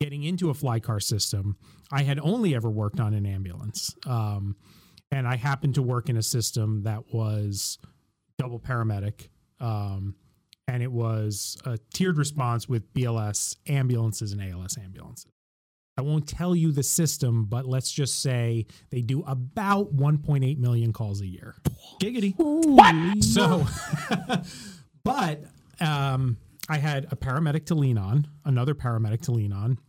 getting 0.00 0.24
into 0.24 0.50
a 0.50 0.54
fly 0.54 0.80
car 0.80 1.00
system, 1.00 1.56
I 1.90 2.02
had 2.02 2.20
only 2.20 2.54
ever 2.54 2.68
worked 2.68 3.00
on 3.00 3.14
an 3.14 3.26
ambulance, 3.26 3.94
um, 4.06 4.56
and 5.10 5.26
I 5.26 5.36
happened 5.36 5.74
to 5.76 5.82
work 5.82 6.08
in 6.08 6.16
a 6.16 6.22
system 6.22 6.82
that 6.82 7.12
was 7.12 7.78
double 8.38 8.60
paramedic. 8.60 9.28
Um, 9.60 10.14
and 10.68 10.82
it 10.82 10.92
was 10.92 11.56
a 11.64 11.78
tiered 11.94 12.18
response 12.18 12.68
with 12.68 12.92
BLS 12.92 13.56
ambulances 13.66 14.32
and 14.32 14.42
ALS 14.42 14.76
ambulances. 14.76 15.32
I 15.98 16.00
won't 16.00 16.28
tell 16.28 16.54
you 16.54 16.70
the 16.70 16.84
system, 16.84 17.46
but 17.46 17.66
let's 17.66 17.90
just 17.90 18.22
say 18.22 18.66
they 18.90 19.02
do 19.02 19.24
about 19.26 19.96
1.8 19.96 20.56
million 20.58 20.92
calls 20.92 21.20
a 21.20 21.26
year. 21.26 21.56
Giggity. 22.00 22.36
So, 23.24 23.66
but 25.04 25.42
um, 25.80 26.36
I 26.68 26.78
had 26.78 27.08
a 27.10 27.16
paramedic 27.16 27.66
to 27.66 27.74
lean 27.74 27.98
on, 27.98 28.28
another 28.44 28.76
paramedic 28.76 29.22
to 29.22 29.32
lean 29.32 29.52
on, 29.52 29.80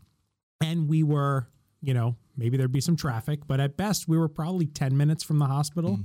and 0.59 0.89
we 0.89 1.03
were, 1.03 1.47
you 1.79 1.93
know, 1.93 2.15
maybe 2.35 2.57
there'd 2.57 2.71
be 2.71 2.81
some 2.81 2.95
traffic, 2.95 3.41
but 3.45 3.59
at 3.59 3.77
best 3.77 4.07
we 4.07 4.17
were 4.17 4.27
probably 4.27 4.65
10 4.65 4.97
minutes 4.97 5.23
from 5.23 5.37
the 5.37 5.45
hospital. 5.45 5.99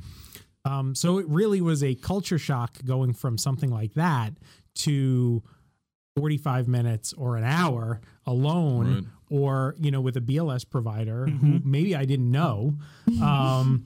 Um, 0.67 0.95
so 0.95 1.17
it 1.17 1.27
really 1.29 1.63
was 1.63 1.83
a 1.83 1.95
culture 1.95 2.39
shock 2.39 2.77
going 2.85 3.15
from 3.15 3.39
something 3.39 3.71
like 3.71 3.95
that 3.95 4.35
to 4.75 5.43
45 6.25 6.69
minutes 6.69 7.13
or 7.13 7.37
an 7.37 7.45
hour 7.45 8.01
alone 8.27 8.95
Right. 8.95 9.05
or 9.31 9.75
you 9.79 9.91
know 9.91 10.01
with 10.01 10.17
a 10.17 10.21
BLS 10.21 10.69
provider 10.69 11.27
who 11.27 11.61
maybe 11.65 11.97
I 11.97 12.05
didn't 12.05 12.31
know 12.31 12.75
um 13.21 13.85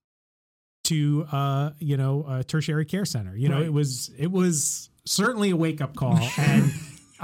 to 0.84 1.26
uh 1.30 1.70
you 1.78 1.96
know 1.98 2.24
a 2.28 2.44
tertiary 2.44 2.84
care 2.86 3.04
center 3.04 3.36
you 3.36 3.48
know 3.48 3.56
Right. 3.56 3.66
it 3.66 3.72
was 3.72 4.10
it 4.18 4.30
was 4.30 4.88
certainly 5.04 5.50
a 5.50 5.56
wake 5.56 5.80
up 5.82 5.94
call 5.96 6.18
and 6.38 6.72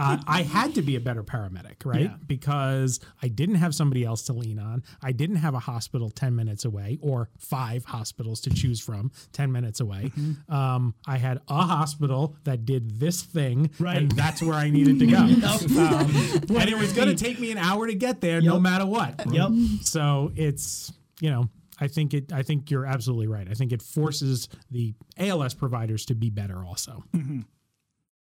uh, 0.01 0.17
I 0.27 0.43
had 0.43 0.75
to 0.77 0.83
be 0.83 0.97
a 0.97 1.01
better 1.01 1.23
paramedic 1.23 1.85
right 1.85 2.03
Yeah. 2.03 2.17
because 2.27 3.01
I 3.23 3.29
didn't 3.29 3.57
have 3.57 3.75
somebody 3.75 4.05
else 4.05 4.23
to 4.25 4.33
lean 4.33 4.59
on 4.59 4.83
I 5.03 5.13
didn't 5.13 5.37
have 5.37 5.55
a 5.55 5.59
hospital 5.59 6.11
10 6.11 6.35
minutes 6.35 6.65
away 6.65 6.99
or 7.03 7.29
five 7.39 7.85
hospitals 7.85 8.41
to 8.43 8.51
choose 8.51 8.81
from 8.81 9.11
10 9.33 9.53
minutes 9.53 9.81
away 9.81 10.11
Mm-hmm. 10.19 10.53
um 10.53 10.95
I 11.07 11.19
had 11.19 11.39
a 11.49 11.63
hospital 11.63 12.37
that 12.45 12.65
did 12.65 12.99
this 12.99 13.23
thing 13.23 13.71
Right. 13.79 13.97
and 13.99 14.11
that's 14.13 14.43
where 14.43 14.55
I 14.57 14.71
needed 14.71 14.99
to 15.01 15.07
go 15.07 15.19
um, 15.19 16.57
and 16.57 16.69
it 16.71 16.79
was 16.79 16.93
going 16.93 17.09
to 17.17 17.25
take 17.25 17.39
me 17.41 17.51
an 17.53 17.59
hour 17.59 17.87
to 17.87 17.95
get 17.95 18.21
there 18.21 18.41
no 18.41 18.59
matter 18.59 18.87
what 18.87 19.21
Yep. 19.31 19.51
so 19.83 20.33
it's 20.37 20.93
you 21.21 21.31
know 21.31 21.49
I 21.83 21.89
think 21.89 22.13
it 22.15 22.33
I 22.33 22.43
think 22.43 22.71
you're 22.71 22.85
absolutely 22.85 23.27
right. 23.27 23.49
I 23.51 23.55
think 23.55 23.73
it 23.73 23.81
forces 23.81 24.49
the 24.71 24.93
ALS 25.19 25.55
providers 25.55 26.05
to 26.07 26.15
be 26.15 26.29
better 26.29 26.63
also. 26.63 27.05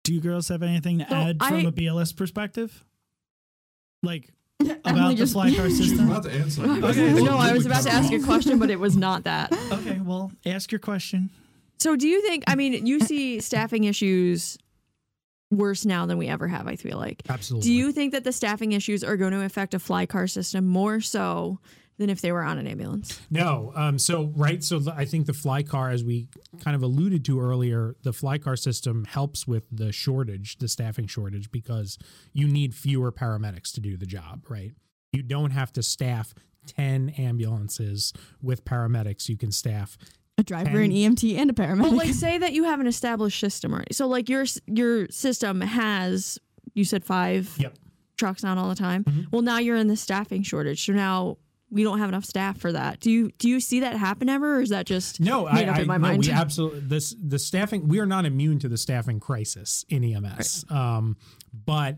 Do 0.07 0.13
you 0.13 0.21
girls 0.21 0.47
have 0.47 0.63
anything 0.63 0.99
to 0.99 1.09
So 1.09 1.15
add 1.15 1.43
from 1.43 1.65
a 1.65 1.71
BLS 1.71 2.15
perspective? 2.15 2.85
Like 4.01 4.29
about 4.61 4.77
Emily 4.85 5.15
the 5.15 5.19
just- 5.19 5.33
fly 5.33 5.53
car 5.53 5.69
system? 5.81 6.09
about 6.09 6.23
to 6.23 6.31
answer. 6.31 6.63
Okay. 6.65 7.13
no, 7.21 7.35
I 7.37 7.51
was 7.51 7.65
about 7.65 7.83
to 7.83 7.91
ask 7.91 8.11
a 8.13 8.19
question, 8.19 8.57
but 8.57 8.69
it 8.69 8.79
was 8.79 8.95
not 8.95 9.25
that. 9.25 9.51
okay, 9.73 9.99
well, 10.01 10.31
ask 10.45 10.71
your 10.71 10.79
question. 10.79 11.29
So, 11.79 11.97
do 11.97 12.07
you 12.07 12.21
think? 12.21 12.45
I 12.47 12.55
mean, 12.55 12.85
you 12.85 13.01
see 13.01 13.41
staffing 13.41 13.83
issues 13.83 14.57
worse 15.51 15.85
now 15.85 16.05
than 16.05 16.17
we 16.17 16.27
ever 16.29 16.47
have. 16.47 16.67
I 16.67 16.77
feel 16.77 16.97
like. 16.97 17.23
Absolutely. 17.27 17.67
Do 17.67 17.73
you 17.73 17.91
think 17.91 18.13
that 18.13 18.23
the 18.23 18.31
staffing 18.31 18.71
issues 18.71 19.03
are 19.03 19.17
going 19.17 19.33
to 19.33 19.41
affect 19.43 19.73
a 19.73 19.79
fly 19.79 20.05
car 20.05 20.27
system 20.27 20.65
more 20.65 21.01
so 21.01 21.59
than 21.97 22.09
if 22.09 22.21
they 22.21 22.31
were 22.31 22.43
on 22.43 22.57
an 22.57 22.67
ambulance? 22.67 23.19
No. 23.29 23.71
Um, 23.75 23.97
so 23.99 24.31
right. 24.35 24.63
So 24.63 24.81
I 24.95 25.05
think 25.05 25.25
the 25.25 25.33
fly 25.33 25.63
car, 25.63 25.89
as 25.89 26.03
we 26.03 26.27
kind 26.61 26.75
of 26.75 26.83
alluded 26.83 27.25
to 27.25 27.39
earlier, 27.39 27.95
the 28.03 28.13
fly 28.13 28.37
car 28.37 28.55
system 28.55 29.05
helps 29.05 29.47
with 29.47 29.63
the 29.71 29.91
shortage, 29.91 30.57
the 30.57 30.67
staffing 30.67 31.07
shortage, 31.07 31.51
because 31.51 31.97
you 32.33 32.47
need 32.47 32.75
fewer 32.75 33.11
paramedics 33.11 33.73
to 33.73 33.79
do 33.79 33.97
the 33.97 34.05
job. 34.05 34.45
Right. 34.49 34.73
You 35.13 35.23
don't 35.23 35.51
have 35.51 35.71
to 35.73 35.83
staff 35.83 36.33
ten 36.65 37.09
ambulances 37.17 38.13
with 38.41 38.65
paramedics. 38.65 39.29
You 39.29 39.37
can 39.37 39.51
staff. 39.51 39.97
A 40.39 40.43
driver, 40.43 40.81
an 40.81 40.91
EMT, 40.91 41.35
and 41.37 41.49
a 41.49 41.53
paramedic. 41.53 41.81
But 41.81 41.93
like, 41.93 42.13
say 42.13 42.37
that 42.37 42.53
you 42.53 42.65
have 42.65 42.79
an 42.79 42.85
established 42.85 43.39
system 43.39 43.73
already. 43.73 43.93
So, 43.95 44.07
like 44.07 44.29
your 44.29 44.45
your 44.67 45.07
system 45.09 45.61
has 45.61 46.37
you 46.75 46.83
said 46.85 47.03
five 47.03 47.55
Yep. 47.57 47.75
trucks 48.17 48.43
on 48.43 48.59
all 48.59 48.69
the 48.69 48.75
time. 48.75 49.03
Mm-hmm. 49.03 49.21
Well, 49.31 49.41
now 49.41 49.57
you're 49.57 49.77
in 49.77 49.87
the 49.87 49.95
staffing 49.95 50.43
shortage. 50.43 50.85
So 50.85 50.93
now 50.93 51.37
we 51.69 51.83
don't 51.83 51.99
have 51.99 52.09
enough 52.09 52.25
staff 52.25 52.57
for 52.59 52.71
that. 52.71 52.99
Do 52.99 53.11
you 53.11 53.31
do 53.37 53.49
you 53.49 53.59
see 53.59 53.81
that 53.81 53.95
happen 53.97 54.29
ever, 54.29 54.57
or 54.57 54.61
is 54.61 54.69
that 54.69 54.85
just 54.85 55.19
No, 55.19 55.45
made 55.51 55.67
I, 55.67 55.71
up 55.71 55.77
I 55.77 55.81
in 55.81 55.87
my 55.87 55.97
no, 55.97 56.07
mind? 56.07 56.25
we 56.25 56.31
absolutely 56.31 56.81
this 56.81 57.15
the 57.21 57.39
staffing. 57.39 57.87
We 57.87 57.99
are 57.99 58.05
not 58.05 58.25
immune 58.25 58.59
to 58.59 58.69
the 58.69 58.77
staffing 58.77 59.19
crisis 59.19 59.85
in 59.89 60.03
EMS. 60.03 60.65
Um, 60.69 61.17
but 61.65 61.97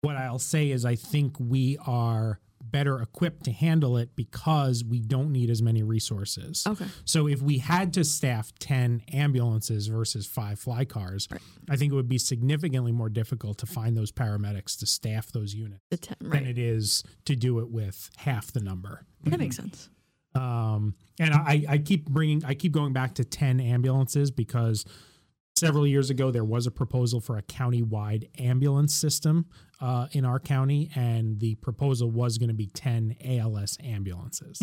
what 0.00 0.16
I'll 0.16 0.38
say 0.38 0.70
is, 0.70 0.84
I 0.84 0.94
think 0.94 1.36
we 1.38 1.78
are 1.86 2.40
better 2.70 3.00
equipped 3.00 3.44
to 3.44 3.52
handle 3.52 3.96
it 3.96 4.14
because 4.16 4.84
we 4.84 5.00
don't 5.00 5.32
need 5.32 5.50
as 5.50 5.62
many 5.62 5.82
resources. 5.82 6.64
Okay. 6.66 6.86
So 7.04 7.26
if 7.28 7.42
we 7.42 7.58
had 7.58 7.92
to 7.94 8.04
staff 8.04 8.52
10 8.58 9.02
ambulances 9.12 9.86
versus 9.86 10.26
five 10.26 10.58
fly 10.58 10.84
cars, 10.84 11.28
I 11.68 11.76
think 11.76 11.92
it 11.92 11.96
would 11.96 12.08
be 12.08 12.18
significantly 12.18 12.92
more 12.92 13.08
difficult 13.08 13.58
to 13.58 13.66
find 13.66 13.96
those 13.96 14.12
paramedics 14.12 14.78
to 14.80 14.86
staff 14.86 15.32
those 15.32 15.54
units 15.54 15.82
ten, 16.00 16.16
than 16.20 16.46
it 16.46 16.58
is 16.58 17.02
to 17.24 17.36
do 17.36 17.58
it 17.60 17.70
with 17.70 18.10
half 18.16 18.52
the 18.52 18.60
number. 18.60 19.06
That 19.24 19.38
makes 19.38 19.56
sense. 19.56 19.88
Um, 20.34 20.94
and 21.18 21.32
I, 21.32 21.64
I 21.68 21.78
keep 21.78 22.08
bringing, 22.08 22.44
I 22.44 22.54
keep 22.54 22.72
going 22.72 22.92
back 22.92 23.14
to 23.14 23.24
10 23.24 23.58
ambulances 23.60 24.30
because 24.30 24.84
several 25.56 25.86
years 25.86 26.10
ago 26.10 26.30
there 26.30 26.44
was 26.44 26.66
a 26.66 26.70
proposal 26.70 27.20
for 27.20 27.36
a 27.38 27.42
county-wide 27.42 28.28
ambulance 28.38 28.94
system 28.94 29.46
uh, 29.80 30.06
in 30.12 30.24
our 30.24 30.38
county, 30.38 30.90
and 30.94 31.40
the 31.40 31.54
proposal 31.56 32.10
was 32.10 32.38
going 32.38 32.48
to 32.48 32.54
be 32.54 32.66
10 32.66 33.16
ALS 33.24 33.76
ambulances. 33.82 34.60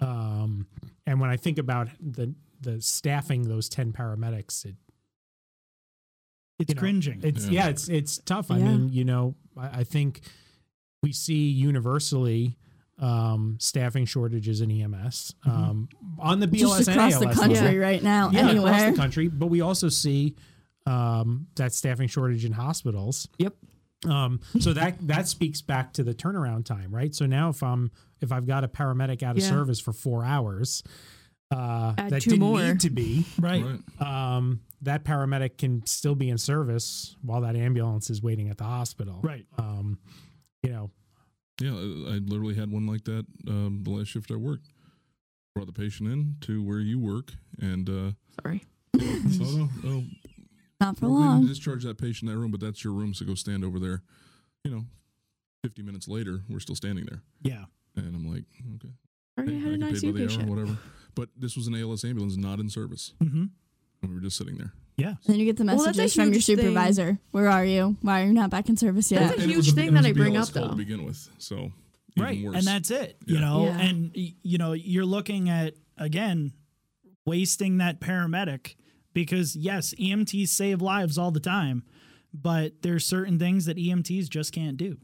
Um, 0.00 0.66
and 1.06 1.20
when 1.20 1.30
I 1.30 1.36
think 1.36 1.58
about 1.58 1.88
the 2.00 2.34
the 2.60 2.80
staffing 2.80 3.48
those 3.48 3.68
10 3.68 3.92
paramedics, 3.92 4.64
it 4.64 4.76
It's 6.58 6.68
you 6.70 6.74
know, 6.74 6.80
cringing. 6.80 7.20
It's 7.24 7.46
Yeah. 7.46 7.64
yeah, 7.64 7.68
it's 7.70 7.88
it's 7.88 8.18
tough. 8.18 8.50
I 8.50 8.58
mean, 8.58 8.88
you 8.92 9.04
know, 9.04 9.34
I, 9.56 9.80
I 9.80 9.84
think 9.84 10.20
we 11.02 11.12
see 11.12 11.48
universally 11.50 12.56
um, 13.02 13.56
staffing 13.60 14.06
shortages 14.06 14.60
in 14.62 14.70
EMS 14.70 15.34
um, 15.44 15.88
on 16.18 16.40
the 16.40 16.46
BLS 16.46 16.78
just 16.78 16.88
and 16.88 16.96
across 16.96 17.12
ALS 17.14 17.20
the 17.20 17.26
level. 17.28 17.42
country 17.56 17.78
right 17.78 18.02
now, 18.02 18.30
Yeah, 18.30 18.48
anywhere. 18.48 18.72
across 18.72 18.90
the 18.92 18.96
country. 18.98 19.28
But 19.28 19.48
we 19.48 19.60
also 19.60 19.88
see 19.90 20.36
um, 20.86 21.48
that 21.56 21.74
staffing 21.74 22.08
shortage 22.08 22.44
in 22.44 22.52
hospitals. 22.52 23.28
Yep. 23.38 23.54
Um, 24.08 24.40
so 24.60 24.72
that 24.72 24.96
that 25.06 25.28
speaks 25.28 25.62
back 25.62 25.92
to 25.94 26.02
the 26.02 26.14
turnaround 26.14 26.64
time, 26.64 26.92
right? 26.94 27.14
So 27.14 27.26
now 27.26 27.50
if 27.50 27.62
I'm 27.62 27.90
if 28.20 28.32
I've 28.32 28.46
got 28.46 28.64
a 28.64 28.68
paramedic 28.68 29.22
out 29.22 29.36
of 29.36 29.42
Yeah. 29.42 29.48
service 29.48 29.78
for 29.80 29.92
four 29.92 30.24
hours, 30.24 30.82
uh, 31.52 31.94
Add 31.98 32.10
that 32.10 32.22
didn't 32.22 32.40
more. 32.40 32.58
need 32.60 32.80
to 32.80 32.90
be 32.90 33.26
right. 33.38 33.64
Right. 34.00 34.36
um, 34.36 34.60
that 34.82 35.04
paramedic 35.04 35.56
can 35.58 35.84
still 35.86 36.14
be 36.16 36.30
in 36.30 36.38
service 36.38 37.14
while 37.22 37.42
that 37.42 37.54
ambulance 37.54 38.10
is 38.10 38.20
waiting 38.22 38.48
at 38.48 38.58
the 38.58 38.64
hospital. 38.64 39.20
Right. 39.22 39.46
Um, 39.58 39.98
you 40.64 40.70
know, 40.70 40.90
Yeah, 41.62 41.72
I 41.74 42.14
I 42.14 42.18
literally 42.18 42.54
had 42.54 42.70
one 42.72 42.86
like 42.86 43.04
that 43.04 43.24
um, 43.48 43.80
the 43.84 43.90
last 43.90 44.08
shift 44.08 44.30
I 44.30 44.36
worked. 44.36 44.68
Brought 45.54 45.66
the 45.66 45.72
patient 45.72 46.08
in 46.10 46.36
to 46.42 46.62
where 46.62 46.80
you 46.80 46.98
work, 46.98 47.32
and 47.60 47.88
uh, 47.88 48.12
Sorry. 48.42 48.64
so 48.98 49.44
no, 49.44 49.68
no, 49.84 50.04
Not 50.80 50.96
for 50.98 51.08
we're 51.10 51.18
long. 51.18 51.46
discharge 51.46 51.84
that 51.84 51.98
patient 51.98 52.30
in 52.30 52.34
that 52.34 52.40
room, 52.40 52.50
but 52.50 52.60
that's 52.60 52.82
your 52.82 52.94
room, 52.94 53.12
so 53.14 53.24
go 53.26 53.34
stand 53.34 53.62
over 53.62 53.78
there. 53.78 54.02
You 54.64 54.70
know, 54.70 54.84
fifty 55.62 55.82
minutes 55.82 56.08
later, 56.08 56.40
we're 56.48 56.58
still 56.60 56.74
standing 56.74 57.04
there, 57.04 57.22
Yeah. 57.42 57.64
and 57.96 58.14
I'm 58.16 58.26
like, 58.32 58.44
okay, 58.76 58.94
Sorry, 59.38 59.56
I 59.56 59.60
had 59.60 59.70
I 59.70 59.74
an 59.74 59.80
can 59.80 59.88
pay 59.88 59.94
ICU 60.00 60.12
by 60.12 60.18
the 60.18 60.22
hour, 60.24 60.28
patient. 60.28 60.48
whatever. 60.48 60.78
But 61.14 61.28
this 61.36 61.54
was 61.54 61.66
an 61.66 61.74
ALS 61.74 62.02
ambulance, 62.04 62.36
not 62.38 62.58
in 62.58 62.70
service, 62.70 63.12
hmm 63.20 63.44
and 64.02 64.10
we 64.10 64.14
were 64.14 64.20
just 64.22 64.38
sitting 64.38 64.56
there. 64.56 64.72
Yeah. 65.02 65.14
Then 65.26 65.38
you 65.38 65.44
get 65.44 65.56
the 65.56 65.64
Well, 65.64 65.76
messages 65.76 66.14
from 66.14 66.24
your 66.24 66.32
huge 66.34 66.46
thing. 66.46 66.56
supervisor. 66.58 67.18
Where 67.32 67.48
are 67.48 67.64
you? 67.64 67.96
Why 68.02 68.22
are 68.22 68.26
you 68.26 68.32
not 68.32 68.50
back 68.50 68.68
in 68.68 68.76
service 68.76 69.10
yet? 69.10 69.20
That's 69.20 69.38
a 69.38 69.42
And 69.42 69.50
huge 69.52 69.68
a- 69.68 69.72
thing 69.72 69.94
that 69.94 70.06
I 70.06 70.12
bring 70.12 70.34
BLS 70.34 70.48
up, 70.48 70.54
though. 70.54 70.68
to 70.70 70.74
begin 70.76 71.04
with. 71.04 71.28
So 71.38 71.56
even 71.56 71.72
right 72.24 72.44
worse. 72.44 72.56
and 72.56 72.66
that's 72.66 72.90
it 72.90 73.16
you 73.26 73.34
Yeah. 73.36 73.40
know 73.40 73.64
Yeah. 73.64 73.80
and 73.80 74.10
you 74.14 74.58
know 74.58 74.72
you're 74.74 75.06
looking 75.06 75.48
at 75.48 75.74
again 75.96 76.52
wasting 77.24 77.78
that 77.78 78.00
paramedic 78.00 78.74
because 79.14 79.56
yes 79.56 79.94
emts 79.98 80.46
save 80.48 80.82
lives 80.82 81.16
all 81.16 81.30
the 81.30 81.40
time 81.40 81.82
but 82.34 82.82
there's 82.82 83.04
certain 83.06 83.38
things 83.38 83.64
that 83.64 83.76
emts 83.78 84.28
just 84.28 84.52
can't 84.52 84.76
do 84.76 84.98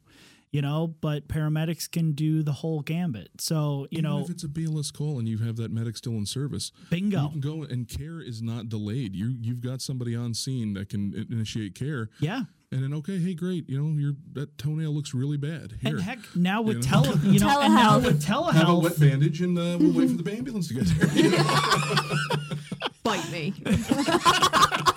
you 0.51 0.63
know 0.63 0.95
but 1.01 1.29
paramedics 1.29 1.91
can 1.91 2.13
do 2.13 2.43
the 2.43 2.53
whole 2.53 2.81
gambit 2.81 3.29
so 3.39 3.87
you 3.91 3.99
Even 3.99 4.11
know 4.11 4.21
if 4.21 4.31
it's 4.31 4.45
a 4.45 4.49
BLS 4.49 4.93
call 4.93 5.19
and 5.19 5.29
you 5.29 5.39
have 5.39 5.57
that 5.57 5.71
medic 5.71 5.97
still 5.97 6.13
in 6.13 6.27
service, 6.27 6.73
bingo, 6.91 7.23
you 7.23 7.29
can 7.31 7.41
go 7.41 7.63
and 7.63 7.89
care 7.89 8.21
is 8.21 8.43
not 8.43 8.69
delayed. 8.69 9.15
You 9.15 9.35
you've 9.41 9.61
got 9.61 9.81
somebody 9.81 10.15
on 10.15 10.35
scene 10.35 10.75
that 10.75 10.89
can 10.89 11.27
initiate 11.31 11.75
care, 11.75 12.11
yeah 12.21 12.43
and 12.71 12.83
then 12.83 12.93
okay, 12.95 13.19
hey, 13.19 13.33
great, 13.35 13.69
you 13.69 13.81
know 13.83 13.99
your 13.99 14.13
that 14.33 14.59
toenail 14.59 14.91
looks 14.93 15.15
really 15.15 15.39
bad. 15.39 15.73
Here, 15.81 15.93
and 15.97 16.03
heck 16.03 16.19
now 16.35 16.61
with 16.61 16.77
You 16.85 16.91
know? 16.91 17.03
tele 17.03 17.19
you 17.33 17.39
know 17.41 17.61
and 17.61 17.75
now 17.75 17.99
Telehealth. 18.01 18.53
have 18.53 18.69
a 18.69 18.79
wet 18.79 19.01
bandage, 19.01 19.41
and 19.41 19.59
uh, 19.59 19.79
we'll 19.81 19.93
wait 19.93 20.11
for 20.11 20.23
the 20.23 20.33
ambulance 20.33 20.69
to 20.69 20.75
get 20.75 20.87
there. 20.87 21.09
You 21.15 21.31
know? 21.39 22.89
Bite 23.03 23.31
me. 23.33 23.55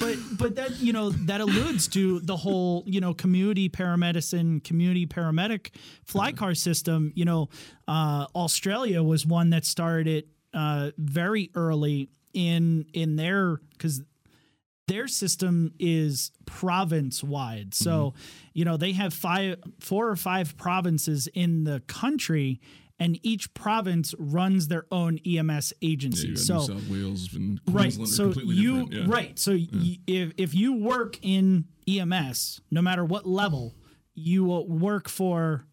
but 0.00 0.16
but 0.38 0.56
that 0.56 0.80
you 0.80 0.92
know 0.92 1.10
that 1.10 1.40
alludes 1.40 1.88
to 1.88 2.20
the 2.20 2.36
whole 2.36 2.84
you 2.86 3.00
know 3.00 3.14
community 3.14 3.68
paramedicine 3.68 4.62
community 4.64 5.06
paramedic 5.06 5.70
fly 6.04 6.32
car 6.32 6.54
system. 6.54 7.12
You 7.14 7.24
know 7.24 7.48
uh 7.88 8.26
australia 8.34 9.02
was 9.02 9.26
one 9.26 9.50
that 9.50 9.64
started 9.64 10.06
it 10.06 10.28
uh 10.54 10.90
very 10.96 11.50
early 11.54 12.10
in 12.32 12.86
in 12.92 13.16
their 13.16 13.56
because 13.72 14.02
their 14.88 15.08
system 15.08 15.72
is 15.78 16.32
province 16.44 17.22
wide. 17.22 17.72
So, 17.74 18.14
you 18.52 18.64
know, 18.64 18.76
they 18.76 18.92
have 18.92 19.14
five, 19.14 19.56
four 19.80 20.08
or 20.08 20.16
five 20.16 20.56
provinces 20.56 21.28
in 21.28 21.64
the 21.64 21.80
country, 21.86 22.60
and 22.98 23.18
each 23.22 23.52
province 23.54 24.14
runs 24.18 24.68
their 24.68 24.86
own 24.92 25.18
EMS 25.26 25.72
Yeah, 25.80 25.88
agency. 25.90 26.28
got 26.34 26.38
so, 26.38 26.54
New 26.58 26.66
South 26.66 26.88
Wales 26.88 27.34
and 27.34 27.60
right. 27.68 27.92
So 27.92 28.32
you. 28.32 28.88
Yeah. 28.90 29.04
right. 29.06 29.38
So 29.38 29.52
y- 29.52 29.98
if 30.06 30.32
if 30.36 30.54
you 30.54 30.74
work 30.74 31.18
in 31.22 31.64
EMS, 31.88 32.60
no 32.70 32.80
matter 32.82 33.04
what 33.04 33.26
level, 33.26 33.74
you 34.14 34.44
will 34.44 34.68
work 34.68 35.08
for 35.08 35.66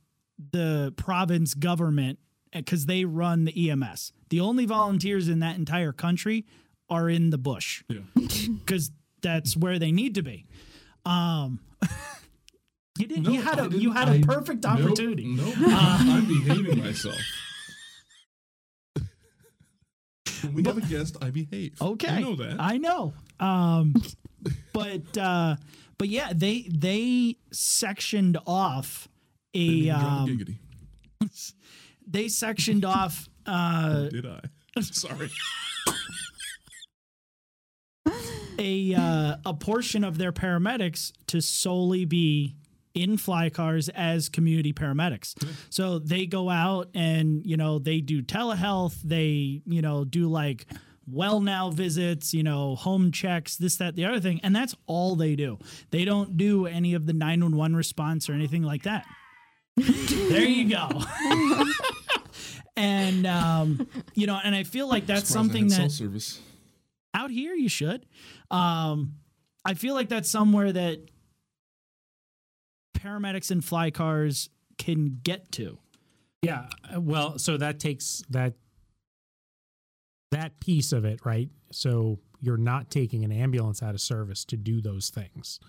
the 0.51 0.93
province 0.95 1.53
government 1.53 2.17
because 2.53 2.85
they 2.87 3.05
run 3.05 3.43
the 3.45 3.69
EMS. 3.69 4.13
The 4.29 4.39
only 4.39 4.65
volunteers 4.65 5.27
in 5.27 5.39
that 5.39 5.57
entire 5.57 5.91
country 5.91 6.45
are 6.89 7.09
in 7.09 7.29
the 7.29 7.37
bush 7.37 7.83
Yeah. 7.89 7.99
because 8.15 8.89
that's 9.21 9.55
where 9.57 9.77
they 9.77 9.91
need 9.91 10.15
to 10.15 10.23
be. 10.23 10.45
Um, 11.05 11.59
you 12.99 13.07
did. 13.07 13.23
No, 13.23 13.31
you 13.31 13.41
had 13.41 13.59
I 13.59 13.65
a 13.65 13.69
you 13.69 13.91
had 13.91 14.09
a 14.09 14.13
I- 14.13 14.21
perfect 14.21 14.63
nope, 14.63 14.79
opportunity. 14.79 15.25
Nope, 15.25 15.55
I'm 15.57 16.25
behaving 16.27 16.79
myself. 16.79 17.15
when 20.43 20.53
we 20.53 20.63
have 20.63 20.77
a 20.77 20.81
guest, 20.81 21.17
I 21.21 21.29
behave. 21.31 21.81
Okay, 21.81 22.07
I 22.09 22.21
know 22.21 22.35
that. 22.35 22.57
I 22.59 22.77
know. 22.77 23.13
Um, 23.39 23.93
but 24.73 25.17
uh, 25.17 25.55
but 25.97 26.09
yeah, 26.09 26.31
they 26.35 26.67
they 26.71 27.37
sectioned 27.51 28.37
off 28.45 29.07
a 29.53 29.59
Didn't 29.59 29.75
even 29.85 29.89
drop 29.99 30.11
um, 30.11 30.27
giggity. 30.27 31.53
they 32.07 32.27
sectioned 32.27 32.85
off 32.85 33.27
uh, 33.45 34.03
Did 34.09 34.25
I? 34.25 34.41
Sorry. 34.81 35.29
a 38.57 38.93
uh, 38.93 39.35
a 39.45 39.53
portion 39.53 40.03
of 40.03 40.17
their 40.17 40.31
paramedics 40.31 41.11
to 41.27 41.41
solely 41.41 42.05
be 42.05 42.55
in 43.01 43.17
fly 43.17 43.49
cars 43.49 43.89
as 43.89 44.29
community 44.29 44.73
paramedics. 44.73 45.35
So 45.69 45.99
they 45.99 46.25
go 46.25 46.49
out 46.49 46.89
and 46.93 47.45
you 47.45 47.57
know 47.57 47.79
they 47.79 48.01
do 48.01 48.21
telehealth, 48.21 49.01
they 49.03 49.61
you 49.65 49.81
know 49.81 50.05
do 50.05 50.27
like 50.27 50.65
well 51.11 51.41
now 51.41 51.71
visits, 51.71 52.33
you 52.33 52.43
know, 52.43 52.75
home 52.75 53.11
checks, 53.11 53.55
this 53.57 53.77
that 53.77 53.95
the 53.95 54.05
other 54.05 54.19
thing, 54.19 54.39
and 54.43 54.55
that's 54.55 54.75
all 54.85 55.15
they 55.15 55.35
do. 55.35 55.57
They 55.91 56.05
don't 56.05 56.37
do 56.37 56.67
any 56.67 56.93
of 56.93 57.05
the 57.07 57.13
911 57.13 57.75
response 57.75 58.29
or 58.29 58.33
anything 58.33 58.61
like 58.63 58.83
that. 58.83 59.05
there 59.75 60.43
you 60.45 60.69
go. 60.69 60.87
and 62.77 63.25
um, 63.25 63.87
you 64.13 64.27
know, 64.27 64.39
and 64.43 64.53
I 64.53 64.63
feel 64.63 64.87
like 64.87 65.05
that's 65.05 65.27
something 65.29 65.67
that 65.69 65.91
service. 65.91 66.39
out 67.13 67.31
here 67.31 67.53
you 67.53 67.69
should 67.69 68.05
um 68.51 69.13
i 69.65 69.73
feel 69.73 69.93
like 69.95 70.09
that's 70.09 70.29
somewhere 70.29 70.71
that 70.71 70.99
paramedics 73.03 73.51
and 73.51 73.63
fly 73.63 73.89
cars 73.91 74.49
can 74.77 75.19
get 75.23 75.51
to 75.53 75.77
Yeah. 76.41 76.69
uh, 76.93 77.01
Well, 77.01 77.37
so 77.39 77.57
that 77.57 77.79
takes 77.79 78.23
that 78.29 78.53
that 80.31 80.59
piece 80.59 80.91
of 80.91 81.05
it, 81.05 81.19
right? 81.25 81.49
So 81.71 82.19
you're 82.39 82.57
not 82.57 82.89
taking 82.91 83.23
an 83.25 83.31
ambulance 83.31 83.81
out 83.81 83.95
of 83.95 84.01
service 84.01 84.45
to 84.45 84.57
do 84.57 84.79
those 84.81 85.09
things. 85.09 85.59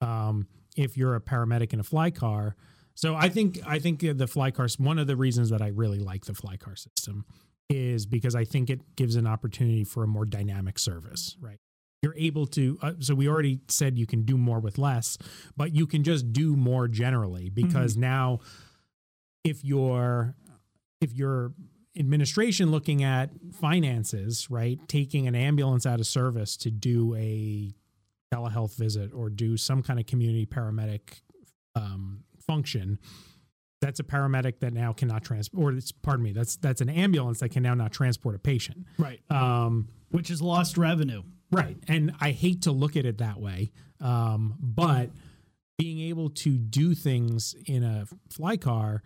Um, 0.00 0.46
if 0.76 0.96
you're 0.96 1.14
a 1.14 1.20
paramedic 1.20 1.72
in 1.72 1.80
a 1.80 1.84
fly 1.84 2.10
car, 2.10 2.56
so 2.94 3.14
I 3.14 3.28
think 3.28 3.60
I 3.66 3.78
think 3.78 4.00
the 4.00 4.26
fly 4.26 4.50
cars. 4.50 4.78
One 4.78 4.98
of 4.98 5.06
the 5.06 5.16
reasons 5.16 5.50
that 5.50 5.62
I 5.62 5.68
really 5.68 6.00
like 6.00 6.24
the 6.24 6.34
fly 6.34 6.56
car 6.56 6.74
system 6.74 7.24
is 7.70 8.06
because 8.06 8.34
I 8.34 8.44
think 8.44 8.70
it 8.70 8.80
gives 8.96 9.14
an 9.14 9.26
opportunity 9.26 9.84
for 9.84 10.02
a 10.02 10.06
more 10.06 10.24
dynamic 10.24 10.78
service, 10.78 11.36
right? 11.40 11.58
You're 12.02 12.14
able 12.16 12.46
to. 12.48 12.78
Uh, 12.80 12.92
so 13.00 13.14
we 13.14 13.28
already 13.28 13.60
said 13.68 13.98
you 13.98 14.06
can 14.06 14.22
do 14.22 14.38
more 14.38 14.60
with 14.60 14.78
less, 14.78 15.18
but 15.56 15.74
you 15.74 15.86
can 15.86 16.04
just 16.04 16.32
do 16.32 16.54
more 16.54 16.86
generally 16.86 17.50
because 17.50 17.96
now 17.96 18.38
if 19.44 19.64
you're 19.64 20.34
if 21.00 21.12
your 21.12 21.52
administration 21.96 22.70
looking 22.70 23.02
at 23.02 23.30
finances 23.52 24.48
right 24.50 24.78
taking 24.86 25.26
an 25.26 25.34
ambulance 25.34 25.84
out 25.86 25.98
of 25.98 26.06
service 26.06 26.56
to 26.56 26.70
do 26.70 27.14
a 27.16 27.74
telehealth 28.32 28.76
visit 28.76 29.12
or 29.12 29.28
do 29.30 29.56
some 29.56 29.82
kind 29.82 29.98
of 29.98 30.06
community 30.06 30.46
paramedic 30.46 31.22
um, 31.74 32.22
function 32.46 32.98
that's 33.80 34.00
a 34.00 34.04
paramedic 34.04 34.60
that 34.60 34.72
now 34.72 34.92
cannot 34.92 35.24
transport 35.24 35.74
or 35.74 35.76
it's 35.76 35.90
pardon 35.90 36.24
me 36.24 36.32
that's 36.32 36.56
that's 36.56 36.80
an 36.80 36.88
ambulance 36.88 37.40
that 37.40 37.48
can 37.48 37.62
now 37.62 37.74
not 37.74 37.92
transport 37.92 38.34
a 38.34 38.38
patient. 38.38 38.86
Right. 38.98 39.20
Um, 39.30 39.88
which 40.10 40.30
is 40.30 40.40
lost 40.40 40.78
revenue 40.78 41.22
Right. 41.50 41.76
And 41.88 42.12
I 42.20 42.30
hate 42.30 42.62
to 42.62 42.72
look 42.72 42.96
at 42.96 43.06
it 43.06 43.18
that 43.18 43.40
way. 43.40 43.72
Um, 44.00 44.54
but 44.60 45.10
being 45.78 46.00
able 46.00 46.30
to 46.30 46.58
do 46.58 46.94
things 46.94 47.54
in 47.66 47.82
a 47.82 48.06
fly 48.30 48.56
car, 48.56 49.02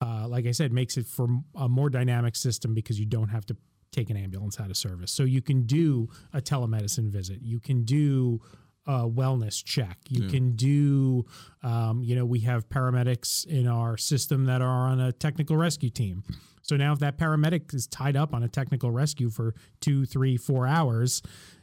uh, 0.00 0.26
like 0.28 0.46
I 0.46 0.52
said, 0.52 0.72
makes 0.72 0.96
it 0.96 1.06
for 1.06 1.28
a 1.54 1.68
more 1.68 1.90
dynamic 1.90 2.36
system 2.36 2.74
because 2.74 3.00
you 3.00 3.06
don't 3.06 3.28
have 3.28 3.46
to 3.46 3.56
take 3.90 4.10
an 4.10 4.16
ambulance 4.16 4.60
out 4.60 4.70
of 4.70 4.76
service. 4.76 5.10
So 5.10 5.22
you 5.24 5.40
can 5.40 5.62
do 5.62 6.08
a 6.32 6.40
telemedicine 6.42 7.10
visit. 7.10 7.40
You 7.42 7.58
can 7.58 7.84
do 7.84 8.40
a 8.86 9.08
wellness 9.08 9.62
check. 9.64 9.98
You 10.08 10.24
Yeah. 10.24 10.30
can 10.30 10.56
do, 10.56 11.26
um, 11.62 12.02
you 12.02 12.14
know, 12.14 12.24
we 12.24 12.40
have 12.40 12.68
paramedics 12.68 13.44
in 13.46 13.66
our 13.66 13.96
system 13.96 14.44
that 14.44 14.60
are 14.62 14.88
on 14.88 15.00
a 15.00 15.12
technical 15.12 15.56
rescue 15.56 15.90
team. 15.90 16.22
So 16.62 16.76
now, 16.76 16.92
if 16.92 16.98
that 16.98 17.16
paramedic 17.16 17.72
is 17.74 17.86
tied 17.86 18.16
up 18.16 18.34
on 18.34 18.42
a 18.42 18.48
technical 18.48 18.90
rescue 18.90 19.30
for 19.30 19.54
two, 19.80 20.04
three, 20.04 20.36
four 20.36 20.66
hours, 20.66 21.22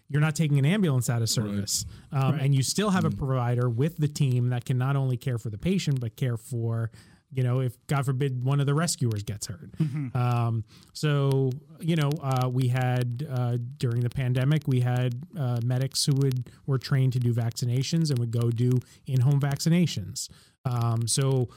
you're 0.10 0.22
not 0.22 0.36
taking 0.36 0.60
an 0.60 0.66
ambulance 0.66 1.10
out 1.10 1.22
of 1.22 1.30
service. 1.30 1.86
Um, 2.12 2.34
Right. 2.34 2.41
And 2.43 2.56
you 2.56 2.64
still 2.64 2.91
have 2.91 3.06
a 3.06 3.10
provider 3.10 3.70
with 3.70 3.97
the 3.97 4.08
team 4.08 4.49
that 4.49 4.66
can 4.66 4.78
not 4.78 4.95
only 4.95 5.18
care 5.18 5.38
for 5.38 5.49
the 5.49 5.58
patient, 5.58 5.99
but 5.99 6.16
care 6.16 6.38
for, 6.38 6.91
you 7.32 7.43
know, 7.43 7.60
if 7.60 7.76
God 7.88 8.06
forbid 8.06 8.43
one 8.43 8.60
of 8.60 8.66
the 8.68 8.74
rescuers 8.74 9.24
gets 9.24 9.47
hurt. 9.47 9.70
Um, 10.16 10.64
so, 10.93 11.49
you 11.80 11.95
know, 11.95 12.12
uh, 12.22 12.47
we 12.49 12.68
had 12.68 13.28
uh, 13.30 13.58
during 13.78 14.01
the 14.01 14.10
pandemic, 14.10 14.68
we 14.68 14.80
had 14.82 15.16
uh, 15.38 15.60
medics 15.64 16.06
who 16.06 16.14
would 16.22 16.49
were 16.68 16.78
trained 16.78 17.14
to 17.14 17.20
do 17.20 17.34
vaccinations 17.34 18.10
and 18.12 18.20
would 18.20 18.32
go 18.32 18.51
do 18.51 18.72
in 19.08 19.22
home 19.22 19.39
vaccinations. 19.39 20.30
Um, 20.66 21.08
so, 21.08 21.49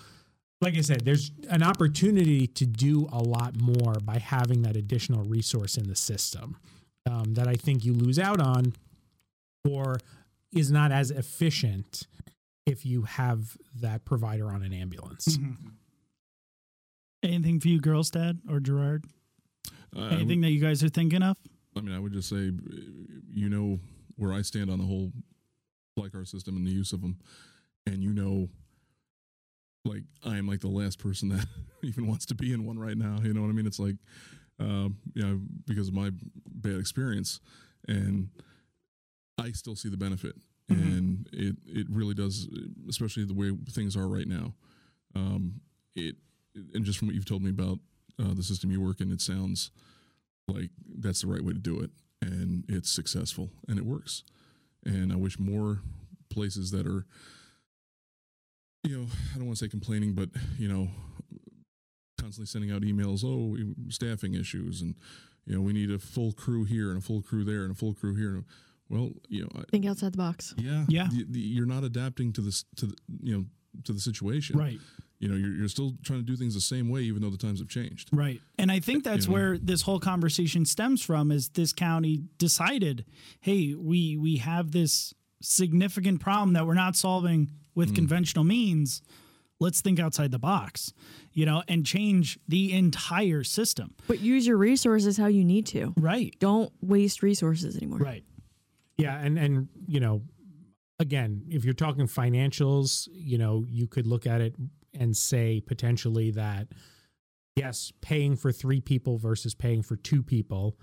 like 0.61 0.77
I 0.77 0.81
said, 0.81 1.05
there's 1.05 1.31
an 1.51 1.63
opportunity 1.63 2.47
to 2.47 2.67
do 2.67 3.09
a 3.13 3.23
lot 3.23 3.61
more 3.61 3.95
by 4.03 4.19
having 4.19 4.63
that 4.63 4.77
additional 4.77 5.23
resource 5.25 5.77
in 5.77 5.87
the 5.87 5.95
system 5.95 6.57
um, 7.09 7.35
that 7.35 7.49
I 7.49 7.55
think 7.55 7.85
you 7.85 7.93
lose 7.95 8.19
out 8.19 8.41
on 8.41 8.75
or 9.69 9.99
is 10.53 10.71
not 10.71 10.93
as 10.93 11.11
efficient 11.11 12.07
if 12.67 12.85
you 12.87 13.03
have 13.03 13.57
that 13.81 14.05
provider 14.05 14.51
on 14.51 14.63
an 14.63 14.73
ambulance. 14.73 15.39
anything 17.23 17.61
for 17.61 17.69
you 17.69 17.81
girls 17.81 18.11
dad 18.11 18.39
or 18.49 18.61
gerard 18.61 19.05
Uh, 19.97 20.01
I 20.01 20.03
would- 20.05 20.13
anything 20.15 20.41
that 20.43 20.51
you 20.51 20.61
guys 20.61 20.83
are 20.85 20.89
thinking 20.89 21.23
of 21.23 21.37
I 21.77 21.81
mean, 21.81 21.95
I 21.95 22.01
would 22.01 22.13
just 22.13 22.29
say, 22.29 22.49
uh, 22.49 22.81
you 23.33 23.49
know, 23.49 23.79
where 24.17 24.33
I 24.33 24.43
stand 24.43 24.69
on 24.69 24.79
the 24.81 24.85
whole 24.87 25.13
fly 25.97 26.09
car 26.09 26.25
system 26.25 26.57
and 26.57 26.67
the 26.67 26.73
use 26.73 26.93
of 26.93 27.03
them, 27.03 27.19
and 27.87 28.03
you 28.03 28.13
know, 28.13 28.49
like 29.85 30.03
I 30.25 30.39
am 30.39 30.49
like 30.49 30.59
the 30.59 30.67
last 30.69 30.99
person 30.99 31.29
that 31.29 31.47
even 31.85 32.09
wants 32.09 32.27
to 32.27 32.35
be 32.35 32.53
in 32.53 32.65
one 32.67 32.81
right 32.81 32.97
now. 32.99 33.21
You 33.23 33.33
know 33.33 33.43
what 33.43 33.51
I 33.51 33.53
mean? 33.53 33.67
It's 33.67 33.79
like, 33.79 33.95
um, 34.61 34.97
you 35.15 35.23
know, 35.23 35.41
because 35.67 35.89
of 35.89 35.95
my 35.95 36.11
bad 36.47 36.79
experience, 36.79 37.41
and 37.87 38.29
I 39.39 39.53
still 39.53 39.77
see 39.77 39.89
the 39.89 39.97
benefit, 39.97 40.35
and 40.69 41.29
it 41.33 41.57
it 41.67 41.87
really 41.91 42.15
does, 42.15 42.49
especially 42.89 43.25
the 43.25 43.35
way 43.35 43.53
things 43.71 43.97
are 43.97 44.09
right 44.09 44.29
now. 44.29 44.55
Um, 45.15 45.61
it 45.95 46.17
and 46.75 46.85
just 46.85 46.99
from 46.99 47.09
what 47.09 47.15
you've 47.15 47.25
told 47.25 47.43
me 47.43 47.51
about 47.51 47.79
uh, 48.21 48.35
the 48.35 48.43
system 48.43 48.71
you 48.71 48.81
work 48.81 49.01
in, 49.01 49.13
it 49.13 49.21
sounds 49.21 49.71
like 50.49 50.71
that's 50.99 51.23
the 51.23 51.29
right 51.29 51.45
way 51.45 51.53
to 51.53 51.59
do 51.59 51.79
it 51.81 51.91
and 52.21 52.65
it's 52.69 52.91
successful 52.91 53.51
and 53.69 53.79
it 53.79 53.85
works. 53.85 54.25
And 54.85 55.13
i 55.13 55.17
wish 55.17 55.39
more 55.39 55.81
places 56.31 56.71
that 56.71 56.87
are 56.87 57.05
you 58.85 58.97
know 58.97 59.07
i 59.35 59.37
don't 59.37 59.47
want 59.47 59.59
to 59.59 59.65
say 59.65 59.69
complaining 59.69 60.13
but 60.13 60.29
you 60.59 60.69
know 60.69 60.89
constantly 62.19 62.47
sending 62.47 62.71
out 62.71 62.83
emails 62.83 63.25
oh 63.25 63.47
we- 63.53 63.75
staffing 63.91 64.35
issues 64.35 64.83
and 64.83 64.95
you 65.47 65.55
know 65.55 65.61
we 65.61 65.73
need 65.73 65.91
a 65.91 65.99
full 65.99 66.33
crew 66.33 66.65
here 66.65 66.91
and 66.91 66.99
a 66.99 67.01
full 67.01 67.23
crew 67.23 67.45
there 67.45 67.63
and 67.63 67.73
a 67.73 67.75
full 67.75 67.95
crew 67.95 68.15
here 68.15 68.45
well 68.89 69.11
you 69.29 69.43
know 69.43 69.49
I, 69.57 69.63
Think 69.71 69.87
outside 69.87 70.13
the 70.13 70.19
box. 70.19 70.55
yeah 70.59 70.85
Yeah. 70.89 71.09
the- 71.11 71.27
the- 71.29 71.41
you're 71.41 71.67
not 71.67 71.85
adapting 71.85 72.33
to 72.35 72.41
this 72.41 72.65
to 72.77 72.87
the 72.87 72.97
you 73.23 73.37
know 73.37 73.45
to 73.85 73.93
the 73.93 74.01
situation 74.01 74.59
right 74.59 74.79
you 75.21 75.29
know 75.29 75.35
you're, 75.37 75.53
you're 75.53 75.69
still 75.69 75.95
trying 76.05 76.21
to 76.21 76.25
do 76.25 76.37
things 76.37 76.55
the 76.55 76.61
same 76.61 76.89
way 76.89 77.01
even 77.03 77.23
though 77.23 77.31
the 77.31 77.37
times 77.39 77.61
have 77.61 77.69
changed 77.69 78.09
Right. 78.13 78.41
And 78.59 78.71
I 78.73 78.81
think 78.81 79.05
that's 79.05 79.27
You 79.27 79.31
know? 79.31 79.35
where 79.35 79.59
this 79.59 79.83
whole 79.83 80.01
conversation 80.01 80.65
stems 80.65 81.03
from 81.03 81.31
is 81.31 81.49
this 81.51 81.73
county 81.73 82.23
decided, 82.39 83.05
hey, 83.41 83.75
we 83.75 84.17
we 84.17 84.39
have 84.39 84.73
this 84.73 85.15
significant 85.41 86.21
problem 86.21 86.53
that 86.55 86.67
we're 86.67 86.75
not 86.75 86.97
solving 86.97 87.51
with 87.75 87.93
mm. 87.93 87.97
conventional 87.97 88.45
means. 88.45 89.01
Let's 89.61 89.81
think 89.81 89.99
outside 89.99 90.31
the 90.31 90.39
box, 90.39 90.93
you 91.33 91.45
know, 91.45 91.63
and 91.69 91.85
change 91.85 92.39
the 92.49 92.73
entire 92.73 93.43
system. 93.43 93.95
But 94.07 94.21
use 94.21 94.47
your 94.47 94.57
resources 94.57 95.17
how 95.17 95.27
you 95.27 95.45
need 95.45 95.67
to. 95.69 95.95
Right. 95.97 96.35
Don't 96.39 96.73
waste 96.81 97.23
resources 97.23 97.77
anymore. 97.77 97.99
Right. 97.99 98.25
Yeah, 98.97 99.17
and 99.17 99.39
and 99.39 99.69
you 99.87 100.01
know, 100.01 100.23
again, 100.99 101.43
if 101.49 101.65
you're 101.65 101.75
talking 101.75 102.07
financials, 102.07 103.09
you 103.13 103.39
know, 103.39 103.65
you 103.69 103.87
could 103.87 104.07
look 104.07 104.27
at 104.27 104.41
it 104.41 104.57
and 104.99 105.17
say 105.17 105.61
potentially 105.61 106.33
that 106.33 106.69
yes, 107.55 107.93
paying 108.01 108.37
for 108.37 108.53
three 108.53 108.81
people 108.81 109.19
versus 109.19 109.55
paying 109.55 109.83
for 109.83 109.97
two 109.97 110.23
people 110.23 110.77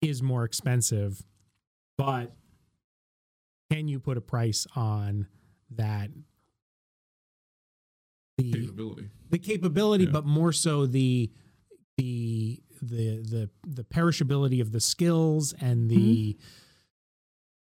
is 0.00 0.22
more 0.22 0.44
expensive, 0.44 1.24
but 1.96 2.32
can 3.70 3.88
you 3.88 3.98
put 3.98 4.16
a 4.16 4.20
price 4.20 4.66
on 4.76 5.26
that 5.70 6.10
the 8.38 8.52
Capability. 8.52 9.08
the 9.30 9.38
capability, 9.38 10.04
Yeah. 10.04 10.10
but 10.10 10.24
more 10.26 10.52
so 10.52 10.86
the 10.86 11.30
the 11.96 12.60
the 12.82 13.20
the 13.22 13.50
the 13.66 13.84
perishability 13.84 14.60
of 14.60 14.72
the 14.72 14.80
skills 14.80 15.52
and 15.60 15.88
the 15.88 16.36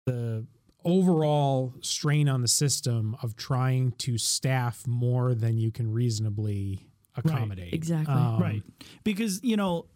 the 0.07 0.47
overall 0.85 1.75
strain 1.81 2.29
on 2.29 2.41
the 2.43 2.49
system 2.49 3.17
of 3.23 3.37
trying 3.37 3.93
to 3.93 4.17
staff 4.17 4.87
more 4.87 5.35
than 5.35 5.59
you 5.59 5.71
can 5.73 5.91
reasonably 5.93 6.87
accommodate. 7.17 7.73
exactly. 7.75 8.15
Um, 8.15 8.41
right 8.41 8.63
because 9.03 9.43
you 9.43 9.57
know 9.57 9.87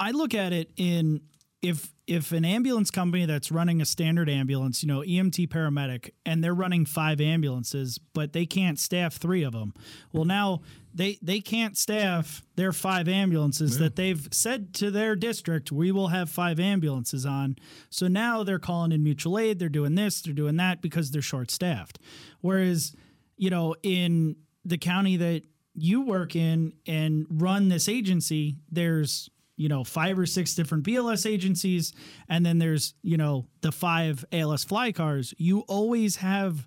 i 0.00 0.10
look 0.10 0.34
at 0.34 0.52
it 0.52 0.70
in 0.76 1.20
if 1.62 1.92
if 2.08 2.32
an 2.32 2.44
ambulance 2.44 2.90
company 2.90 3.26
that's 3.26 3.52
running 3.52 3.80
a 3.80 3.84
standard 3.84 4.28
ambulance 4.28 4.82
you 4.82 4.88
know 4.88 5.00
emt 5.00 5.46
paramedic 5.48 6.10
and 6.26 6.42
they're 6.42 6.54
running 6.54 6.84
five 6.86 7.20
ambulances 7.20 7.98
but 8.14 8.32
they 8.32 8.46
can't 8.46 8.78
staff 8.78 9.16
three 9.16 9.42
of 9.42 9.52
them 9.52 9.72
well 10.12 10.24
now 10.24 10.60
they 10.94 11.18
they 11.22 11.38
can't 11.40 11.76
staff 11.76 12.42
their 12.56 12.72
five 12.72 13.06
ambulances 13.08 13.74
Yeah. 13.74 13.84
that 13.84 13.96
they've 13.96 14.26
said 14.32 14.72
to 14.74 14.90
their 14.90 15.14
district 15.14 15.70
we 15.70 15.92
will 15.92 16.08
have 16.08 16.28
five 16.30 16.58
ambulances 16.58 17.24
on. 17.26 17.56
So 17.90 18.08
now 18.08 18.42
they're 18.42 18.58
calling 18.58 18.90
in 18.90 19.04
mutual 19.04 19.38
aid 19.38 19.58
they're 19.58 19.68
doing 19.68 19.94
this 19.94 20.22
they're 20.22 20.32
doing 20.34 20.56
that 20.56 20.80
because 20.80 21.10
they're 21.10 21.22
short 21.22 21.50
staffed 21.50 21.98
whereas 22.40 22.94
you 23.36 23.50
know 23.50 23.74
in 23.82 24.36
the 24.64 24.78
county 24.78 25.16
that 25.18 25.42
you 25.74 26.00
work 26.00 26.34
in 26.34 26.72
and 26.86 27.24
run 27.30 27.68
this 27.68 27.88
agency, 27.88 28.56
there's 28.68 29.30
you 29.58 29.68
know 29.68 29.84
five 29.84 30.18
or 30.18 30.24
six 30.24 30.54
different 30.54 30.84
BLS 30.84 31.28
agencies, 31.28 31.92
and 32.28 32.46
then 32.46 32.58
there's 32.58 32.94
you 33.02 33.18
know 33.18 33.46
the 33.60 33.72
five 33.72 34.24
ALS 34.32 34.64
fly 34.64 34.92
cars. 34.92 35.34
You 35.36 35.60
always 35.68 36.16
have 36.16 36.66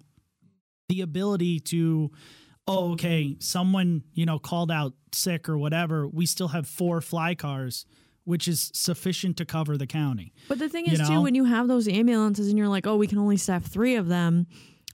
the 0.90 1.02
ability 1.02 1.60
to, 1.62 2.12
oh, 2.68 2.92
okay, 2.94 3.38
someone 3.40 4.04
you 4.14 4.26
know 4.26 4.38
called 4.38 4.70
out 4.70 4.94
sick 5.14 5.50
or 5.50 5.58
whatever. 5.58 6.08
We 6.08 6.26
still 6.26 6.50
have 6.50 6.68
four 6.68 7.00
fly 7.02 7.34
cars, 7.34 7.86
which 8.26 8.48
is 8.48 8.70
sufficient 8.74 9.38
to 9.38 9.46
cover 9.46 9.78
the 9.78 9.88
county. 9.88 10.34
But 10.50 10.60
the 10.60 10.70
thing 10.70 10.86
You 10.86 10.94
is, 10.94 11.00
know? 11.00 11.08
too, 11.08 11.22
when 11.22 11.34
you 11.34 11.46
have 11.46 11.68
those 11.68 11.88
ambulances 11.88 12.50
and 12.50 12.58
you're 12.58 12.68
like, 12.68 12.86
oh, 12.86 12.98
we 12.98 13.08
can 13.08 13.18
only 13.18 13.38
staff 13.38 13.64
three 13.66 13.96
of 13.96 14.08
them. 14.10 14.48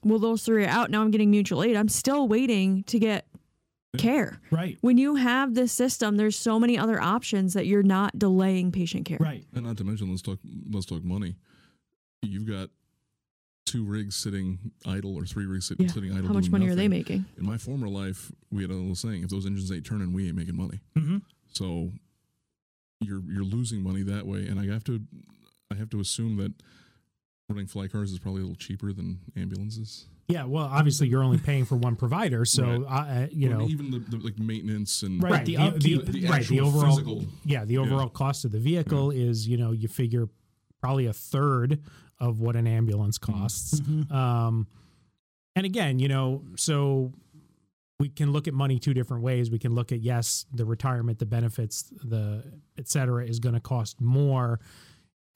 Well, 0.04 0.20
those 0.20 0.44
three 0.44 0.64
are 0.64 0.68
out. 0.68 0.90
Now 0.92 1.02
I'm 1.02 1.10
getting 1.10 1.30
mutual 1.32 1.64
aid. 1.64 1.74
I'm 1.74 1.88
still 1.88 2.28
waiting 2.28 2.84
to 2.84 3.00
get 3.00 3.26
care. 3.96 4.40
Right. 4.50 4.76
When 4.82 4.98
you 4.98 5.14
have 5.14 5.54
this 5.54 5.72
system, 5.72 6.16
there's 6.16 6.36
so 6.36 6.60
many 6.60 6.76
other 6.76 7.00
options 7.00 7.54
that 7.54 7.66
you're 7.66 7.82
not 7.82 8.18
delaying 8.18 8.70
patient 8.72 9.06
care. 9.06 9.16
Right. 9.18 9.44
And 9.54 9.64
not 9.64 9.78
to 9.78 9.84
mention, 9.84 10.10
let's 10.10 10.22
talk 10.22 10.38
let's 10.70 10.86
talk 10.86 11.02
money. 11.02 11.36
You've 12.22 12.46
got 12.46 12.68
two 13.64 13.84
rigs 13.84 14.16
sitting 14.16 14.58
idle 14.86 15.14
or 15.16 15.24
three 15.24 15.46
rigs 15.46 15.66
sit, 15.66 15.80
Yeah. 15.80 15.88
sitting 15.88 16.12
idle. 16.12 16.26
How 16.26 16.32
much 16.34 16.44
doing 16.44 16.52
money 16.52 16.68
are 16.68 16.74
they 16.74 16.88
making? 16.88 17.24
In 17.38 17.46
my 17.46 17.56
former 17.58 17.88
life, 17.88 18.30
we 18.50 18.62
had 18.62 18.70
a 18.70 18.74
little 18.74 18.94
saying: 18.94 19.22
if 19.22 19.30
those 19.30 19.46
engines 19.46 19.72
ain't 19.72 19.86
turning, 19.86 20.12
we 20.12 20.26
ain't 20.26 20.36
making 20.36 20.56
money. 20.56 20.80
hmm 20.94 21.18
So 21.52 21.92
you're 23.00 23.22
you're 23.26 23.44
losing 23.44 23.82
money 23.82 24.02
that 24.02 24.26
way, 24.26 24.46
and 24.46 24.60
I 24.60 24.66
have 24.66 24.84
to 24.84 25.00
I 25.70 25.76
have 25.76 25.88
to 25.90 26.00
assume 26.00 26.36
that 26.36 26.52
running 27.48 27.66
fly 27.66 27.88
cars 27.88 28.12
is 28.12 28.18
probably 28.18 28.40
a 28.42 28.44
little 28.44 28.56
cheaper 28.56 28.92
than 28.92 29.20
ambulances. 29.36 30.06
Yeah, 30.28 30.44
well, 30.44 30.66
obviously 30.66 31.08
you're 31.08 31.22
only 31.22 31.38
paying 31.38 31.64
for 31.64 31.76
one 31.76 31.96
provider, 31.96 32.44
so 32.44 32.82
Right. 32.82 33.22
uh, 33.24 33.26
you 33.30 33.48
Well, 33.48 33.60
know, 33.60 33.68
even 33.68 33.90
the, 33.90 33.98
the 33.98 34.18
like 34.18 34.38
maintenance 34.38 35.02
and 35.02 35.22
Right, 35.22 35.44
the 35.44 35.56
upkeep. 35.56 36.04
the 36.04 36.26
right, 36.28 36.46
the 36.46 36.60
overall 36.60 36.90
physical- 36.96 37.24
yeah, 37.46 37.64
the 37.64 37.78
overall 37.78 38.10
cost 38.10 38.44
of 38.44 38.52
the 38.52 38.58
vehicle 38.58 39.10
is 39.10 39.48
you 39.48 39.56
know 39.56 39.72
you 39.72 39.88
figure 39.88 40.28
probably 40.82 41.06
a 41.06 41.14
third 41.14 41.80
of 42.20 42.40
what 42.40 42.56
an 42.56 42.66
ambulance 42.66 43.16
costs. 43.16 43.80
Mhm. 43.80 44.12
Um, 44.12 44.66
and 45.56 45.64
again, 45.64 45.98
you 45.98 46.08
know, 46.08 46.44
so 46.56 47.12
we 47.98 48.08
can 48.10 48.30
look 48.30 48.46
at 48.46 48.52
money 48.54 48.78
two 48.78 48.92
different 48.92 49.22
ways. 49.22 49.50
We 49.50 49.58
can 49.58 49.74
look 49.74 49.92
at 49.92 50.00
yes, 50.02 50.44
the 50.52 50.64
retirement, 50.66 51.18
the 51.20 51.26
benefits, 51.26 51.90
the 52.04 52.44
et 52.76 52.86
cetera 52.86 53.24
is 53.26 53.40
going 53.40 53.54
to 53.54 53.60
cost 53.60 54.00
more. 54.00 54.60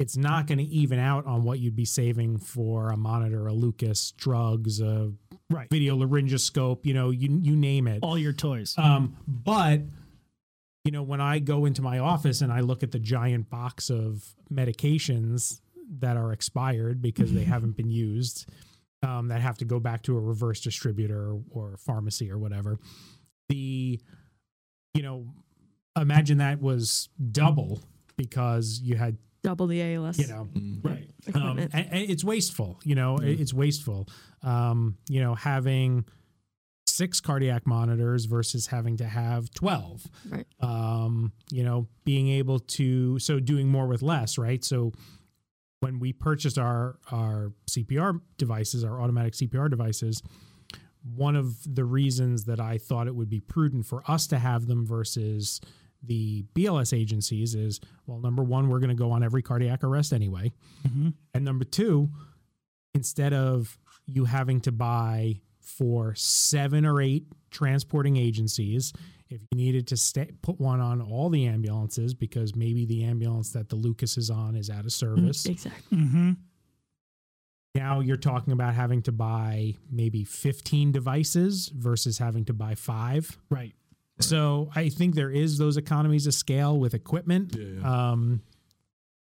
It's 0.02 0.16
not 0.16 0.48
going 0.48 0.58
to 0.58 0.64
even 0.64 0.98
out 0.98 1.26
on 1.26 1.44
what 1.44 1.60
you'd 1.60 1.76
be 1.76 1.84
saving 1.84 2.38
for 2.38 2.90
a 2.90 2.96
monitor, 2.96 3.46
a 3.46 3.52
Lucas, 3.52 4.10
drugs, 4.12 4.80
a 4.80 5.12
Right. 5.48 5.68
video 5.70 5.96
laryngoscope. 5.96 6.84
You 6.86 6.94
know, 6.94 7.10
you 7.10 7.38
you 7.40 7.54
name 7.54 7.86
it. 7.86 8.00
All 8.02 8.18
your 8.18 8.32
toys. 8.32 8.74
Um, 8.76 9.16
but 9.28 9.82
you 10.84 10.90
know, 10.90 11.04
when 11.04 11.20
I 11.20 11.38
go 11.38 11.66
into 11.66 11.82
my 11.82 12.00
office 12.00 12.40
and 12.40 12.52
I 12.52 12.60
look 12.60 12.82
at 12.82 12.90
the 12.90 12.98
giant 12.98 13.48
box 13.48 13.90
of 13.90 14.34
medications 14.52 15.60
that 16.00 16.16
are 16.16 16.32
expired 16.32 17.00
because 17.00 17.32
they 17.32 17.44
haven't 17.54 17.76
been 17.76 17.90
used, 17.90 18.50
um, 19.04 19.28
that 19.28 19.40
have 19.40 19.58
to 19.58 19.64
go 19.64 19.78
back 19.78 20.02
to 20.02 20.16
a 20.16 20.20
reverse 20.20 20.60
distributor 20.60 21.36
or, 21.50 21.76
pharmacy 21.76 22.28
or 22.28 22.38
whatever, 22.38 22.80
the 23.48 24.00
you 24.94 25.02
know, 25.02 25.26
imagine 25.96 26.38
that 26.38 26.60
was 26.60 27.08
double 27.30 27.82
because 28.16 28.80
you 28.82 28.96
had 28.96 29.16
Double 29.42 29.66
the 29.66 29.82
ALS. 29.82 30.18
you 30.18 30.26
know 30.28 30.48
Mm. 30.54 30.84
right. 30.84 31.08
um, 31.34 31.58
and, 31.58 31.74
and 31.74 32.10
it's 32.10 32.24
wasteful 32.24 32.78
you 32.84 32.94
know 32.94 33.16
it- 33.18 33.40
it's 33.40 33.52
wasteful 33.54 34.08
um, 34.42 34.96
you 35.08 35.20
know 35.20 35.34
having 35.34 36.04
six 36.86 37.20
cardiac 37.20 37.66
monitors 37.66 38.26
versus 38.26 38.66
having 38.66 38.96
to 38.98 39.04
have 39.06 39.50
12 39.54 40.06
Right. 40.28 40.46
um, 40.60 41.32
you 41.50 41.64
know 41.64 41.88
being 42.04 42.28
able 42.28 42.58
to 42.60 43.18
so 43.18 43.40
doing 43.40 43.68
more 43.68 43.86
with 43.86 44.02
less 44.02 44.36
right 44.38 44.62
so 44.64 44.92
when 45.80 45.98
we 45.98 46.12
purchased 46.12 46.58
our 46.58 46.98
our 47.10 47.52
cpr 47.70 48.20
devices 48.36 48.84
our 48.84 49.00
automatic 49.00 49.32
cpr 49.34 49.68
devices 49.70 50.22
one 51.16 51.34
of 51.34 51.56
the 51.74 51.84
reasons 51.84 52.44
that 52.44 52.60
i 52.60 52.78
thought 52.78 53.06
it 53.08 53.14
would 53.16 53.28
be 53.30 53.40
prudent 53.40 53.86
for 53.86 54.02
us 54.08 54.26
to 54.28 54.38
have 54.38 54.66
them 54.66 54.86
versus 54.86 55.60
the 56.04 56.44
bls 56.54 56.92
agencies 56.96 57.54
is 57.54 57.80
well 58.06 58.18
number 58.18 58.42
one 58.42 58.68
we're 58.68 58.80
going 58.80 58.88
to 58.88 58.94
go 58.94 59.10
on 59.12 59.22
every 59.22 59.42
cardiac 59.42 59.84
arrest 59.84 60.12
anyway 60.12 60.50
hmm 60.90 61.10
and 61.34 61.44
number 61.44 61.64
two, 61.64 62.10
instead 62.94 63.32
of 63.32 63.78
you 64.06 64.24
having 64.26 64.60
to 64.60 64.72
buy 64.72 65.40
for 65.60 66.14
seven 66.14 66.84
or 66.84 67.00
eight 67.00 67.24
transporting 67.50 68.16
agencies, 68.16 68.92
if 69.30 69.40
you 69.40 69.56
needed 69.56 69.86
to 69.86 69.96
stay, 69.96 70.30
put 70.42 70.60
one 70.60 70.80
on 70.80 71.00
all 71.00 71.30
the 71.30 71.46
ambulances 71.46 72.12
because 72.12 72.54
maybe 72.54 72.84
the 72.84 73.04
ambulance 73.04 73.52
that 73.52 73.68
the 73.70 73.76
Lucas 73.76 74.18
is 74.18 74.28
on 74.28 74.56
is 74.56 74.68
out 74.68 74.84
of 74.84 74.92
service, 74.92 75.46
Exactly. 75.46 75.98
hmm 75.98 76.32
now 77.74 78.00
you're 78.00 78.18
talking 78.18 78.52
about 78.52 78.74
having 78.74 79.00
to 79.02 79.12
buy 79.12 79.74
maybe 79.90 80.24
15 80.24 80.92
devices 80.92 81.68
versus 81.74 82.18
having 82.18 82.44
to 82.44 82.52
buy 82.52 82.74
five. 82.74 83.38
Right. 83.48 83.72
So 84.20 84.70
I 84.74 84.88
think 84.88 85.14
there 85.14 85.30
is 85.30 85.58
those 85.58 85.76
economies 85.76 86.26
of 86.26 86.34
scale 86.34 86.78
with 86.78 86.94
equipment. 86.94 87.56
Yeah, 87.58 87.80
yeah. 87.80 88.10
Um, 88.10 88.42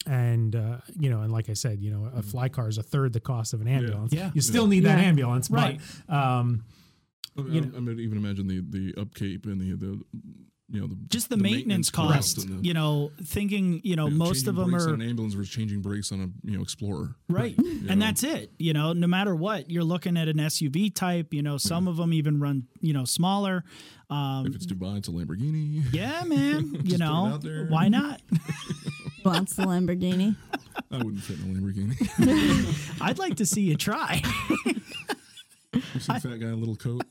and 0.06 0.56
uh, 0.56 0.78
you 1.00 1.10
know, 1.10 1.22
and 1.22 1.32
like 1.32 1.50
I 1.50 1.54
said, 1.54 1.82
you 1.82 1.92
know, 1.92 2.10
a 2.16 2.24
fly 2.24 2.48
car 2.50 2.70
is 2.70 2.78
a 2.78 2.84
third 2.84 3.14
the 3.14 3.20
cost 3.20 3.54
of 3.54 3.62
an 3.62 3.68
ambulance. 3.68 4.14
Yeah. 4.14 4.32
You 4.34 4.42
still 4.42 4.68
need 4.68 4.86
that 4.86 5.00
ambulance, 5.00 5.50
Right. 5.52 5.80
But, 6.08 6.16
um, 6.16 6.64
I, 7.38 7.42
mean, 7.42 7.54
you 7.54 7.62
I- 7.62 7.66
know- 7.66 7.78
I 7.78 7.80
mean, 7.82 8.00
even 8.00 8.18
imagine 8.18 8.48
the 8.48 8.62
the 8.62 9.00
upkeep 9.00 9.46
and 9.46 9.60
the 9.60 9.76
the 9.76 10.02
you 10.70 10.82
know 10.82 10.88
the 10.88 10.98
Just 11.08 11.30
the, 11.30 11.38
maintenance, 11.38 11.90
cost. 11.90 12.40
and 12.40 12.60
the- 12.60 12.68
You 12.68 12.74
know, 12.74 13.12
thinking. 13.24 13.80
You 13.84 13.96
know, 13.96 14.06
you 14.08 14.12
know, 14.12 14.18
most 14.26 14.48
of 14.48 14.56
them 14.56 14.76
are 14.76 14.88
on 14.90 15.02
an 15.02 15.08
ambulance 15.10 15.34
versus 15.34 15.50
changing 15.54 15.82
brakes 15.82 16.12
on 16.12 16.20
a 16.22 16.30
you 16.50 16.58
know 16.58 16.62
Explorer. 16.64 17.16
right, 17.30 17.56
You 17.58 17.86
and 17.90 18.00
know? 18.00 18.06
that's 18.06 18.24
it. 18.24 18.52
You 18.60 18.74
know, 18.74 18.92
no 18.94 19.08
matter 19.08 19.34
what, 19.36 19.70
you're 19.70 19.84
looking 19.86 20.18
at 20.18 20.28
an 20.28 20.38
SUV 20.38 20.94
type. 20.94 21.34
You 21.34 21.42
know, 21.42 21.58
some 21.58 21.88
of 21.88 21.96
them 21.98 22.12
even 22.14 22.40
run. 22.40 22.68
You 22.82 22.94
know, 22.94 23.06
smaller. 23.06 23.64
Um, 24.10 24.46
If 24.48 24.56
it's 24.56 24.66
Dubai, 24.66 24.98
it's 24.98 25.08
a 25.08 25.12
Lamborghini. 25.12 25.84
yeah, 25.94 26.24
man. 26.26 26.82
You 26.84 26.98
know, 26.98 27.40
why 27.70 27.88
not? 27.90 28.22
Wants 29.26 29.56
the 29.56 29.64
Lamborghini. 29.64 30.36
I 30.92 30.98
wouldn't 30.98 31.22
fit 31.24 31.38
in 31.40 31.52
a 31.52 31.60
Lamborghini. 31.60 33.02
I'd 33.02 33.20
like 33.20 33.36
to 33.38 33.46
see 33.46 33.62
you 33.62 33.76
try. 33.76 34.22
You 34.66 35.82
see 36.00 36.14
fat 36.14 36.24
guy 36.40 36.48
in 36.48 36.54
a 36.54 36.56
little 36.56 36.76
coat. 36.78 37.04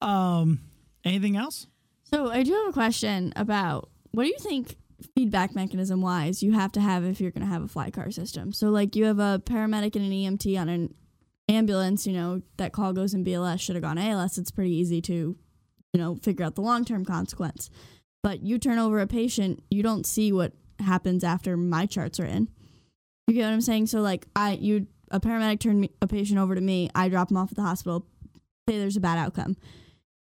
Um, 0.00 0.60
anything 1.04 1.36
else? 1.36 1.66
So 2.04 2.30
I 2.30 2.42
do 2.42 2.52
have 2.52 2.68
a 2.68 2.72
question 2.72 3.32
about 3.36 3.88
what 4.12 4.24
do 4.24 4.28
you 4.28 4.38
think 4.38 4.76
feedback 5.14 5.54
mechanism 5.54 6.02
wise 6.02 6.42
you 6.42 6.52
have 6.52 6.72
to 6.72 6.80
have 6.80 7.04
if 7.04 7.20
you're 7.20 7.30
going 7.30 7.46
to 7.46 7.52
have 7.52 7.62
a 7.62 7.68
fly 7.68 7.90
car 7.90 8.10
system? 8.10 8.52
So 8.52 8.70
like 8.70 8.96
you 8.96 9.04
have 9.04 9.18
a 9.18 9.40
paramedic 9.44 9.96
and 9.96 10.04
an 10.04 10.10
EMT 10.10 10.60
on 10.60 10.68
an 10.68 10.94
ambulance, 11.48 12.06
you 12.06 12.12
know, 12.12 12.42
that 12.56 12.72
call 12.72 12.92
goes 12.92 13.14
in 13.14 13.24
BLS, 13.24 13.60
should 13.60 13.76
have 13.76 13.82
gone 13.82 13.98
ALS, 13.98 14.38
it's 14.38 14.50
pretty 14.50 14.74
easy 14.74 15.00
to, 15.02 15.36
you 15.92 16.00
know, 16.00 16.16
figure 16.16 16.44
out 16.44 16.54
the 16.54 16.62
long 16.62 16.84
term 16.84 17.04
consequence. 17.04 17.70
But 18.22 18.42
you 18.42 18.58
turn 18.58 18.78
over 18.78 19.00
a 19.00 19.06
patient, 19.06 19.62
you 19.70 19.82
don't 19.82 20.04
see 20.04 20.32
what 20.32 20.52
happens 20.78 21.24
after 21.24 21.56
my 21.56 21.86
charts 21.86 22.20
are 22.20 22.26
in. 22.26 22.48
You 23.26 23.34
get 23.34 23.44
what 23.44 23.52
I'm 23.52 23.60
saying? 23.60 23.86
So 23.86 24.00
like 24.00 24.26
I 24.34 24.52
you 24.52 24.86
a 25.10 25.20
paramedic 25.20 25.60
turned 25.60 25.80
me, 25.80 25.90
a 26.02 26.06
patient 26.06 26.38
over 26.38 26.54
to 26.54 26.60
me, 26.60 26.90
I 26.94 27.08
drop 27.08 27.30
him 27.30 27.36
off 27.36 27.50
at 27.52 27.56
the 27.56 27.62
hospital, 27.62 28.06
say 28.68 28.78
there's 28.78 28.96
a 28.96 29.00
bad 29.00 29.18
outcome. 29.18 29.56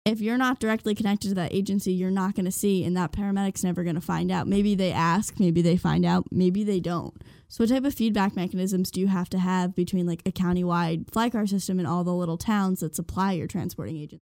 If 0.10 0.22
you're 0.22 0.40
not 0.40 0.60
directly 0.60 0.96
connected 0.96 1.28
to 1.30 1.36
that 1.36 1.54
agency, 1.54 1.94
you're 1.94 2.10
not 2.10 2.34
going 2.34 2.46
to 2.46 2.52
see, 2.52 2.84
and 2.84 2.98
that 2.98 3.12
paramedic's 3.12 3.64
never 3.64 3.84
going 3.84 3.94
to 3.94 4.02
find 4.02 4.32
out. 4.32 4.48
Maybe 4.48 4.74
they 4.74 4.92
ask, 4.92 5.40
maybe 5.40 5.62
they 5.62 5.78
find 5.78 6.04
out, 6.04 6.26
maybe 6.32 6.64
they 6.64 6.80
don't. 6.80 7.14
So, 7.48 7.64
what 7.64 7.70
type 7.70 7.84
of 7.84 7.94
feedback 7.94 8.36
mechanisms 8.36 8.90
do 8.90 9.00
you 9.02 9.08
have 9.08 9.30
to 9.30 9.38
have 9.38 9.76
between 9.76 10.08
like 10.08 10.24
a 10.26 10.32
countywide 10.32 11.12
fly 11.12 11.30
car 11.30 11.46
system 11.46 11.78
and 11.78 11.88
all 11.88 12.04
the 12.04 12.12
little 12.12 12.40
towns 12.40 12.80
that 12.80 12.96
supply 12.96 13.34
your 13.34 13.46
transporting 13.46 13.98
agent? 13.98 14.24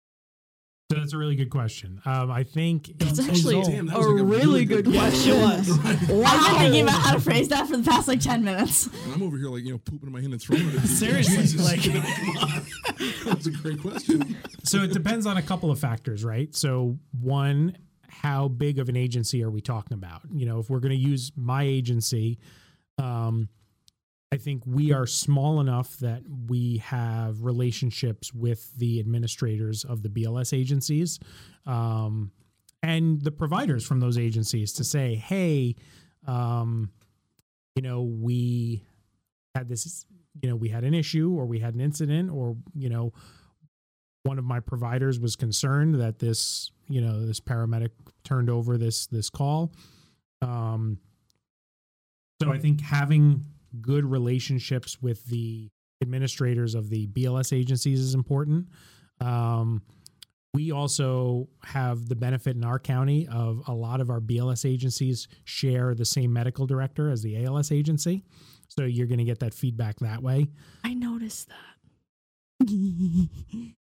So 0.90 0.98
that's 0.98 1.12
a 1.12 1.18
really 1.18 1.36
good 1.36 1.50
question. 1.50 2.02
Um, 2.06 2.32
I 2.32 2.44
think 2.44 2.88
It's 3.02 3.20
actually 3.20 3.62
Damn, 3.62 3.88
that 3.88 3.98
a 3.98 4.00
like 4.00 4.08
a 4.22 4.24
really 4.24 4.46
really 4.46 4.66
good 4.66 4.86
good 4.86 4.94
question. 4.96 5.36
was. 5.42 5.70
I've 5.70 6.08
been 6.08 6.60
thinking 6.60 6.84
about 6.84 7.02
how 7.02 7.14
to 7.16 7.20
phrase 7.20 7.50
that 7.50 7.68
for 7.68 7.76
the 7.76 7.84
past 7.84 8.08
like 8.08 8.22
10 8.22 8.42
minutes. 8.42 8.86
And 9.04 9.14
I'm 9.16 9.22
over 9.22 9.36
here 9.36 9.50
like 9.50 9.66
you 9.66 9.74
know 9.74 9.80
pooping 9.80 10.08
in 10.08 10.14
my 10.14 10.22
hand 10.22 10.32
and 10.32 10.42
throwing 10.42 10.66
it. 10.70 10.80
Seriously, 10.88 11.38
Jesus. 11.40 11.62
like- 11.62 11.84
come 11.84 12.38
on. 12.38 12.66
That's 13.26 13.48
a 13.48 13.52
great 13.52 13.82
question. 13.82 14.38
so 14.64 14.82
it 14.84 14.94
depends 14.94 15.26
on 15.26 15.36
a 15.36 15.42
couple 15.42 15.72
of 15.72 15.78
factors, 15.80 16.24
right? 16.24 16.56
So 16.56 16.98
one, 17.20 17.78
how 18.08 18.48
big 18.48 18.80
of 18.80 18.88
an 18.88 18.96
agency 18.96 19.44
are 19.44 19.52
we 19.52 19.60
talking 19.60 19.94
about? 19.94 20.22
You 20.34 20.46
know, 20.46 20.60
if 20.60 20.70
we're 20.70 20.80
going 20.80 20.92
to 20.92 20.96
use 21.10 21.34
my 21.36 21.64
agency, 21.64 22.40
um, 22.98 23.50
I 24.32 24.38
think 24.38 24.64
we 24.66 24.92
are 24.92 25.08
small 25.08 25.62
enough 25.62 25.98
that 26.00 26.24
we 26.48 26.78
have 26.80 27.44
relationships 27.44 28.34
with 28.34 28.76
the 28.78 29.00
administrators 29.00 29.86
of 29.86 30.04
the 30.04 30.10
BLS 30.10 30.58
agencies 30.58 31.18
um, 31.66 32.32
and 32.84 33.22
the 33.22 33.32
providers 33.32 33.86
from 33.86 34.02
those 34.02 34.18
agencies 34.18 34.74
to 34.74 34.84
say, 34.84 35.16
hey, 35.16 35.76
um, 36.28 36.92
you 37.76 37.82
know, 37.82 38.02
we 38.02 38.84
had 39.56 39.70
this, 39.70 40.06
you 40.42 40.50
know, 40.50 40.58
we 40.58 40.70
had 40.70 40.84
an 40.84 40.94
issue 40.94 41.34
or 41.34 41.46
we 41.46 41.60
had 41.60 41.74
an 41.74 41.80
incident 41.80 42.30
or, 42.30 42.58
you 42.74 42.90
know, 42.90 43.14
one 44.24 44.38
of 44.38 44.44
my 44.44 44.60
providers 44.60 45.22
was 45.22 45.38
concerned 45.38 46.02
that 46.02 46.20
this, 46.20 46.72
you 46.90 47.00
know, 47.00 47.26
this 47.26 47.40
paramedic 47.40 47.92
turned 48.26 48.50
over 48.50 48.78
this 48.78 49.08
this 49.08 49.30
call. 49.30 49.72
Um, 50.42 51.00
so 52.42 52.52
I 52.52 52.60
think 52.60 52.82
having 52.82 53.46
good 53.82 54.06
relationships 54.06 55.02
with 55.02 55.26
the 55.26 55.70
administrators 56.02 56.76
of 56.76 56.90
the 56.90 57.08
BLS 57.08 57.58
agencies 57.58 58.00
is 58.00 58.14
important. 58.14 58.68
Um, 59.20 59.82
we 60.54 60.72
also 60.72 61.50
have 61.64 62.08
the 62.08 62.16
benefit 62.16 62.56
in 62.56 62.64
our 62.64 62.80
county 62.80 63.28
of 63.28 63.62
a 63.68 63.74
lot 63.74 64.02
of 64.02 64.10
our 64.10 64.20
BLS 64.20 64.68
agencies 64.70 65.28
share 65.44 65.94
the 65.94 66.06
same 66.06 66.34
medical 66.34 66.66
director 66.66 67.10
as 67.10 67.22
the 67.22 67.46
ALS 67.46 67.72
agency. 67.72 68.24
So 68.68 68.84
you're 68.84 69.08
going 69.08 69.20
to 69.20 69.24
get 69.24 69.40
that 69.40 69.54
feedback 69.54 70.00
that 70.00 70.22
way. 70.24 70.48
I 70.84 70.94
noticed 70.94 71.50
that. 71.50 71.78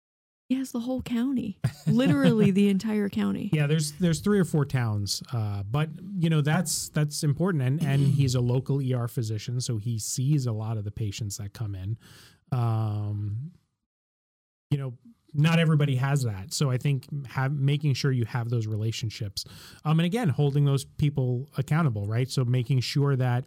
He 0.48 0.56
has 0.56 0.72
the 0.72 0.80
whole 0.80 1.00
county, 1.00 1.58
literally 1.86 2.50
the 2.50 2.68
entire 2.68 3.08
county. 3.08 3.50
Yeah, 3.52 3.66
there's 3.66 3.92
there's 3.92 4.20
three 4.20 4.38
or 4.38 4.44
four 4.44 4.66
towns, 4.66 5.22
uh, 5.32 5.62
but 5.62 5.88
you 6.18 6.28
know 6.28 6.42
that's 6.42 6.90
that's 6.90 7.22
important, 7.24 7.62
and 7.62 7.82
and 7.82 8.06
he's 8.14 8.34
a 8.34 8.40
local 8.40 8.80
ER 8.80 9.08
physician, 9.08 9.60
so 9.60 9.78
he 9.78 9.98
sees 9.98 10.46
a 10.46 10.52
lot 10.52 10.76
of 10.76 10.84
the 10.84 10.90
patients 10.90 11.38
that 11.38 11.54
come 11.54 11.74
in. 11.74 11.96
Um, 12.52 13.52
you 14.70 14.76
know, 14.76 14.94
not 15.32 15.58
everybody 15.58 15.96
has 15.96 16.24
that, 16.24 16.52
so 16.52 16.70
I 16.70 16.76
think 16.76 17.06
have 17.26 17.52
making 17.52 17.94
sure 17.94 18.12
you 18.12 18.26
have 18.26 18.50
those 18.50 18.66
relationships, 18.66 19.46
um, 19.86 19.98
and 19.98 20.04
again, 20.04 20.28
holding 20.28 20.66
those 20.66 20.84
people 20.84 21.48
accountable, 21.56 22.06
right? 22.06 22.30
So 22.30 22.44
making 22.44 22.80
sure 22.80 23.16
that 23.16 23.44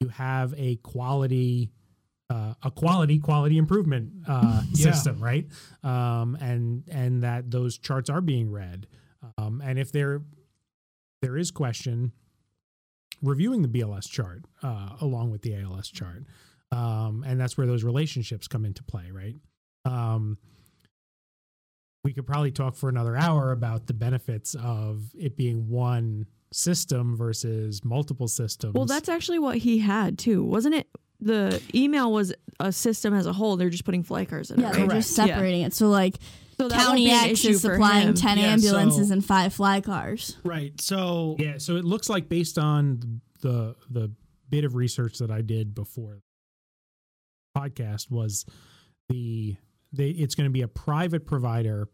you 0.00 0.08
have 0.08 0.54
a 0.56 0.76
quality 0.76 1.70
uh, 2.30 2.54
a 2.62 2.70
quality 2.70 3.18
quality 3.18 3.58
improvement 3.58 4.10
uh, 4.26 4.62
Yeah. 4.74 4.92
system, 4.92 5.22
right? 5.22 5.46
Um, 5.82 6.36
and 6.40 6.84
and 6.90 7.22
that 7.22 7.50
those 7.50 7.78
charts 7.78 8.08
are 8.10 8.20
being 8.20 8.50
read, 8.50 8.86
um, 9.38 9.60
and 9.64 9.78
if 9.78 9.92
there 9.92 10.22
there 11.20 11.36
is 11.36 11.50
question, 11.50 12.12
reviewing 13.22 13.62
the 13.62 13.68
BLS 13.68 14.08
chart 14.10 14.44
uh, 14.62 14.90
along 15.00 15.30
with 15.30 15.42
the 15.42 15.54
ALS 15.56 15.88
chart, 15.88 16.24
um, 16.70 17.22
and 17.26 17.38
that's 17.40 17.56
where 17.58 17.66
those 17.66 17.84
relationships 17.84 18.48
come 18.48 18.64
into 18.64 18.82
play, 18.82 19.10
right? 19.12 19.36
Um, 19.84 20.38
we 22.04 22.12
could 22.12 22.26
probably 22.26 22.50
talk 22.50 22.74
for 22.74 22.88
another 22.88 23.16
hour 23.16 23.52
about 23.52 23.86
the 23.86 23.94
benefits 23.94 24.54
of 24.56 25.02
it 25.16 25.36
being 25.36 25.68
one 25.68 26.26
system 26.52 27.16
versus 27.16 27.84
multiple 27.84 28.26
systems. 28.28 28.74
Well, 28.74 28.86
that's 28.86 29.08
actually 29.08 29.38
what 29.38 29.58
he 29.58 29.78
had 29.78 30.18
too, 30.18 30.42
wasn't 30.44 30.74
it? 30.74 30.88
The 31.22 31.62
email 31.74 32.12
was 32.12 32.32
a 32.60 32.72
system 32.72 33.14
as 33.14 33.26
a 33.26 33.32
whole. 33.32 33.56
They're 33.56 33.70
just 33.70 33.84
putting 33.84 34.02
fly 34.02 34.24
cars 34.24 34.50
in 34.50 34.60
Yeah, 34.60 34.70
it. 34.70 34.74
they're 34.74 34.86
Right? 34.86 34.96
just 34.96 35.16
Yeah. 35.16 35.26
separating 35.26 35.62
it. 35.62 35.72
So 35.72 35.88
like 35.88 36.16
So 36.58 36.68
County 36.68 37.10
X 37.10 37.44
is 37.44 37.60
supplying 37.62 38.08
him. 38.08 38.14
10 38.14 38.38
Yeah, 38.38 38.44
ambulances 38.52 39.08
so- 39.08 39.12
and 39.14 39.24
five 39.24 39.54
fly 39.54 39.80
cars. 39.80 40.36
Right. 40.44 40.78
So 40.80 41.36
Yeah, 41.38 41.58
so 41.58 41.76
it 41.76 41.84
looks 41.84 42.08
like 42.08 42.28
based 42.28 42.58
on 42.58 43.20
the 43.40 43.74
the 43.90 44.10
bit 44.50 44.64
of 44.64 44.74
research 44.74 45.18
that 45.18 45.30
I 45.30 45.40
did 45.42 45.74
before 45.74 46.20
the 47.54 47.60
podcast 47.60 48.10
was 48.10 48.44
the 49.08 49.56
they 49.92 50.10
it's 50.10 50.34
going 50.34 50.46
to 50.46 50.52
be 50.52 50.62
a 50.62 50.68
private 50.68 51.26
provider 51.26 51.88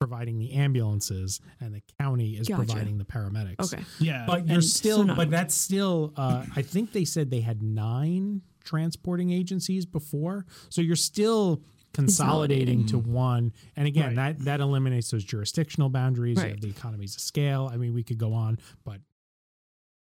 providing 0.00 0.38
the 0.38 0.52
ambulances 0.52 1.40
and 1.60 1.74
the 1.74 1.82
county 1.98 2.32
is 2.36 2.48
Gotcha. 2.48 2.64
providing 2.66 2.98
the 2.98 3.04
paramedics. 3.04 3.72
Okay. 3.72 3.82
yeah, 4.00 4.26
But 4.26 4.46
you're 4.46 4.56
and 4.56 4.64
still 4.64 5.06
so 5.06 5.14
but 5.14 5.30
that's 5.30 5.54
still 5.54 6.12
uh 6.16 6.44
I 6.54 6.62
think 6.62 6.92
they 6.92 7.04
said 7.04 7.30
they 7.30 7.40
had 7.40 7.62
9 7.62 8.42
transporting 8.64 9.30
agencies 9.30 9.86
before. 9.86 10.46
So 10.68 10.80
you're 10.80 10.96
still 10.96 11.62
consolidating 11.92 12.86
to 12.86 12.98
one. 12.98 13.52
And 13.76 13.86
again, 13.86 14.16
Right. 14.16 14.36
that 14.38 14.44
that 14.46 14.60
eliminates 14.60 15.10
those 15.10 15.22
jurisdictional 15.24 15.90
boundaries, 15.90 16.38
you 16.38 16.42
Right. 16.42 16.50
have 16.52 16.60
the 16.60 16.68
economies 16.70 17.14
of 17.14 17.20
scale. 17.20 17.70
I 17.72 17.76
mean, 17.76 17.94
we 17.94 18.02
could 18.02 18.18
go 18.18 18.32
on, 18.32 18.58
but 18.84 19.00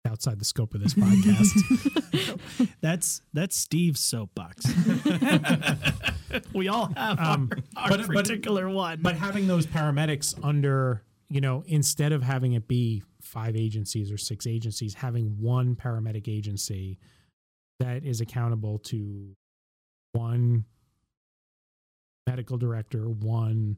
outside 0.05 0.39
the 0.39 0.45
scope 0.45 0.73
of 0.73 0.81
this 0.81 0.93
podcast. 0.95 2.69
that's 2.81 3.21
that's 3.33 3.55
Steve's 3.55 3.99
soapbox. 3.99 4.65
we 6.53 6.67
all 6.67 6.91
have 6.95 7.19
Um, 7.19 7.49
our, 7.75 7.83
our 7.83 7.89
but- 7.89 8.07
but- 8.07 8.15
particular 8.15 8.69
one. 8.69 8.99
but 9.01 9.15
having 9.15 9.47
those 9.47 9.65
paramedics 9.67 10.37
under, 10.43 11.03
you 11.29 11.41
know, 11.41 11.63
instead 11.67 12.11
of 12.11 12.23
having 12.23 12.53
it 12.53 12.67
be 12.67 13.03
five 13.21 13.55
agencies 13.55 14.11
or 14.11 14.17
six 14.17 14.45
agencies, 14.47 14.95
having 14.95 15.37
one 15.39 15.75
paramedic 15.75 16.27
agency 16.27 16.97
that 17.81 18.03
is 18.05 18.21
accountable 18.21 18.79
to 18.79 19.35
one 20.13 20.65
medical 22.27 22.57
director, 22.57 23.09
one 23.09 23.77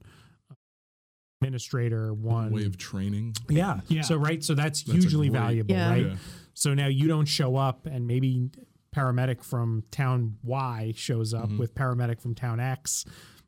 administrator, 1.41 2.13
one 2.13 2.51
way 2.51 2.65
of 2.65 2.77
training. 2.77 3.35
yeah. 3.49 3.81
Yeah. 3.87 4.01
So 4.01 4.15
right, 4.15 4.43
so 4.43 4.53
that's, 4.53 4.83
That's 4.83 5.03
hugely 5.03 5.29
great- 5.29 5.39
valuable, 5.39 5.75
Yeah. 5.75 5.89
right? 5.89 6.05
Yeah. 6.07 6.15
So 6.53 6.73
now 6.73 6.87
you 6.87 7.07
don't 7.07 7.25
show 7.27 7.55
up 7.55 7.85
and 7.85 8.07
maybe 8.07 8.49
paramedic 8.95 9.43
from 9.43 9.83
town 9.91 10.37
Y 10.43 10.93
shows 10.95 11.33
up 11.33 11.49
Mhm. 11.49 11.57
with 11.57 11.73
paramedic 11.75 12.21
from 12.21 12.35
town 12.35 12.59
X, 12.59 13.05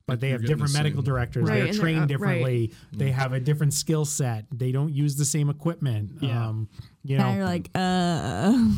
but 0.07 0.19
they 0.19 0.29
You're 0.29 0.39
have 0.39 0.47
different 0.47 0.71
the 0.73 0.77
medical 0.79 1.01
same- 1.01 1.05
directors. 1.05 1.43
Right, 1.43 1.55
They're 1.55 1.65
and 1.65 1.73
they're, 1.73 1.81
trained 1.81 1.97
uh, 1.97 2.01
right. 2.01 2.07
differently. 2.09 2.73
They 2.91 3.11
have 3.11 3.31
a 3.31 3.39
different 3.39 3.73
skill 3.73 4.05
set. 4.05 4.45
They 4.51 4.71
don't 4.71 4.91
use 4.93 5.15
the 5.15 5.25
same 5.25 5.49
equipment. 5.49 6.17
Yeah. 6.21 6.47
Um, 6.49 6.67
you 7.03 7.17
Now 7.17 7.29
know, 7.31 7.35
you're 7.37 7.45
like, 7.45 7.69
uh, 7.75 8.71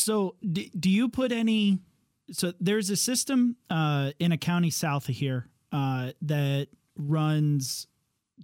So, 0.00 0.36
do, 0.52 0.64
do 0.78 0.90
you 0.90 1.08
put 1.08 1.32
any? 1.32 1.78
So, 2.32 2.52
there's 2.60 2.90
a 2.90 2.96
system 2.96 3.56
uh, 3.68 4.12
in 4.18 4.32
a 4.32 4.38
county 4.38 4.70
south 4.70 5.08
of 5.08 5.14
here 5.14 5.48
uh, 5.72 6.12
that 6.22 6.68
runs 6.96 7.86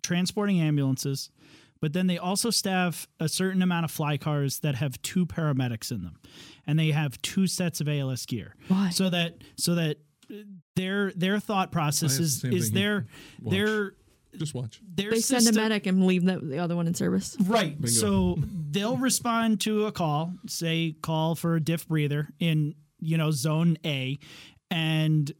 transporting 0.02 0.60
ambulances, 0.60 1.30
but 1.80 1.92
then 1.92 2.06
they 2.06 2.18
also 2.18 2.50
staff 2.50 3.06
a 3.20 3.28
certain 3.28 3.62
amount 3.62 3.84
of 3.84 3.90
fly 3.90 4.16
cars 4.16 4.60
that 4.60 4.74
have 4.76 5.00
two 5.02 5.24
paramedics 5.26 5.90
in 5.90 6.02
them, 6.02 6.16
and 6.66 6.78
they 6.78 6.90
have 6.90 7.20
two 7.22 7.46
sets 7.46 7.80
of 7.80 7.88
ALS 7.88 8.26
gear, 8.26 8.54
Why? 8.68 8.90
so 8.90 9.08
that 9.10 9.36
so 9.56 9.74
that 9.76 9.98
their 10.74 11.12
their 11.12 11.38
thought 11.38 11.70
process 11.72 12.18
is 12.18 12.44
is 12.44 12.70
thing. 12.70 12.74
their 12.74 13.06
Watch. 13.40 13.52
their 13.54 13.92
Just 14.38 14.54
watch. 14.54 14.80
their 14.86 15.10
they 15.10 15.20
send 15.20 15.48
a 15.48 15.52
medic 15.52 15.86
and 15.86 16.06
leave 16.06 16.24
the, 16.24 16.38
the 16.38 16.58
other 16.58 16.76
one 16.76 16.86
in 16.86 16.94
service. 16.94 17.36
Right. 17.40 17.80
Bingo. 17.80 17.88
So 17.88 18.36
they'll 18.70 18.96
respond 18.96 19.60
to 19.62 19.86
a 19.86 19.92
call, 19.92 20.32
say 20.46 20.96
call 21.02 21.34
for 21.34 21.56
a 21.56 21.60
diff 21.60 21.86
breather 21.88 22.28
in, 22.38 22.74
you 23.00 23.16
know, 23.16 23.30
zone 23.30 23.78
A, 23.84 24.18
and 24.70 25.32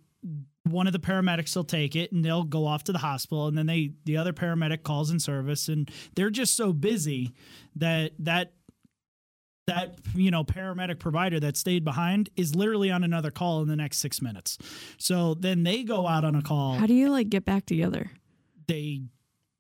one 0.64 0.86
of 0.86 0.92
the 0.92 0.99
paramedics 0.99 1.55
will 1.55 1.64
take 1.64 1.94
it 1.94 2.12
and 2.12 2.24
they'll 2.24 2.44
go 2.44 2.66
off 2.66 2.84
to 2.84 2.92
the 2.92 2.99
hospital 2.99 3.47
and 3.47 3.57
then 3.57 3.66
they 3.66 3.92
the 4.05 4.16
other 4.16 4.32
paramedic 4.32 4.82
calls 4.82 5.11
in 5.11 5.20
service 5.20 5.68
and 5.68 5.90
they're 6.16 6.30
just 6.30 6.57
so 6.57 6.72
busy 6.72 7.32
that 7.76 8.11
that 8.18 8.53
that 9.66 9.99
you 10.14 10.30
know 10.30 10.44
paramedic 10.44 10.99
provider 10.99 11.40
that 11.40 11.57
stayed 11.57 11.84
behind 11.84 12.30
is 12.36 12.55
literally 12.55 12.90
on 12.90 13.05
another 13.05 13.30
call 13.30 13.62
in 13.62 13.68
the 13.68 13.76
next 13.76 13.99
six 13.99 14.22
minutes. 14.22 14.59
So 14.99 15.34
then 15.34 15.64
they 15.64 15.82
go 15.82 16.07
out 16.07 16.24
on 16.24 16.34
a 16.34 16.42
call. 16.42 16.74
How 16.74 16.86
do 16.86 16.94
you 16.94 17.11
like 17.11 17.28
get 17.28 17.44
back 17.44 17.66
together? 17.66 18.11
They 18.66 19.02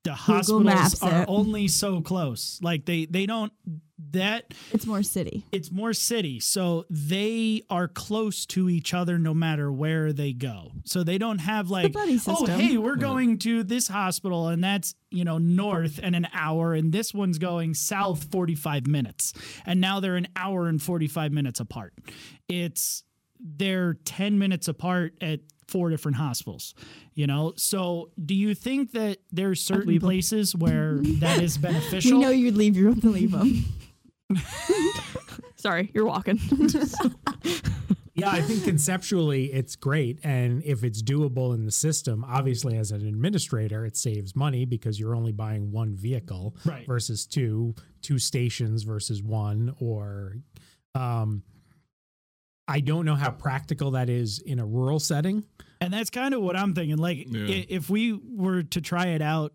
the 0.04 0.14
hospitals 0.14 1.02
are 1.02 1.22
it. 1.22 1.28
only 1.28 1.66
so 1.66 2.00
close. 2.00 2.60
Like 2.62 2.86
they 2.86 3.06
they 3.06 3.26
don't 3.26 3.52
that 4.12 4.52
It's 4.72 4.86
more 4.86 5.02
city. 5.02 5.44
it's 5.52 5.72
more 5.72 5.92
city 5.94 6.38
so 6.38 6.84
they 6.90 7.62
are 7.70 7.88
close 7.88 8.44
to 8.46 8.68
each 8.68 8.92
other 8.92 9.18
no 9.18 9.32
matter 9.32 9.72
where 9.72 10.12
they 10.12 10.34
go 10.34 10.70
so 10.84 11.02
they 11.02 11.16
don't 11.16 11.38
have 11.38 11.70
like 11.70 11.94
oh 12.28 12.44
hey 12.58 12.76
we're 12.76 12.96
going 12.96 13.38
to 13.38 13.62
this 13.64 13.88
hospital 13.88 14.48
and 14.48 14.62
that's 14.62 14.94
you 15.10 15.24
know 15.24 15.38
north 15.38 15.98
and 16.02 16.14
an 16.14 16.28
hour 16.34 16.74
and 16.74 16.92
this 16.92 17.14
one's 17.14 17.38
going 17.38 17.72
south 17.72 18.24
45 18.30 18.86
minutes 18.86 19.32
and 19.64 19.80
now 19.80 19.98
they're 19.98 20.16
an 20.16 20.28
hour 20.36 20.68
and 20.68 20.80
45 20.82 21.32
minutes 21.32 21.58
apart 21.58 21.94
it's 22.48 23.02
they're 23.40 23.94
10 23.94 24.38
minutes 24.38 24.68
apart 24.68 25.14
at 25.22 25.40
four 25.68 25.90
different 25.90 26.16
hospitals 26.16 26.74
you 27.14 27.26
know 27.26 27.52
so 27.56 28.10
do 28.24 28.34
you 28.34 28.54
think 28.54 28.92
that 28.92 29.18
there's 29.32 29.60
certain 29.62 29.88
leave 29.88 30.02
'em. 30.02 30.08
places 30.08 30.54
where 30.54 30.98
that 31.20 31.40
is 31.42 31.58
beneficial 31.68 32.18
We 32.18 32.20
beneficial 32.20 32.20
know 32.22 32.30
you'd 32.30 32.56
leave 32.56 32.76
your 32.76 32.86
room 32.90 33.00
to 33.00 33.10
leave 33.10 33.32
them. 33.32 33.64
Sorry, 35.56 35.90
you're 35.94 36.06
walking. 36.06 36.38
Yeah, 38.18 38.30
I 38.30 38.40
think 38.40 38.64
conceptually 38.64 39.52
it's 39.52 39.76
great. 39.76 40.20
And 40.24 40.62
if 40.64 40.82
it's 40.84 41.02
doable 41.02 41.54
in 41.54 41.66
the 41.66 41.70
system, 41.70 42.24
obviously 42.26 42.78
as 42.78 42.90
an 42.90 43.06
administrator, 43.06 43.84
it 43.84 43.94
saves 43.94 44.34
money 44.34 44.64
because 44.64 44.98
you're 44.98 45.14
only 45.14 45.32
buying 45.32 45.70
one 45.70 45.94
vehicle 45.94 46.56
Right. 46.64 46.86
versus 46.86 47.26
two, 47.26 47.74
two 48.00 48.18
stations 48.18 48.84
versus 48.84 49.22
one, 49.22 49.74
or 49.80 50.36
um 50.94 51.42
I 52.68 52.80
don't 52.80 53.04
know 53.04 53.14
how 53.14 53.30
practical 53.30 53.92
that 53.92 54.08
is 54.08 54.38
in 54.40 54.58
a 54.58 54.66
rural 54.66 54.98
setting. 54.98 55.44
And 55.80 55.92
that's 55.92 56.10
kind 56.10 56.34
of 56.34 56.42
what 56.42 56.56
I'm 56.56 56.74
thinking. 56.74 56.96
Like, 56.96 57.26
Yeah. 57.30 57.64
if 57.68 57.88
we 57.90 58.12
were 58.12 58.62
to 58.64 58.80
try 58.80 59.08
it 59.08 59.22
out 59.22 59.52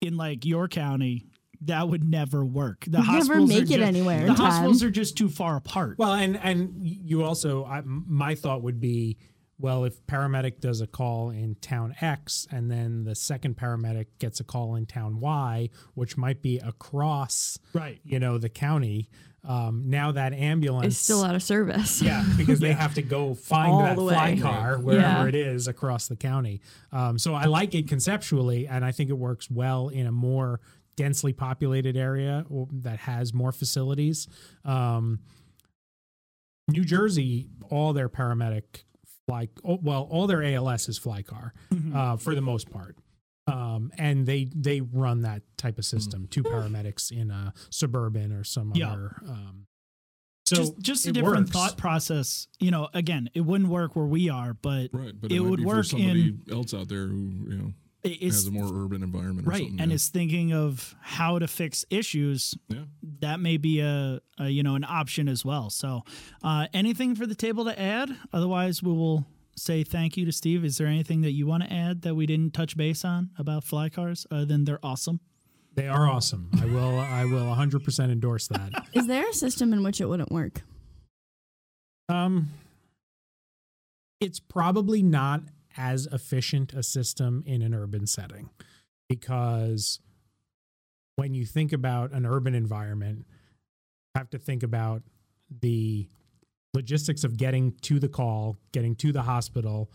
in 0.00 0.16
like 0.16 0.44
your 0.44 0.66
county, 0.68 1.26
that 1.62 1.88
would 1.88 2.02
never 2.02 2.44
work. 2.44 2.86
The 2.88 2.98
You'd 2.98 3.06
never 3.06 3.12
hospitals 3.12 3.50
are 3.50 3.54
make 3.60 3.70
it 3.70 3.76
ju- 3.76 3.82
anywhere 3.82 4.20
The 4.20 4.26
in 4.28 4.34
time. 4.34 4.46
hospitals 4.46 4.82
are 4.82 4.90
just 4.90 5.16
too 5.18 5.28
far 5.28 5.56
apart. 5.56 5.98
Well, 5.98 6.14
and 6.14 6.38
and 6.38 6.72
you 6.82 7.22
also, 7.22 7.64
I, 7.66 7.82
my 7.84 8.34
thought 8.34 8.62
would 8.62 8.80
be, 8.80 9.18
well, 9.58 9.84
if 9.84 10.04
paramedic 10.06 10.60
does 10.60 10.80
a 10.80 10.86
call 10.86 11.28
in 11.28 11.54
town 11.56 11.94
X, 12.00 12.46
and 12.50 12.70
then 12.70 13.04
the 13.04 13.14
second 13.14 13.58
paramedic 13.58 14.06
gets 14.18 14.40
a 14.40 14.44
call 14.44 14.74
in 14.74 14.86
town 14.86 15.20
Y, 15.20 15.68
which 15.92 16.16
might 16.16 16.40
be 16.40 16.58
across, 16.58 17.58
right. 17.74 18.00
you 18.02 18.18
know, 18.18 18.38
the 18.38 18.48
county. 18.48 19.10
Um, 19.42 19.84
now 19.86 20.12
that 20.12 20.32
ambulance 20.34 20.94
is 20.94 20.98
still 20.98 21.24
out 21.24 21.34
of 21.34 21.42
service. 21.42 22.02
yeah, 22.02 22.24
because 22.36 22.60
they 22.60 22.72
have 22.72 22.94
to 22.94 23.02
go 23.02 23.34
find 23.34 23.72
All 23.72 23.78
that 23.82 23.96
the 23.96 24.02
fly 24.02 24.34
way. 24.34 24.40
car 24.40 24.78
wherever 24.78 25.00
Yeah. 25.22 25.26
it 25.28 25.34
is 25.34 25.66
across 25.66 26.08
the 26.08 26.16
county. 26.16 26.60
Um, 26.92 27.18
so 27.18 27.34
I 27.34 27.44
like 27.46 27.74
it 27.74 27.88
conceptually, 27.88 28.66
and 28.68 28.84
I 28.84 28.92
think 28.92 29.08
it 29.08 29.14
works 29.18 29.50
well 29.50 29.88
in 29.88 30.06
a 30.06 30.12
more 30.12 30.60
densely 30.96 31.32
populated 31.32 31.96
area 31.96 32.44
or, 32.50 32.68
that 32.70 32.98
has 32.98 33.32
more 33.32 33.52
facilities. 33.52 34.28
Um, 34.64 35.20
New 36.68 36.84
Jersey, 36.84 37.48
all 37.70 37.92
their 37.92 38.08
paramedic 38.08 38.84
fly, 39.26 39.48
oh, 39.64 39.78
well, 39.82 40.06
all 40.10 40.26
their 40.26 40.42
ALS 40.42 40.88
is 40.88 40.98
fly 40.98 41.22
car 41.22 41.54
Mhm. 41.72 41.94
uh, 41.94 42.16
for 42.16 42.34
the 42.34 42.40
most 42.42 42.70
part. 42.70 42.96
Um, 43.50 43.92
and 43.98 44.26
they 44.26 44.44
they 44.54 44.80
run 44.80 45.22
that 45.22 45.42
type 45.56 45.78
of 45.78 45.84
system. 45.84 46.26
Two 46.30 46.42
paramedics 46.42 47.10
in 47.10 47.30
a 47.30 47.52
suburban 47.70 48.32
or 48.32 48.44
some 48.44 48.72
Yeah. 48.74 48.92
other. 48.92 49.16
Um, 49.28 49.66
so 50.46 50.56
just 50.56 50.78
just 50.80 51.06
a 51.06 51.12
different 51.12 51.38
works. 51.46 51.50
thought 51.50 51.76
process. 51.76 52.48
You 52.58 52.70
know, 52.70 52.88
again, 52.94 53.30
it 53.34 53.42
wouldn't 53.42 53.70
work 53.70 53.94
where 53.94 54.06
we 54.06 54.28
are, 54.28 54.54
but 54.54 54.88
Right, 54.92 55.12
but 55.20 55.30
It 55.30 55.36
it, 55.36 55.40
would 55.40 55.58
be 55.60 55.64
work 55.64 55.76
for 55.78 55.82
somebody 55.84 56.28
in- 56.28 56.42
else 56.52 56.74
out 56.74 56.88
there 56.88 57.06
who 57.06 57.16
you 57.48 57.56
know 57.58 57.72
it- 58.02 58.20
has 58.22 58.46
a 58.46 58.50
more 58.50 58.66
urban 58.84 59.02
environment. 59.02 59.46
Or 59.46 59.50
right 59.50 59.60
something, 59.60 59.80
and 59.80 59.90
yeah. 59.90 59.94
is 59.94 60.08
thinking 60.08 60.52
of 60.52 60.94
how 61.02 61.38
to 61.38 61.46
fix 61.46 61.84
issues. 61.90 62.54
yeah. 62.68 62.84
That 63.20 63.38
may 63.40 63.58
be 63.58 63.80
a, 63.80 64.20
a 64.38 64.48
you 64.48 64.62
know 64.62 64.74
an 64.74 64.84
option 64.84 65.28
as 65.28 65.44
well. 65.44 65.70
So, 65.70 66.02
uh, 66.42 66.66
anything 66.72 67.14
for 67.14 67.26
the 67.26 67.34
table 67.36 67.64
to 67.66 67.78
add? 67.78 68.10
Otherwise, 68.32 68.82
we 68.82 68.90
will 68.92 69.26
say 69.56 69.84
thank 69.84 70.16
you 70.16 70.24
to 70.24 70.32
Steve. 70.32 70.64
Is 70.64 70.78
there 70.78 70.86
anything 70.86 71.20
that 71.22 71.32
you 71.32 71.46
want 71.46 71.64
to 71.64 71.72
add 71.72 72.02
that 72.02 72.14
we 72.14 72.26
didn't 72.26 72.54
touch 72.54 72.76
base 72.76 73.04
on 73.04 73.30
about 73.38 73.64
fly 73.64 73.88
cars? 73.88 74.26
Other 74.30 74.44
than 74.44 74.64
they're 74.64 74.80
awesome. 74.82 75.20
They 75.74 75.86
are 75.86 76.08
awesome. 76.08 76.50
I 76.60 76.64
will 76.66 76.98
I 76.98 77.24
will 77.24 77.44
100% 77.54 78.10
endorse 78.10 78.48
that. 78.48 78.86
Is 78.92 79.06
there 79.06 79.28
a 79.28 79.32
system 79.32 79.72
in 79.72 79.82
which 79.82 80.00
it 80.00 80.08
wouldn't 80.08 80.32
work? 80.32 80.62
Um 82.08 82.50
it's 84.20 84.40
probably 84.40 85.02
not 85.02 85.42
as 85.76 86.06
efficient 86.06 86.72
a 86.74 86.82
system 86.82 87.42
in 87.46 87.62
an 87.62 87.72
urban 87.72 88.06
setting 88.06 88.50
because 89.08 90.00
when 91.16 91.34
you 91.34 91.46
think 91.46 91.72
about 91.72 92.12
an 92.12 92.26
urban 92.26 92.54
environment, 92.54 93.24
you 94.14 94.18
have 94.18 94.30
to 94.30 94.38
think 94.38 94.62
about 94.62 95.02
the 95.60 96.08
logistics 96.74 97.24
of 97.24 97.36
getting 97.36 97.72
to 97.82 97.98
the 97.98 98.08
call, 98.08 98.56
getting 98.72 98.94
to 98.96 99.12
the 99.12 99.22
hospital. 99.22 99.90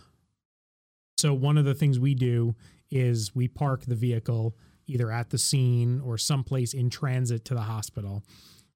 So 1.18 1.34
one 1.34 1.58
of 1.58 1.66
the 1.66 1.74
things 1.74 2.00
we 2.00 2.14
do 2.14 2.56
is 2.92 3.34
we 3.34 3.48
park 3.48 3.86
the 3.86 3.96
vehicle 3.96 4.56
either 4.88 5.12
at 5.12 5.30
the 5.30 5.38
scene 5.38 6.02
or 6.02 6.18
someplace 6.18 6.74
in 6.74 6.90
transit 6.90 7.46
to 7.46 7.54
the 7.54 7.62
hospital. 7.62 8.24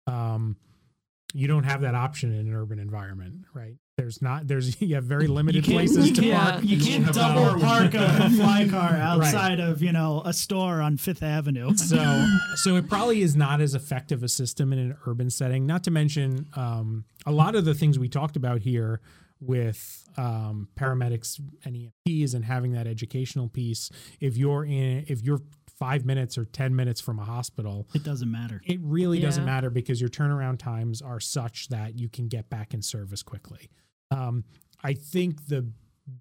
Um, 0.08 0.58
you 1.34 1.48
don't 1.48 1.66
have 1.66 1.82
that 1.82 1.94
option 1.94 2.34
in 2.34 2.48
an 2.48 2.54
urban 2.54 2.80
environment, 2.80 3.46
right? 3.54 3.76
There's 4.00 4.22
not. 4.22 4.48
There's 4.48 4.82
you 4.82 4.96
have 4.96 5.04
very 5.04 5.28
limited 5.28 5.64
places 5.66 6.12
to 6.14 6.22
can't- 6.22 6.52
park. 6.52 6.64
You 6.64 6.78
can't 6.80 7.14
double 7.14 7.60
park 7.60 7.94
a, 7.94 8.26
a 8.26 8.30
fly 8.38 8.68
car 8.70 8.92
outside 8.96 9.60
of 9.60 9.82
you 9.82 9.92
know 9.92 10.22
a 10.26 10.34
store 10.34 10.82
on 10.82 10.98
Fifth 10.98 11.24
Avenue. 11.24 11.76
so 11.76 12.26
so 12.64 12.76
it 12.76 12.88
probably 12.90 13.22
is 13.22 13.36
not 13.36 13.62
as 13.62 13.76
effective 13.76 14.24
a 14.24 14.28
system 14.30 14.72
in 14.74 14.80
an 14.80 14.98
urban 15.06 15.30
setting 15.30 15.66
not 15.66 15.84
to 15.84 15.92
mention 15.92 16.48
um, 16.56 17.06
a 17.26 17.32
lot 17.32 17.56
of 17.56 17.66
the 17.66 17.74
things 17.74 18.00
we 18.00 18.08
talked 18.10 18.36
about 18.36 18.62
here 18.62 19.02
with 19.42 20.06
um, 20.18 20.68
paramedics 20.76 21.40
and 21.64 21.76
EMTs 22.08 22.34
and 22.34 22.44
having 22.44 22.74
that 22.74 22.88
educational 22.88 23.48
piece 23.48 23.90
if 24.20 24.36
you're 24.38 24.66
in 24.66 25.06
if 25.08 25.22
you're 25.22 25.42
five 25.78 26.04
minutes 26.06 26.38
or 26.38 26.44
ten 26.44 26.76
minutes 26.76 27.00
from 27.00 27.20
a 27.20 27.24
hospital 27.24 27.88
It 27.96 28.04
doesn't 28.04 28.30
matter. 28.30 28.62
it 28.66 28.80
really 28.82 29.20
doesn't 29.22 29.46
matter 29.46 29.70
because 29.70 30.02
your 30.02 30.10
turnaround 30.10 30.60
times 30.60 31.02
are 31.02 31.22
such 31.22 31.70
that 31.70 31.98
you 31.98 32.10
can 32.10 32.28
get 32.28 32.50
back 32.50 32.74
in 32.74 32.82
service 32.82 33.24
quickly. 33.24 33.70
Um, 34.12 34.44
I 34.84 34.94
think 34.94 35.48
the 35.48 35.68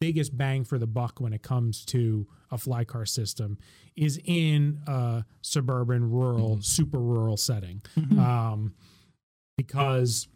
biggest 0.00 0.36
bang 0.36 0.64
for 0.64 0.78
the 0.78 0.86
buck 0.86 1.20
when 1.20 1.32
it 1.32 1.42
comes 1.42 1.84
to 1.86 2.26
a 2.50 2.58
fly 2.58 2.84
car 2.84 3.06
system 3.06 3.58
is 3.96 4.20
in 4.24 4.80
a 4.86 5.24
suburban, 5.42 6.10
rural, 6.10 6.60
super 6.60 6.98
rural 6.98 7.36
setting. 7.36 7.80
Um, 8.18 8.74
because, 9.56 10.28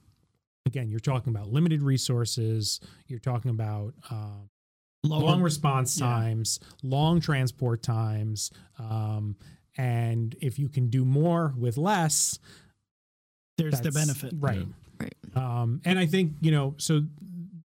again, 0.67 0.89
you're 0.89 1.01
talking 1.01 1.35
about 1.35 1.49
limited 1.53 1.83
resources, 1.83 2.81
you're 3.07 3.19
talking 3.19 3.51
about 3.51 3.95
um, 4.11 4.49
Lower- 5.05 5.23
long 5.23 5.43
response 5.43 5.99
Yeah. 5.99 6.07
times, 6.07 6.61
long 6.83 7.21
transport 7.21 7.83
times, 7.83 8.51
um, 8.79 9.37
and 9.77 10.35
if 10.41 10.59
you 10.59 10.69
can 10.69 10.89
do 10.91 11.05
more 11.05 11.55
with 11.57 11.77
less, 11.77 12.39
there's 13.59 13.81
the 13.81 13.91
benefit. 13.91 14.33
right? 14.39 14.67
Right. 15.01 15.15
Um, 15.35 15.81
and 15.85 15.99
I 15.99 16.07
think 16.07 16.35
you 16.41 16.51
know. 16.53 16.75
So 16.79 17.03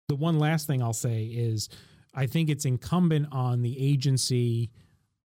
the 0.08 0.14
one 0.16 0.38
last 0.38 0.66
thing 0.66 0.82
I'll 0.82 0.92
say 0.92 1.24
is, 1.24 1.68
I 2.14 2.26
think 2.26 2.48
it's 2.48 2.64
incumbent 2.64 3.28
on 3.32 3.62
the 3.62 3.76
agency 3.78 4.70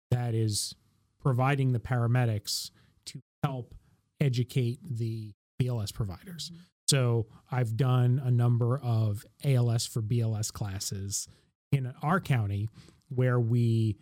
that 0.09 0.34
is 0.34 0.76
providing 1.19 1.74
the 1.74 1.80
paramedics 1.80 2.72
to 3.05 3.19
help 3.43 3.74
educate 4.19 4.80
the 4.84 5.34
BLS 5.61 5.93
providers. 5.93 6.51
So 6.89 7.28
I've 7.51 7.78
done 7.78 8.22
a 8.24 8.32
number 8.32 8.80
of 8.80 9.26
ALS 9.43 9.86
for 9.86 10.01
BLS 10.01 10.51
classes 10.51 11.28
in 11.72 11.93
our 12.01 12.19
county 12.19 12.69
where 13.09 13.39
we 13.39 13.95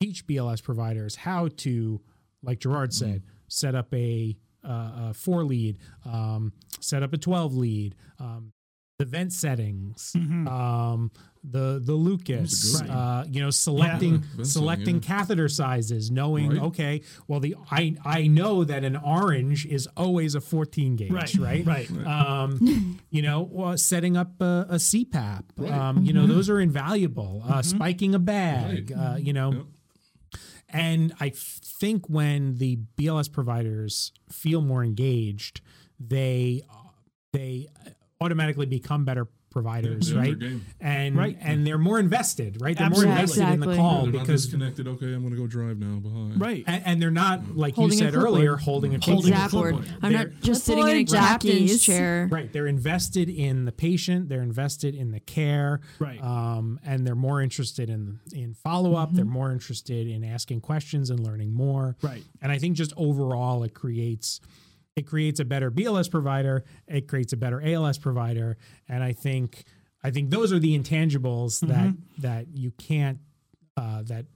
teach 0.00 0.26
BLS 0.26 0.62
providers 0.62 1.16
how 1.16 1.48
to, 1.58 2.00
like 2.42 2.60
Gerard 2.60 2.92
said, 2.92 3.22
set 3.48 3.74
up 3.74 3.92
a, 3.92 4.36
uh, 4.66 4.90
a 5.10 5.14
four 5.14 5.44
lead, 5.44 5.78
um, 6.06 6.52
set 6.80 7.02
up 7.02 7.12
a 7.12 7.18
12 7.18 7.54
lead, 7.54 7.94
um, 8.18 8.52
the 8.98 9.04
vent 9.04 9.32
settings, 9.32 10.12
Mhm. 10.16 10.46
um, 10.48 11.10
the 11.42 11.80
the 11.84 11.94
Lucas, 11.94 12.72
Those 12.78 12.82
uh, 12.82 13.26
you 13.28 13.40
know, 13.40 13.50
selecting 13.50 14.22
Yeah. 14.38 14.44
Selecting 14.44 14.96
yeah. 14.96 15.00
catheter 15.02 15.48
sizes, 15.48 16.10
knowing 16.12 16.50
Right. 16.50 16.62
okay, 16.62 17.00
well 17.26 17.40
the 17.40 17.56
I 17.70 17.96
I 18.04 18.28
know 18.28 18.62
that 18.64 18.84
an 18.84 18.96
orange 18.96 19.66
is 19.66 19.88
always 19.96 20.34
a 20.36 20.40
14 20.40 20.94
gauge, 20.96 21.10
Right, 21.10 21.34
right? 21.34 21.66
right. 21.66 22.06
Um, 22.06 23.00
you 23.10 23.20
know, 23.20 23.42
well, 23.42 23.76
setting 23.76 24.16
up 24.16 24.40
a, 24.40 24.66
a 24.70 24.76
CPAP, 24.78 25.42
Right. 25.56 25.72
um, 25.72 26.04
you 26.06 26.12
know, 26.12 26.26
those 26.28 26.48
are 26.48 26.60
invaluable. 26.60 27.42
Uh, 27.44 27.62
spiking 27.62 28.14
a 28.14 28.20
bag, 28.20 28.92
Right. 28.92 28.98
uh, 29.14 29.16
you 29.16 29.32
know, 29.32 29.52
Yep. 29.52 29.66
and 30.68 31.12
I 31.20 31.26
f- 31.28 31.36
think 31.62 32.08
when 32.08 32.54
the 32.58 32.78
BLS 32.96 33.28
providers 33.30 34.12
feel 34.30 34.62
more 34.62 34.84
engaged, 34.84 35.60
they 35.98 36.62
they 37.32 37.66
automatically 38.24 38.66
become 38.66 39.04
better 39.04 39.28
providers, 39.50 40.10
Yeah, 40.10 40.18
right? 40.18 40.36
And 40.80 41.14
Right. 41.16 41.38
and 41.40 41.64
they're 41.64 41.78
more 41.78 42.00
invested, 42.00 42.60
right? 42.60 42.76
They're 42.76 42.86
Absolutely. 42.86 43.12
more 43.12 43.20
invested 43.20 43.40
in 43.42 43.46
the 43.46 43.54
Exactly. 43.70 43.76
call 43.76 44.02
They're 44.02 44.12
not 44.12 44.20
because 44.22 44.42
disconnected. 44.42 44.88
Okay, 44.88 45.12
I'm 45.14 45.20
going 45.22 45.30
to 45.32 45.38
go 45.40 45.46
drive 45.46 45.78
now. 45.78 46.00
Behind. 46.00 46.40
Right. 46.40 46.64
and, 46.66 46.82
and 46.84 47.00
they're 47.02 47.12
not 47.12 47.56
like 47.56 47.76
Holding 47.76 47.96
you 47.96 48.04
said 48.04 48.16
earlier, 48.16 48.56
holding 48.56 48.96
a 48.96 48.98
Holding 49.04 49.32
a 49.32 49.36
clipboard. 49.48 49.76
Zapboard. 49.76 49.88
I'm 50.02 50.12
They're- 50.12 50.24
not 50.30 50.40
just 50.42 50.64
sitting 50.64 50.82
in 50.82 50.96
a 50.96 51.04
Clipboard 51.04 51.18
captain's 51.28 51.70
jockeys. 51.70 51.82
chair. 51.84 52.28
Right. 52.32 52.52
They're 52.52 52.66
invested 52.66 53.28
in 53.28 53.64
the 53.64 53.70
patient. 53.70 54.28
They're 54.28 54.42
invested 54.42 54.96
in 54.96 55.12
the 55.12 55.20
care. 55.20 55.80
Right. 56.00 56.20
Um, 56.20 56.80
and 56.84 57.06
they're 57.06 57.14
more 57.14 57.40
interested 57.40 57.88
in 57.90 58.18
in 58.32 58.54
follow 58.54 58.96
up. 58.96 59.12
They're 59.14 59.24
Mm-hmm. 59.24 59.32
more 59.34 59.52
interested 59.52 60.08
in 60.08 60.24
asking 60.24 60.62
questions 60.62 61.10
and 61.10 61.20
learning 61.20 61.54
more. 61.54 61.96
Right. 62.02 62.24
And 62.42 62.50
I 62.50 62.58
think 62.58 62.76
just 62.76 62.92
overall, 62.96 63.62
it 63.62 63.72
creates 63.72 64.40
it 64.96 65.06
creates 65.06 65.40
a 65.40 65.44
better 65.44 65.70
BLS 65.70 66.10
provider. 66.10 66.64
It 66.86 67.08
creates 67.08 67.32
a 67.32 67.36
better 67.36 67.60
ALS 67.64 67.98
provider. 67.98 68.56
And 68.88 69.02
I 69.02 69.12
think 69.12 69.64
I 70.02 70.10
think 70.10 70.30
those 70.30 70.52
are 70.52 70.58
the 70.58 70.78
intangibles 70.78 71.60
that 71.60 71.68
Mm-hmm. 71.88 72.22
that 72.22 72.46
you 72.54 72.70
can't 72.72 73.18
uh, 73.76 74.02
that 74.04 74.26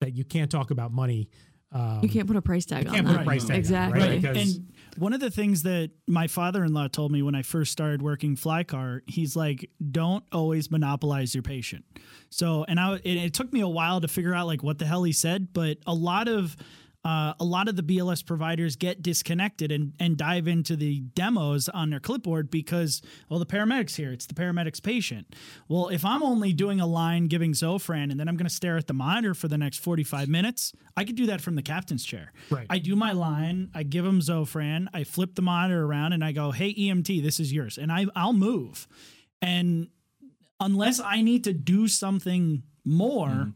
that 0.00 0.14
you 0.14 0.24
can't 0.24 0.50
talk 0.50 0.70
about 0.70 0.92
money. 0.92 1.28
Um, 1.72 2.00
You 2.02 2.08
can't 2.08 2.28
put 2.28 2.36
a 2.36 2.42
price 2.42 2.64
tag 2.64 2.84
you 2.84 2.90
on 2.90 2.94
can't 2.94 3.06
that. 3.08 3.14
put 3.14 3.22
a 3.22 3.24
price 3.24 3.42
tag 3.42 3.50
on 3.52 3.56
Exactly. 3.56 4.00
right? 4.00 4.08
Right. 4.10 4.22
Because 4.22 4.56
And 4.56 4.72
one 4.98 5.12
of 5.12 5.18
the 5.20 5.30
things 5.30 5.64
that 5.64 5.90
my 6.06 6.28
father-in-law 6.28 6.88
told 6.88 7.10
me 7.10 7.22
when 7.22 7.34
I 7.34 7.42
first 7.42 7.72
started 7.72 8.00
working 8.02 8.36
Flycar, 8.36 9.00
he's 9.06 9.34
like, 9.34 9.68
"Don't 9.90 10.24
always 10.30 10.70
monopolize 10.70 11.34
your 11.34 11.42
patient." 11.42 11.84
So, 12.30 12.64
and 12.68 12.78
I, 12.78 12.94
it, 12.96 13.04
it 13.04 13.34
took 13.34 13.52
me 13.52 13.60
a 13.60 13.68
while 13.68 14.00
to 14.00 14.06
figure 14.08 14.32
out 14.34 14.46
like 14.46 14.62
what 14.62 14.78
the 14.78 14.86
hell 14.86 15.02
he 15.02 15.12
said, 15.12 15.52
but 15.52 15.78
a 15.86 15.94
lot 15.94 16.28
of 16.28 16.56
uh, 17.06 17.34
a 17.38 17.44
lot 17.44 17.68
of 17.68 17.76
the 17.76 17.84
BLS 17.84 18.26
providers 18.26 18.74
get 18.74 19.00
disconnected 19.00 19.70
and, 19.70 19.92
and 20.00 20.16
dive 20.16 20.48
into 20.48 20.74
the 20.74 20.98
demos 21.14 21.68
on 21.68 21.90
their 21.90 22.00
clipboard 22.00 22.50
because, 22.50 23.00
well, 23.28 23.38
the 23.38 23.46
paramedic's 23.46 23.94
here. 23.94 24.10
It's 24.10 24.26
the 24.26 24.34
paramedic's 24.34 24.80
patient. 24.80 25.32
Well, 25.68 25.86
if 25.86 26.04
I'm 26.04 26.24
only 26.24 26.52
doing 26.52 26.80
a 26.80 26.86
line 26.86 27.28
giving 27.28 27.52
Zofran 27.52 28.10
and 28.10 28.18
then 28.18 28.28
I'm 28.28 28.36
going 28.36 28.48
to 28.48 28.54
stare 28.54 28.76
at 28.76 28.88
the 28.88 28.92
monitor 28.92 29.34
for 29.34 29.46
the 29.46 29.56
next 29.56 29.78
45 29.78 30.28
minutes, 30.28 30.72
I 30.96 31.04
could 31.04 31.14
do 31.14 31.26
that 31.26 31.40
from 31.40 31.54
the 31.54 31.62
captain's 31.62 32.04
chair. 32.04 32.32
Right. 32.50 32.66
I 32.68 32.80
do 32.80 32.96
my 32.96 33.12
line, 33.12 33.70
I 33.72 33.84
give 33.84 34.04
him 34.04 34.18
Zofran, 34.18 34.88
I 34.92 35.04
flip 35.04 35.36
the 35.36 35.42
monitor 35.42 35.84
around 35.84 36.12
and 36.12 36.24
I 36.24 36.32
go, 36.32 36.50
hey, 36.50 36.74
EMT, 36.74 37.22
this 37.22 37.38
is 37.38 37.52
yours. 37.52 37.78
And 37.78 37.92
I, 37.92 38.06
I'll 38.16 38.32
move. 38.32 38.88
And 39.40 39.90
unless 40.58 40.98
I 40.98 41.22
need 41.22 41.44
to 41.44 41.52
do 41.52 41.86
something 41.86 42.64
more, 42.84 43.52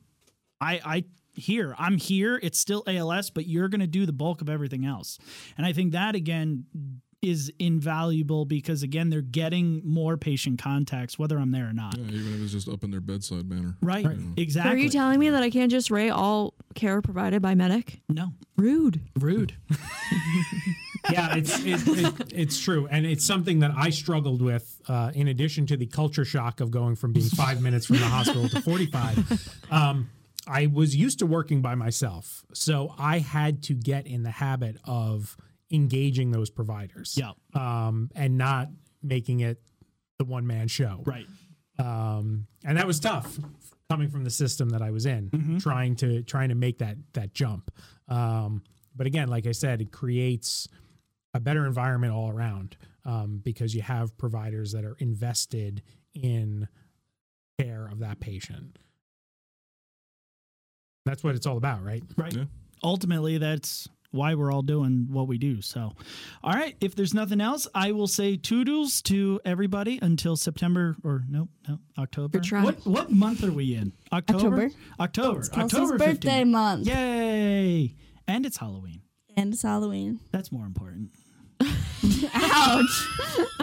I, 0.60 0.80
I 0.84 1.04
here 1.40 1.74
I'm 1.78 1.96
here. 1.98 2.38
It's 2.42 2.58
still 2.58 2.84
ALS, 2.86 3.30
but 3.30 3.46
you're 3.46 3.68
going 3.68 3.80
to 3.80 3.86
do 3.86 4.06
the 4.06 4.12
bulk 4.12 4.40
of 4.40 4.48
everything 4.48 4.84
else. 4.84 5.18
And 5.56 5.66
I 5.66 5.72
think 5.72 5.92
that 5.92 6.14
again 6.14 6.66
is 7.22 7.52
invaluable 7.58 8.46
because 8.46 8.82
again 8.82 9.10
they're 9.10 9.20
getting 9.20 9.82
more 9.84 10.16
patient 10.16 10.58
contacts 10.58 11.18
whether 11.18 11.38
I'm 11.38 11.52
there 11.52 11.68
or 11.68 11.72
not. 11.74 11.98
Yeah, 11.98 12.04
even 12.06 12.34
if 12.34 12.40
it's 12.42 12.52
just 12.52 12.66
up 12.68 12.82
in 12.82 12.90
their 12.90 13.00
bedside 13.00 13.46
manner. 13.48 13.76
Right. 13.82 14.06
Right. 14.06 14.16
So 14.16 14.22
Exactly. 14.38 14.72
are 14.72 14.76
you 14.76 14.88
telling 14.88 15.18
me 15.20 15.28
that 15.30 15.42
I 15.42 15.50
can't 15.50 15.70
just 15.70 15.90
rate 15.90 16.10
all 16.10 16.54
care 16.74 17.02
provided 17.02 17.42
by 17.42 17.54
medic? 17.54 18.00
no. 18.08 18.28
Rude. 18.56 19.00
Rude. 19.18 19.54
yeah, 21.10 21.34
it's 21.34 21.58
it, 21.64 21.80
it, 21.86 22.32
it's 22.34 22.60
true, 22.60 22.86
and 22.90 23.06
it's 23.06 23.24
something 23.24 23.60
that 23.60 23.70
I 23.74 23.88
struggled 23.88 24.42
with. 24.42 24.82
Uh, 24.86 25.10
in 25.14 25.28
addition 25.28 25.64
to 25.66 25.78
the 25.78 25.86
culture 25.86 26.26
shock 26.26 26.60
of 26.60 26.70
going 26.70 26.94
from 26.96 27.12
being 27.14 27.28
five 27.28 27.62
minutes 27.62 27.86
from 27.86 27.96
the 27.96 28.04
hospital 28.04 28.50
to 28.50 28.60
forty-five, 28.60 29.56
um, 29.70 30.10
I 30.46 30.66
was 30.66 30.96
used 30.96 31.18
to 31.20 31.26
working 31.26 31.60
by 31.62 31.74
myself, 31.74 32.44
so 32.54 32.94
I 32.98 33.18
had 33.18 33.62
to 33.64 33.74
get 33.74 34.06
in 34.06 34.22
the 34.22 34.30
habit 34.30 34.78
of 34.84 35.36
engaging 35.70 36.30
those 36.32 36.50
providers, 36.50 37.16
Yeah. 37.18 37.32
um, 37.54 38.10
and 38.14 38.36
not 38.38 38.68
making 39.02 39.40
it 39.40 39.62
the 40.18 40.24
one-man 40.24 40.68
show, 40.68 41.02
Right. 41.06 41.26
um, 41.78 42.46
and 42.64 42.76
that 42.78 42.86
was 42.86 43.00
tough 43.00 43.38
coming 43.88 44.08
from 44.08 44.24
the 44.24 44.30
system 44.30 44.70
that 44.70 44.82
I 44.82 44.90
was 44.90 45.06
in, 45.06 45.30
Mm-hmm. 45.30 45.58
trying 45.58 45.96
to 45.96 46.22
trying 46.22 46.48
to 46.50 46.54
make 46.54 46.78
that 46.78 46.96
that 47.14 47.32
jump. 47.34 47.70
Um, 48.08 48.62
but 48.96 49.06
again, 49.06 49.28
like 49.28 49.46
I 49.46 49.52
said, 49.52 49.80
it 49.80 49.92
creates 49.92 50.68
a 51.34 51.40
better 51.40 51.64
environment 51.66 52.12
all 52.12 52.28
around 52.30 52.76
um, 53.04 53.38
because 53.42 53.74
you 53.74 53.82
have 53.82 54.16
providers 54.18 54.72
that 54.72 54.84
are 54.84 54.96
invested 54.98 55.82
in 56.12 56.66
care 57.58 57.86
of 57.86 58.00
that 58.00 58.20
patient. 58.20 58.78
That's 61.04 61.24
what 61.24 61.34
it's 61.34 61.46
all 61.46 61.56
about, 61.56 61.84
right? 61.84 62.02
Right. 62.16 62.34
Yeah. 62.34 62.44
Ultimately, 62.82 63.38
that's 63.38 63.88
why 64.10 64.34
we're 64.34 64.52
all 64.52 64.62
doing 64.62 65.06
what 65.10 65.28
we 65.28 65.38
do. 65.38 65.62
So, 65.62 65.92
all 66.42 66.52
right. 66.52 66.76
If 66.80 66.94
there's 66.94 67.14
nothing 67.14 67.40
else, 67.40 67.66
I 67.74 67.92
will 67.92 68.08
say 68.08 68.36
toodles 68.36 69.02
to 69.02 69.40
everybody 69.44 69.98
until 70.02 70.36
September 70.36 70.96
or 71.04 71.24
no, 71.28 71.48
no, 71.68 71.78
October. 71.98 72.40
What 72.62 72.84
what 72.86 73.10
month 73.10 73.44
are 73.44 73.52
we 73.52 73.74
in? 73.74 73.92
October. 74.12 74.44
October. 74.46 74.70
October. 75.00 75.40
It's 75.40 75.50
October 75.50 75.98
birthday 75.98 76.42
15th. 76.42 76.50
month. 76.50 76.86
Yay! 76.86 77.94
And 78.26 78.46
it's 78.46 78.56
Halloween. 78.58 79.02
And 79.36 79.52
it's 79.54 79.62
Halloween. 79.62 80.20
That's 80.32 80.50
more 80.52 80.66
important. 80.66 81.10
Ouch. 82.34 83.08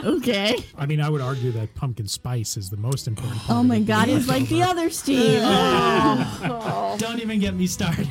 okay. 0.03 0.63
I 0.77 0.85
mean, 0.85 1.01
I 1.01 1.09
would 1.09 1.21
argue 1.21 1.51
that 1.53 1.73
pumpkin 1.75 2.07
spice 2.07 2.55
is 2.57 2.69
the 2.69 2.77
most 2.77 3.07
important. 3.07 3.39
part 3.41 3.57
Oh 3.57 3.61
of 3.61 3.65
my 3.65 3.77
it. 3.77 3.85
god, 3.87 4.07
he's 4.07 4.27
like 4.27 4.47
the 4.49 4.63
other 4.63 4.89
Steve. 4.89 5.41
Don't 6.99 7.19
even 7.21 7.39
get 7.39 7.53
me 7.55 7.65
started. 7.67 8.07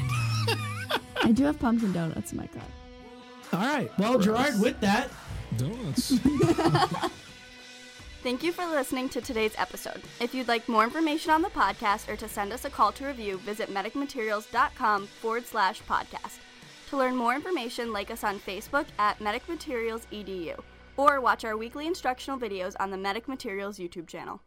I 1.22 1.32
do 1.32 1.44
have 1.44 1.58
pumpkin 1.58 1.92
donuts 1.92 2.32
in 2.32 2.38
my 2.38 2.46
car. 2.48 2.62
All 3.52 3.60
right. 3.60 3.90
Well, 3.98 4.18
Gerard, 4.18 4.60
with 4.60 4.80
that, 4.80 5.08
Donuts. 5.56 6.12
Thank 8.22 8.42
you 8.42 8.50
for 8.52 8.66
listening 8.66 9.08
to 9.10 9.20
today's 9.20 9.54
episode. 9.56 10.02
If 10.20 10.34
you'd 10.34 10.48
like 10.48 10.68
more 10.68 10.82
information 10.82 11.30
on 11.30 11.42
the 11.42 11.48
podcast 11.48 12.08
or 12.08 12.16
to 12.16 12.28
send 12.28 12.52
us 12.52 12.64
a 12.64 12.70
call 12.70 12.90
to 12.92 13.06
review, 13.06 13.38
visit 13.38 13.72
medicmaterials.com 13.72 15.06
forward 15.06 15.46
slash 15.46 15.80
podcast. 15.84 16.38
To 16.90 16.96
learn 16.96 17.16
more 17.16 17.34
information, 17.34 17.92
like 17.92 18.12
us 18.12 18.22
on 18.22 18.38
Facebook 18.38 18.86
at 19.00 19.20
Medic 19.20 19.48
Materials 19.48 20.06
EDU 20.12 20.56
or 20.96 21.20
watch 21.20 21.44
our 21.44 21.56
weekly 21.56 21.86
instructional 21.86 22.38
videos 22.38 22.76
on 22.78 22.90
the 22.90 22.96
Medic 22.96 23.26
Materials 23.26 23.78
YouTube 23.78 24.06
channel. 24.06 24.40